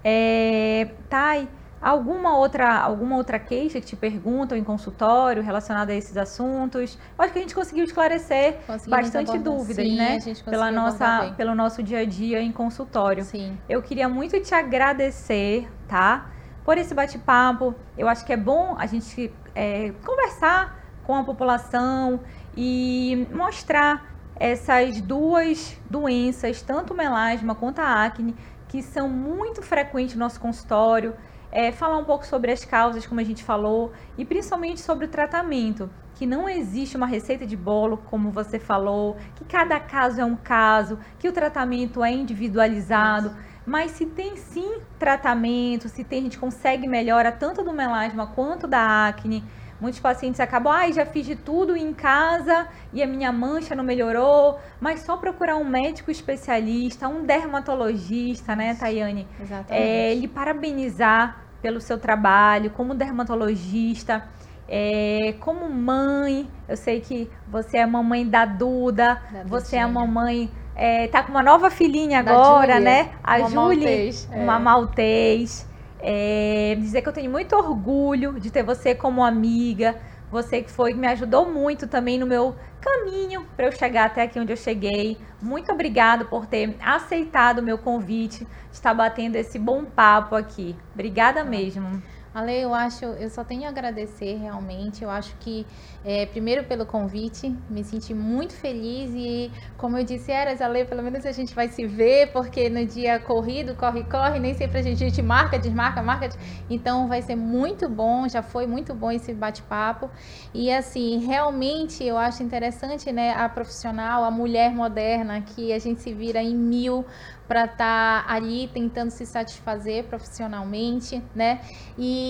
É, 0.02 0.90
Thay, 1.08 1.48
alguma 1.80 2.36
outra, 2.36 2.76
alguma 2.80 3.16
outra 3.16 3.38
queixa 3.38 3.80
que 3.80 3.86
te 3.86 3.94
perguntam 3.94 4.58
em 4.58 4.64
consultório 4.64 5.44
relacionada 5.44 5.92
a 5.92 5.94
esses 5.94 6.16
assuntos? 6.16 6.98
Eu 7.16 7.24
acho 7.24 7.32
que 7.32 7.38
a 7.38 7.42
gente 7.42 7.54
conseguiu 7.54 7.84
esclarecer 7.84 8.58
bastante 8.88 9.38
dúvidas, 9.38 9.86
sim, 9.86 9.96
né? 9.96 10.18
Pela 10.44 10.72
nossa, 10.72 11.32
pelo 11.36 11.54
nosso 11.54 11.80
dia 11.80 12.00
a 12.00 12.04
dia 12.04 12.42
em 12.42 12.50
consultório. 12.50 13.22
Sim. 13.22 13.56
Eu 13.68 13.80
queria 13.80 14.08
muito 14.08 14.40
te 14.40 14.52
agradecer, 14.52 15.68
tá? 15.86 16.28
Por 16.64 16.76
esse 16.76 16.92
bate-papo. 16.92 17.72
Eu 17.96 18.08
acho 18.08 18.26
que 18.26 18.32
é 18.32 18.36
bom 18.36 18.74
a 18.76 18.86
gente 18.86 19.32
é, 19.54 19.92
conversar 20.04 20.76
com 21.04 21.14
a 21.14 21.22
população 21.22 22.18
e 22.56 23.28
mostrar 23.32 24.15
essas 24.38 25.00
duas 25.00 25.76
doenças, 25.88 26.62
tanto 26.62 26.92
o 26.92 26.96
melasma 26.96 27.54
quanto 27.54 27.80
a 27.80 28.04
acne, 28.04 28.34
que 28.68 28.82
são 28.82 29.08
muito 29.08 29.62
frequentes 29.62 30.14
no 30.14 30.20
nosso 30.20 30.40
consultório. 30.40 31.14
É, 31.50 31.72
falar 31.72 31.96
um 31.96 32.04
pouco 32.04 32.26
sobre 32.26 32.52
as 32.52 32.64
causas, 32.64 33.06
como 33.06 33.20
a 33.20 33.24
gente 33.24 33.42
falou, 33.42 33.92
e 34.18 34.24
principalmente 34.24 34.80
sobre 34.80 35.06
o 35.06 35.08
tratamento, 35.08 35.88
que 36.14 36.26
não 36.26 36.48
existe 36.48 36.96
uma 36.96 37.06
receita 37.06 37.46
de 37.46 37.56
bolo, 37.56 37.98
como 38.06 38.30
você 38.30 38.58
falou, 38.58 39.16
que 39.36 39.44
cada 39.44 39.78
caso 39.80 40.20
é 40.20 40.24
um 40.24 40.36
caso, 40.36 40.98
que 41.18 41.28
o 41.28 41.32
tratamento 41.32 42.02
é 42.02 42.10
individualizado, 42.10 43.34
mas 43.66 43.92
se 43.92 44.06
tem 44.06 44.36
sim 44.36 44.80
tratamento, 44.98 45.88
se 45.88 46.04
tem, 46.04 46.20
a 46.20 46.22
gente 46.22 46.38
consegue 46.38 46.86
melhora 46.86 47.32
tanto 47.32 47.62
do 47.62 47.72
melasma 47.72 48.26
quanto 48.26 48.66
da 48.66 49.08
acne, 49.08 49.42
Muitos 49.80 50.00
pacientes 50.00 50.40
acabam, 50.40 50.72
ai, 50.72 50.90
ah, 50.90 50.92
já 50.92 51.06
fiz 51.06 51.26
de 51.26 51.36
tudo 51.36 51.76
em 51.76 51.92
casa 51.92 52.66
e 52.92 53.02
a 53.02 53.06
minha 53.06 53.30
mancha 53.30 53.74
não 53.74 53.84
melhorou, 53.84 54.58
mas 54.80 55.00
só 55.00 55.16
procurar 55.16 55.56
um 55.56 55.64
médico 55.64 56.10
especialista, 56.10 57.08
um 57.08 57.24
dermatologista, 57.24 58.56
né, 58.56 58.74
Tayane? 58.74 59.28
Exatamente. 59.40 59.86
É, 59.86 60.12
ele 60.12 60.28
parabenizar 60.28 61.44
pelo 61.60 61.80
seu 61.80 61.98
trabalho 61.98 62.70
como 62.70 62.94
dermatologista 62.94 64.24
é, 64.68 65.34
como 65.40 65.68
mãe, 65.70 66.48
eu 66.68 66.76
sei 66.76 67.00
que 67.00 67.30
você 67.46 67.78
é 67.78 67.86
mamãe 67.86 68.26
da 68.26 68.44
Duda, 68.44 69.20
da 69.32 69.44
você 69.44 69.76
é 69.76 69.82
a 69.82 69.88
mamãe. 69.88 70.50
É, 70.74 71.06
tá 71.08 71.22
com 71.22 71.30
uma 71.30 71.42
nova 71.42 71.70
filhinha 71.70 72.18
agora, 72.18 72.74
Julia, 72.74 72.80
né? 72.80 73.10
A 73.22 73.38
uma 73.38 73.48
Julie, 73.48 73.78
maltês, 73.78 74.28
é. 74.30 74.36
uma 74.36 74.58
maltês. 74.58 75.68
É, 76.08 76.76
dizer 76.76 77.02
que 77.02 77.08
eu 77.08 77.12
tenho 77.12 77.30
muito 77.30 77.56
orgulho 77.56 78.38
de 78.38 78.48
ter 78.48 78.62
você 78.62 78.94
como 78.94 79.24
amiga, 79.24 80.00
você 80.30 80.62
que 80.62 80.70
foi 80.70 80.94
me 80.94 81.04
ajudou 81.08 81.50
muito 81.52 81.88
também 81.88 82.16
no 82.16 82.26
meu 82.26 82.56
caminho 82.80 83.44
para 83.56 83.66
eu 83.66 83.72
chegar 83.72 84.04
até 84.06 84.22
aqui 84.22 84.38
onde 84.38 84.52
eu 84.52 84.56
cheguei. 84.56 85.20
Muito 85.40 85.72
obrigado 85.72 86.26
por 86.26 86.46
ter 86.46 86.76
aceitado 86.80 87.58
o 87.58 87.62
meu 87.62 87.76
convite, 87.78 88.44
de 88.44 88.50
estar 88.70 88.94
batendo 88.94 89.34
esse 89.34 89.58
bom 89.58 89.84
papo 89.84 90.36
aqui. 90.36 90.78
Obrigada 90.94 91.42
mesmo. 91.44 92.00
Ale, 92.36 92.60
eu 92.60 92.74
acho, 92.74 93.02
eu 93.02 93.30
só 93.30 93.42
tenho 93.42 93.64
a 93.64 93.70
agradecer 93.70 94.36
realmente. 94.36 95.02
Eu 95.02 95.08
acho 95.08 95.34
que, 95.40 95.66
é, 96.04 96.26
primeiro 96.26 96.64
pelo 96.64 96.84
convite, 96.84 97.48
me 97.70 97.82
senti 97.82 98.12
muito 98.12 98.52
feliz 98.52 99.10
e, 99.14 99.50
como 99.78 99.96
eu 99.96 100.04
disse, 100.04 100.30
Eras, 100.30 100.60
Ale, 100.60 100.84
pelo 100.84 101.02
menos 101.02 101.24
a 101.24 101.32
gente 101.32 101.54
vai 101.54 101.68
se 101.68 101.86
ver, 101.86 102.32
porque 102.32 102.68
no 102.68 102.84
dia 102.84 103.18
corrido, 103.18 103.74
corre, 103.74 104.04
corre, 104.04 104.38
nem 104.38 104.52
sempre 104.52 104.80
a 104.80 104.82
gente, 104.82 105.02
a 105.02 105.08
gente 105.08 105.22
marca, 105.22 105.58
desmarca, 105.58 106.02
marca. 106.02 106.28
Então 106.68 107.08
vai 107.08 107.22
ser 107.22 107.36
muito 107.36 107.88
bom, 107.88 108.28
já 108.28 108.42
foi 108.42 108.66
muito 108.66 108.92
bom 108.92 109.10
esse 109.10 109.32
bate-papo. 109.32 110.10
E 110.52 110.70
assim, 110.70 111.24
realmente 111.24 112.04
eu 112.04 112.18
acho 112.18 112.42
interessante, 112.42 113.10
né, 113.12 113.32
a 113.32 113.48
profissional, 113.48 114.24
a 114.24 114.30
mulher 114.30 114.74
moderna, 114.74 115.40
que 115.40 115.72
a 115.72 115.78
gente 115.78 116.02
se 116.02 116.12
vira 116.12 116.42
em 116.42 116.54
mil 116.54 117.02
para 117.48 117.64
estar 117.64 118.26
tá 118.26 118.32
ali 118.32 118.68
tentando 118.68 119.10
se 119.10 119.24
satisfazer 119.24 120.04
profissionalmente, 120.04 121.22
né? 121.34 121.60
E 121.96 122.25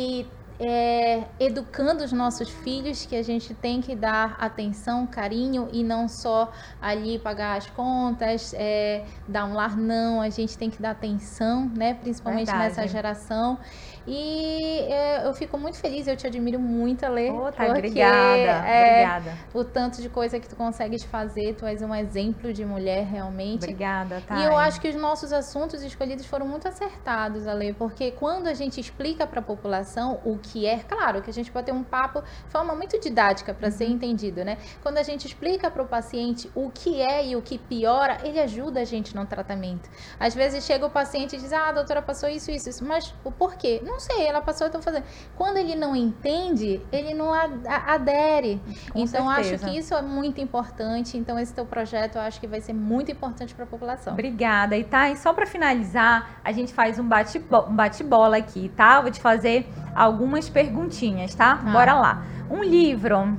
é, 0.59 1.25
educando 1.39 2.03
os 2.03 2.13
nossos 2.13 2.49
filhos 2.49 3.05
que 3.05 3.15
a 3.15 3.23
gente 3.23 3.53
tem 3.55 3.81
que 3.81 3.95
dar 3.95 4.37
atenção, 4.39 5.07
carinho 5.07 5.69
e 5.73 5.85
não 5.85 6.09
só 6.09 6.51
ali 6.81 7.19
pagar 7.19 7.59
as 7.59 7.69
contas, 7.71 8.55
é, 8.55 9.05
dar 9.29 9.45
um 9.45 9.53
lar, 9.53 9.77
não. 9.77 10.21
A 10.21 10.31
gente 10.31 10.57
tem 10.57 10.71
que 10.71 10.81
dar 10.81 10.93
atenção, 10.93 11.71
né? 11.75 11.95
Principalmente 11.95 12.47
Verdade. 12.47 12.69
nessa 12.69 12.89
geração. 12.89 13.59
E 14.07 14.81
é, 14.89 15.27
eu 15.27 15.35
fico 15.35 15.59
muito 15.59 15.79
feliz, 15.79 16.07
eu 16.07 16.17
te 16.17 16.27
admiro 16.27 16.61
muito, 16.61 17.05
Ale. 17.05 17.31
Oh, 17.31 17.51
tá, 17.51 17.67
obrigada, 17.67 18.69
é, 18.69 18.91
obrigada. 18.91 19.39
O 19.53 19.65
tanto 19.65 20.01
de 20.01 20.09
coisa 20.09 20.39
que 20.39 20.49
tu 20.49 20.55
consegues 20.55 21.03
fazer, 21.03 21.55
tu 21.55 21.67
és 21.67 21.83
um 21.83 21.95
exemplo 21.95 22.53
de 22.53 22.65
mulher 22.65 23.05
realmente. 23.05 23.65
Obrigada, 23.65 24.23
tá. 24.27 24.39
E 24.39 24.45
eu 24.45 24.57
acho 24.57 24.81
que 24.81 24.89
os 24.89 24.95
nossos 24.95 25.33
assuntos 25.33 25.83
escolhidos 25.83 26.25
foram 26.27 26.47
muito 26.47 26.69
acertados, 26.69 27.47
Ale, 27.47 27.73
porque 27.73 28.13
quando 28.13 28.47
a 28.47 28.55
gente 28.55 28.81
explica 28.81 29.27
para 29.27 29.41
a 29.41 29.43
população 29.43 30.21
o 30.25 30.39
que 30.39 30.67
é, 30.67 30.79
claro 30.79 31.21
que 31.23 31.31
a 31.31 31.33
gente 31.33 31.51
pode 31.51 31.67
ter 31.67 31.73
um 31.73 31.83
papo 31.83 32.23
de 32.23 32.51
forma 32.51 32.75
muito 32.75 33.01
didática 33.01 33.53
para 33.53 33.69
uhum. 33.69 33.75
ser 33.75 33.87
entendido, 33.87 34.45
né? 34.45 34.59
Quando 34.83 34.99
a 34.99 35.03
gente 35.03 35.27
explica 35.27 35.71
para 35.71 35.83
o 35.83 35.87
paciente 35.87 36.51
o 36.55 36.71
que 36.71 37.01
é 37.01 37.27
e 37.27 37.37
o 37.37 37.43
que 37.43 37.59
piora, 37.59 38.19
ele 38.23 38.39
ajuda 38.39 38.81
a 38.81 38.85
gente 38.85 39.15
no 39.17 39.27
tratamento. 39.27 39.91
Às 40.21 40.35
vezes 40.35 40.65
chega 40.65 40.87
o 40.87 40.91
paciente 40.91 41.35
e 41.35 41.39
diz: 41.39 41.53
Ah, 41.53 41.69
a 41.69 41.73
doutora 41.73 42.01
passou 42.01 42.29
isso, 42.29 42.51
isso, 42.51 42.69
isso, 42.69 42.85
mas 42.85 43.13
o 43.25 43.33
porquê? 43.33 43.81
Não 43.85 43.96
não 43.97 44.01
sei, 44.01 44.27
ela 44.27 44.43
passou, 44.43 44.67
eu 44.67 44.71
tô 44.71 44.83
fazendo. 44.83 45.05
Quando 45.37 45.57
ele 45.57 45.75
não 45.75 45.97
entende, 45.97 46.81
ele 46.93 47.15
não 47.15 47.33
adere. 47.33 48.61
Com 48.93 49.01
então, 49.01 49.27
certeza. 49.27 49.55
acho 49.55 49.65
que 49.65 49.79
isso 49.79 49.95
é 49.95 50.03
muito 50.03 50.39
importante. 50.41 51.17
Então, 51.17 51.39
esse 51.39 51.55
teu 51.55 51.65
projeto, 51.65 52.17
eu 52.17 52.21
acho 52.21 52.39
que 52.39 52.47
vai 52.47 52.61
ser 52.61 52.75
muito 52.75 53.11
importante 53.11 53.55
para 53.55 53.65
a 53.65 53.67
população. 53.67 54.13
Obrigada. 54.13 54.77
E 54.77 54.85
tá, 54.85 55.11
e 55.11 55.17
só 55.17 55.33
para 55.33 55.47
finalizar, 55.47 56.41
a 56.45 56.53
gente 56.53 56.75
faz 56.75 56.99
um 56.99 57.09
bate-bola 57.09 57.71
bate 57.71 58.05
aqui, 58.37 58.69
tá? 58.77 59.01
Vou 59.01 59.11
te 59.11 59.21
fazer 59.21 59.67
algumas 59.95 60.49
perguntinhas, 60.49 61.35
tá? 61.35 61.59
Ah. 61.65 61.71
Bora 61.71 61.95
lá. 61.95 62.23
Um 62.51 62.63
livro 62.63 63.37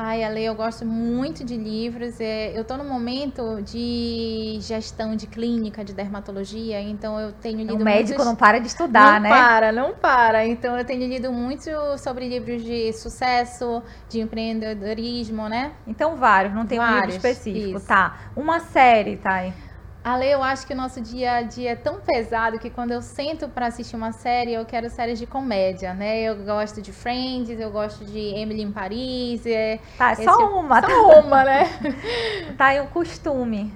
Ai, 0.00 0.22
Ale, 0.22 0.44
eu 0.44 0.54
gosto 0.54 0.86
muito 0.86 1.42
de 1.42 1.56
livros. 1.56 2.20
É, 2.20 2.56
eu 2.56 2.62
estou 2.62 2.78
no 2.78 2.84
momento 2.84 3.60
de 3.62 4.56
gestão 4.60 5.16
de 5.16 5.26
clínica, 5.26 5.84
de 5.84 5.92
dermatologia, 5.92 6.80
então 6.80 7.18
eu 7.18 7.32
tenho 7.32 7.58
lido. 7.58 7.74
O 7.74 7.78
médico 7.80 8.10
muitos... 8.10 8.24
não 8.24 8.36
para 8.36 8.60
de 8.60 8.68
estudar, 8.68 9.14
não 9.14 9.22
né? 9.22 9.28
Não 9.28 9.36
para, 9.36 9.72
não 9.72 9.94
para. 9.94 10.46
Então 10.46 10.78
eu 10.78 10.84
tenho 10.84 11.04
lido 11.08 11.32
muito 11.32 11.68
sobre 11.98 12.28
livros 12.28 12.62
de 12.62 12.92
sucesso, 12.92 13.82
de 14.08 14.20
empreendedorismo, 14.20 15.48
né? 15.48 15.72
Então 15.84 16.14
vários, 16.14 16.54
não 16.54 16.64
tem 16.64 16.78
vários, 16.78 16.94
um 16.94 17.04
livro 17.06 17.16
específico, 17.16 17.78
isso. 17.78 17.86
tá? 17.88 18.18
Uma 18.36 18.60
série, 18.60 19.16
Thay. 19.16 19.50
Tá? 19.50 19.67
Ale, 20.08 20.26
eu 20.26 20.42
acho 20.42 20.66
que 20.66 20.72
o 20.72 20.76
nosso 20.76 21.02
dia 21.02 21.34
a 21.34 21.42
dia 21.42 21.72
é 21.72 21.76
tão 21.76 22.00
pesado 22.00 22.58
que 22.58 22.70
quando 22.70 22.92
eu 22.92 23.02
sento 23.02 23.46
para 23.46 23.66
assistir 23.66 23.94
uma 23.94 24.10
série, 24.10 24.54
eu 24.54 24.64
quero 24.64 24.88
séries 24.88 25.18
de 25.18 25.26
comédia, 25.26 25.92
né? 25.92 26.22
Eu 26.22 26.36
gosto 26.44 26.80
de 26.80 26.92
Friends, 26.92 27.60
eu 27.60 27.70
gosto 27.70 28.06
de 28.06 28.18
Emily 28.18 28.62
em 28.62 28.72
Paris. 28.72 29.44
É, 29.44 29.78
tá, 29.98 30.14
só 30.14 30.38
tipo... 30.38 30.58
uma. 30.58 30.80
Só 30.80 30.86
tá? 30.86 31.20
uma, 31.20 31.44
né? 31.44 31.64
tá, 32.56 32.74
e 32.74 32.80
o 32.80 32.86
costume. 32.86 33.70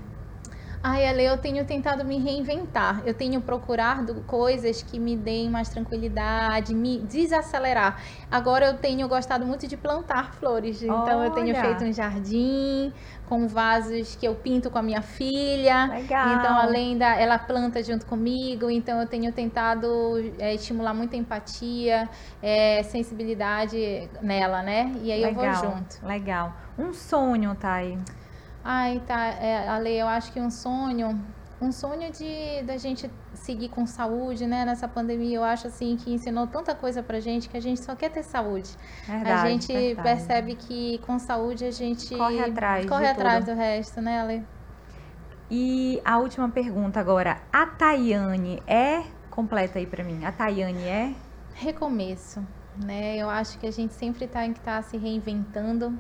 Ai, 0.85 1.07
Ale, 1.07 1.24
eu 1.24 1.39
tenho 1.39 1.64
tentado 1.64 2.05
me 2.05 2.18
reinventar. 2.18 3.03
Eu 3.07 3.14
tenho 3.14 3.41
procurado 3.41 4.24
coisas 4.26 4.83
que 4.83 4.99
me 4.99 5.16
deem 5.16 5.49
mais 5.49 5.68
tranquilidade, 5.68 6.74
me 6.74 6.99
desacelerar. 6.99 8.03
Agora 8.28 8.66
eu 8.66 8.76
tenho 8.76 9.07
gostado 9.07 9.47
muito 9.47 9.68
de 9.68 9.76
plantar 9.76 10.35
flores. 10.35 10.83
Então 10.83 11.20
Olha. 11.20 11.26
eu 11.26 11.30
tenho 11.30 11.55
feito 11.55 11.85
um 11.85 11.93
jardim 11.93 12.93
com 13.26 13.47
vasos 13.47 14.16
que 14.16 14.26
eu 14.26 14.35
pinto 14.35 14.72
com 14.72 14.78
a 14.78 14.83
minha 14.83 15.03
filha. 15.03 15.87
Legal. 15.87 16.28
Então, 16.35 16.59
além 16.59 16.99
da. 16.99 17.14
Ela 17.14 17.39
planta 17.39 17.80
junto 17.80 18.05
comigo. 18.05 18.68
Então, 18.68 19.01
eu 19.01 19.07
tenho 19.07 19.33
tentado 19.33 19.89
é, 20.41 20.53
estimular 20.53 20.93
muita 20.93 21.16
empatia, 21.16 22.09
é, 22.43 22.83
sensibilidade 22.83 24.11
nela, 24.20 24.62
né? 24.62 24.93
E 25.01 25.12
aí 25.12 25.22
Legal. 25.22 25.45
eu 25.45 25.53
vou 25.53 25.70
junto. 25.70 26.05
Legal. 26.05 26.53
Um 26.76 26.93
sonho, 26.93 27.55
Thay? 27.55 27.99
Ai, 28.64 29.00
tá, 29.00 29.26
é, 29.26 29.68
Ale, 29.68 29.92
eu 29.92 30.06
acho 30.06 30.32
que 30.32 30.40
um 30.40 30.50
sonho, 30.50 31.20
um 31.60 31.72
sonho 31.72 32.12
de 32.12 32.62
da 32.64 32.76
gente 32.76 33.10
seguir 33.34 33.68
com 33.68 33.86
saúde, 33.86 34.46
né? 34.46 34.64
Nessa 34.64 34.86
pandemia, 34.86 35.36
eu 35.36 35.44
acho 35.44 35.66
assim 35.66 35.96
que 35.96 36.12
ensinou 36.12 36.46
tanta 36.46 36.74
coisa 36.74 37.02
pra 37.02 37.18
gente 37.18 37.48
que 37.48 37.56
a 37.56 37.60
gente 37.60 37.82
só 37.84 37.96
quer 37.96 38.10
ter 38.10 38.22
saúde. 38.22 38.70
Verdade, 39.06 39.32
a 39.32 39.50
gente 39.50 39.72
verdade. 39.72 40.02
percebe 40.02 40.54
que 40.54 40.98
com 40.98 41.18
saúde 41.18 41.64
a 41.64 41.70
gente 41.70 42.16
corre 42.16 42.40
atrás, 42.40 42.86
corre 42.86 43.06
atrás 43.06 43.44
do 43.44 43.54
resto, 43.54 44.00
né, 44.00 44.20
Ale? 44.20 44.46
E 45.50 46.00
a 46.04 46.18
última 46.18 46.48
pergunta 46.48 46.98
agora, 47.00 47.42
a 47.52 47.66
Tayane 47.66 48.62
é 48.66 49.02
completa 49.28 49.78
aí 49.78 49.86
para 49.86 50.04
mim. 50.04 50.24
A 50.24 50.32
Tayane 50.32 50.84
é 50.84 51.14
recomeço, 51.52 52.46
né? 52.76 53.16
Eu 53.16 53.28
acho 53.28 53.58
que 53.58 53.66
a 53.66 53.70
gente 53.70 53.92
sempre 53.94 54.26
tá 54.26 54.46
em 54.46 54.52
que 54.52 54.60
tá 54.60 54.80
se 54.82 54.96
reinventando 54.96 55.98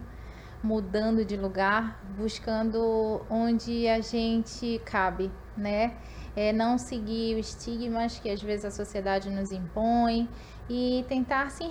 mudando 0.62 1.24
de 1.24 1.36
lugar, 1.36 1.98
buscando 2.16 3.22
onde 3.28 3.88
a 3.88 4.00
gente 4.00 4.80
cabe, 4.84 5.30
né? 5.56 5.94
É 6.36 6.52
não 6.52 6.78
seguir 6.78 7.38
os 7.38 7.48
estigmas 7.48 8.18
que 8.18 8.30
às 8.30 8.40
vezes 8.40 8.64
a 8.64 8.70
sociedade 8.70 9.28
nos 9.28 9.52
impõe 9.52 10.28
e 10.70 11.04
tentar 11.08 11.50
se, 11.50 11.64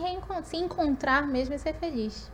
se 0.44 0.58
encontrar 0.58 1.28
mesmo 1.28 1.56
e 1.56 1.60
ser 1.60 1.74
feliz. 1.74 2.32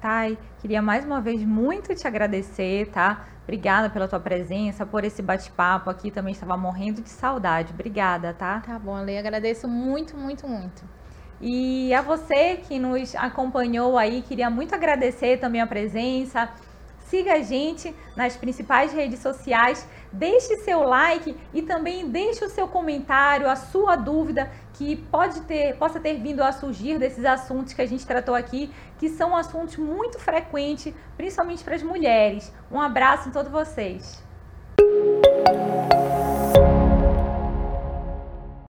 Thay, 0.00 0.38
queria 0.60 0.80
mais 0.80 1.04
uma 1.04 1.20
vez 1.20 1.42
muito 1.44 1.94
te 1.94 2.06
agradecer, 2.06 2.88
tá? 2.90 3.26
Obrigada 3.42 3.90
pela 3.90 4.06
tua 4.06 4.20
presença, 4.20 4.86
por 4.86 5.04
esse 5.04 5.20
bate-papo 5.22 5.90
aqui. 5.90 6.10
Também 6.10 6.32
estava 6.32 6.56
morrendo 6.56 7.02
de 7.02 7.08
saudade. 7.08 7.72
Obrigada, 7.72 8.32
tá? 8.32 8.60
Tá 8.60 8.78
bom, 8.78 8.94
Ale. 8.94 9.18
Agradeço 9.18 9.66
muito, 9.66 10.16
muito, 10.16 10.46
muito. 10.46 10.84
E 11.40 11.94
a 11.94 12.02
você 12.02 12.56
que 12.56 12.78
nos 12.78 13.14
acompanhou 13.14 13.96
aí, 13.96 14.22
queria 14.22 14.50
muito 14.50 14.74
agradecer 14.74 15.38
também 15.38 15.60
a 15.60 15.66
presença. 15.66 16.48
Siga 17.06 17.34
a 17.34 17.42
gente 17.42 17.94
nas 18.14 18.36
principais 18.36 18.92
redes 18.92 19.20
sociais, 19.20 19.86
deixe 20.12 20.58
seu 20.58 20.82
like 20.82 21.34
e 21.54 21.62
também 21.62 22.10
deixe 22.10 22.44
o 22.44 22.50
seu 22.50 22.68
comentário, 22.68 23.48
a 23.48 23.56
sua 23.56 23.96
dúvida 23.96 24.50
que 24.74 24.94
pode 24.96 25.40
ter, 25.42 25.74
possa 25.76 25.98
ter 25.98 26.20
vindo 26.20 26.42
a 26.42 26.52
surgir 26.52 26.98
desses 26.98 27.24
assuntos 27.24 27.72
que 27.72 27.80
a 27.80 27.86
gente 27.86 28.06
tratou 28.06 28.34
aqui, 28.34 28.70
que 28.98 29.08
são 29.08 29.34
assuntos 29.34 29.76
muito 29.76 30.18
frequentes, 30.18 30.92
principalmente 31.16 31.64
para 31.64 31.76
as 31.76 31.82
mulheres. 31.82 32.52
Um 32.70 32.78
abraço 32.78 33.30
em 33.30 33.32
todos 33.32 33.50
vocês. 33.50 34.22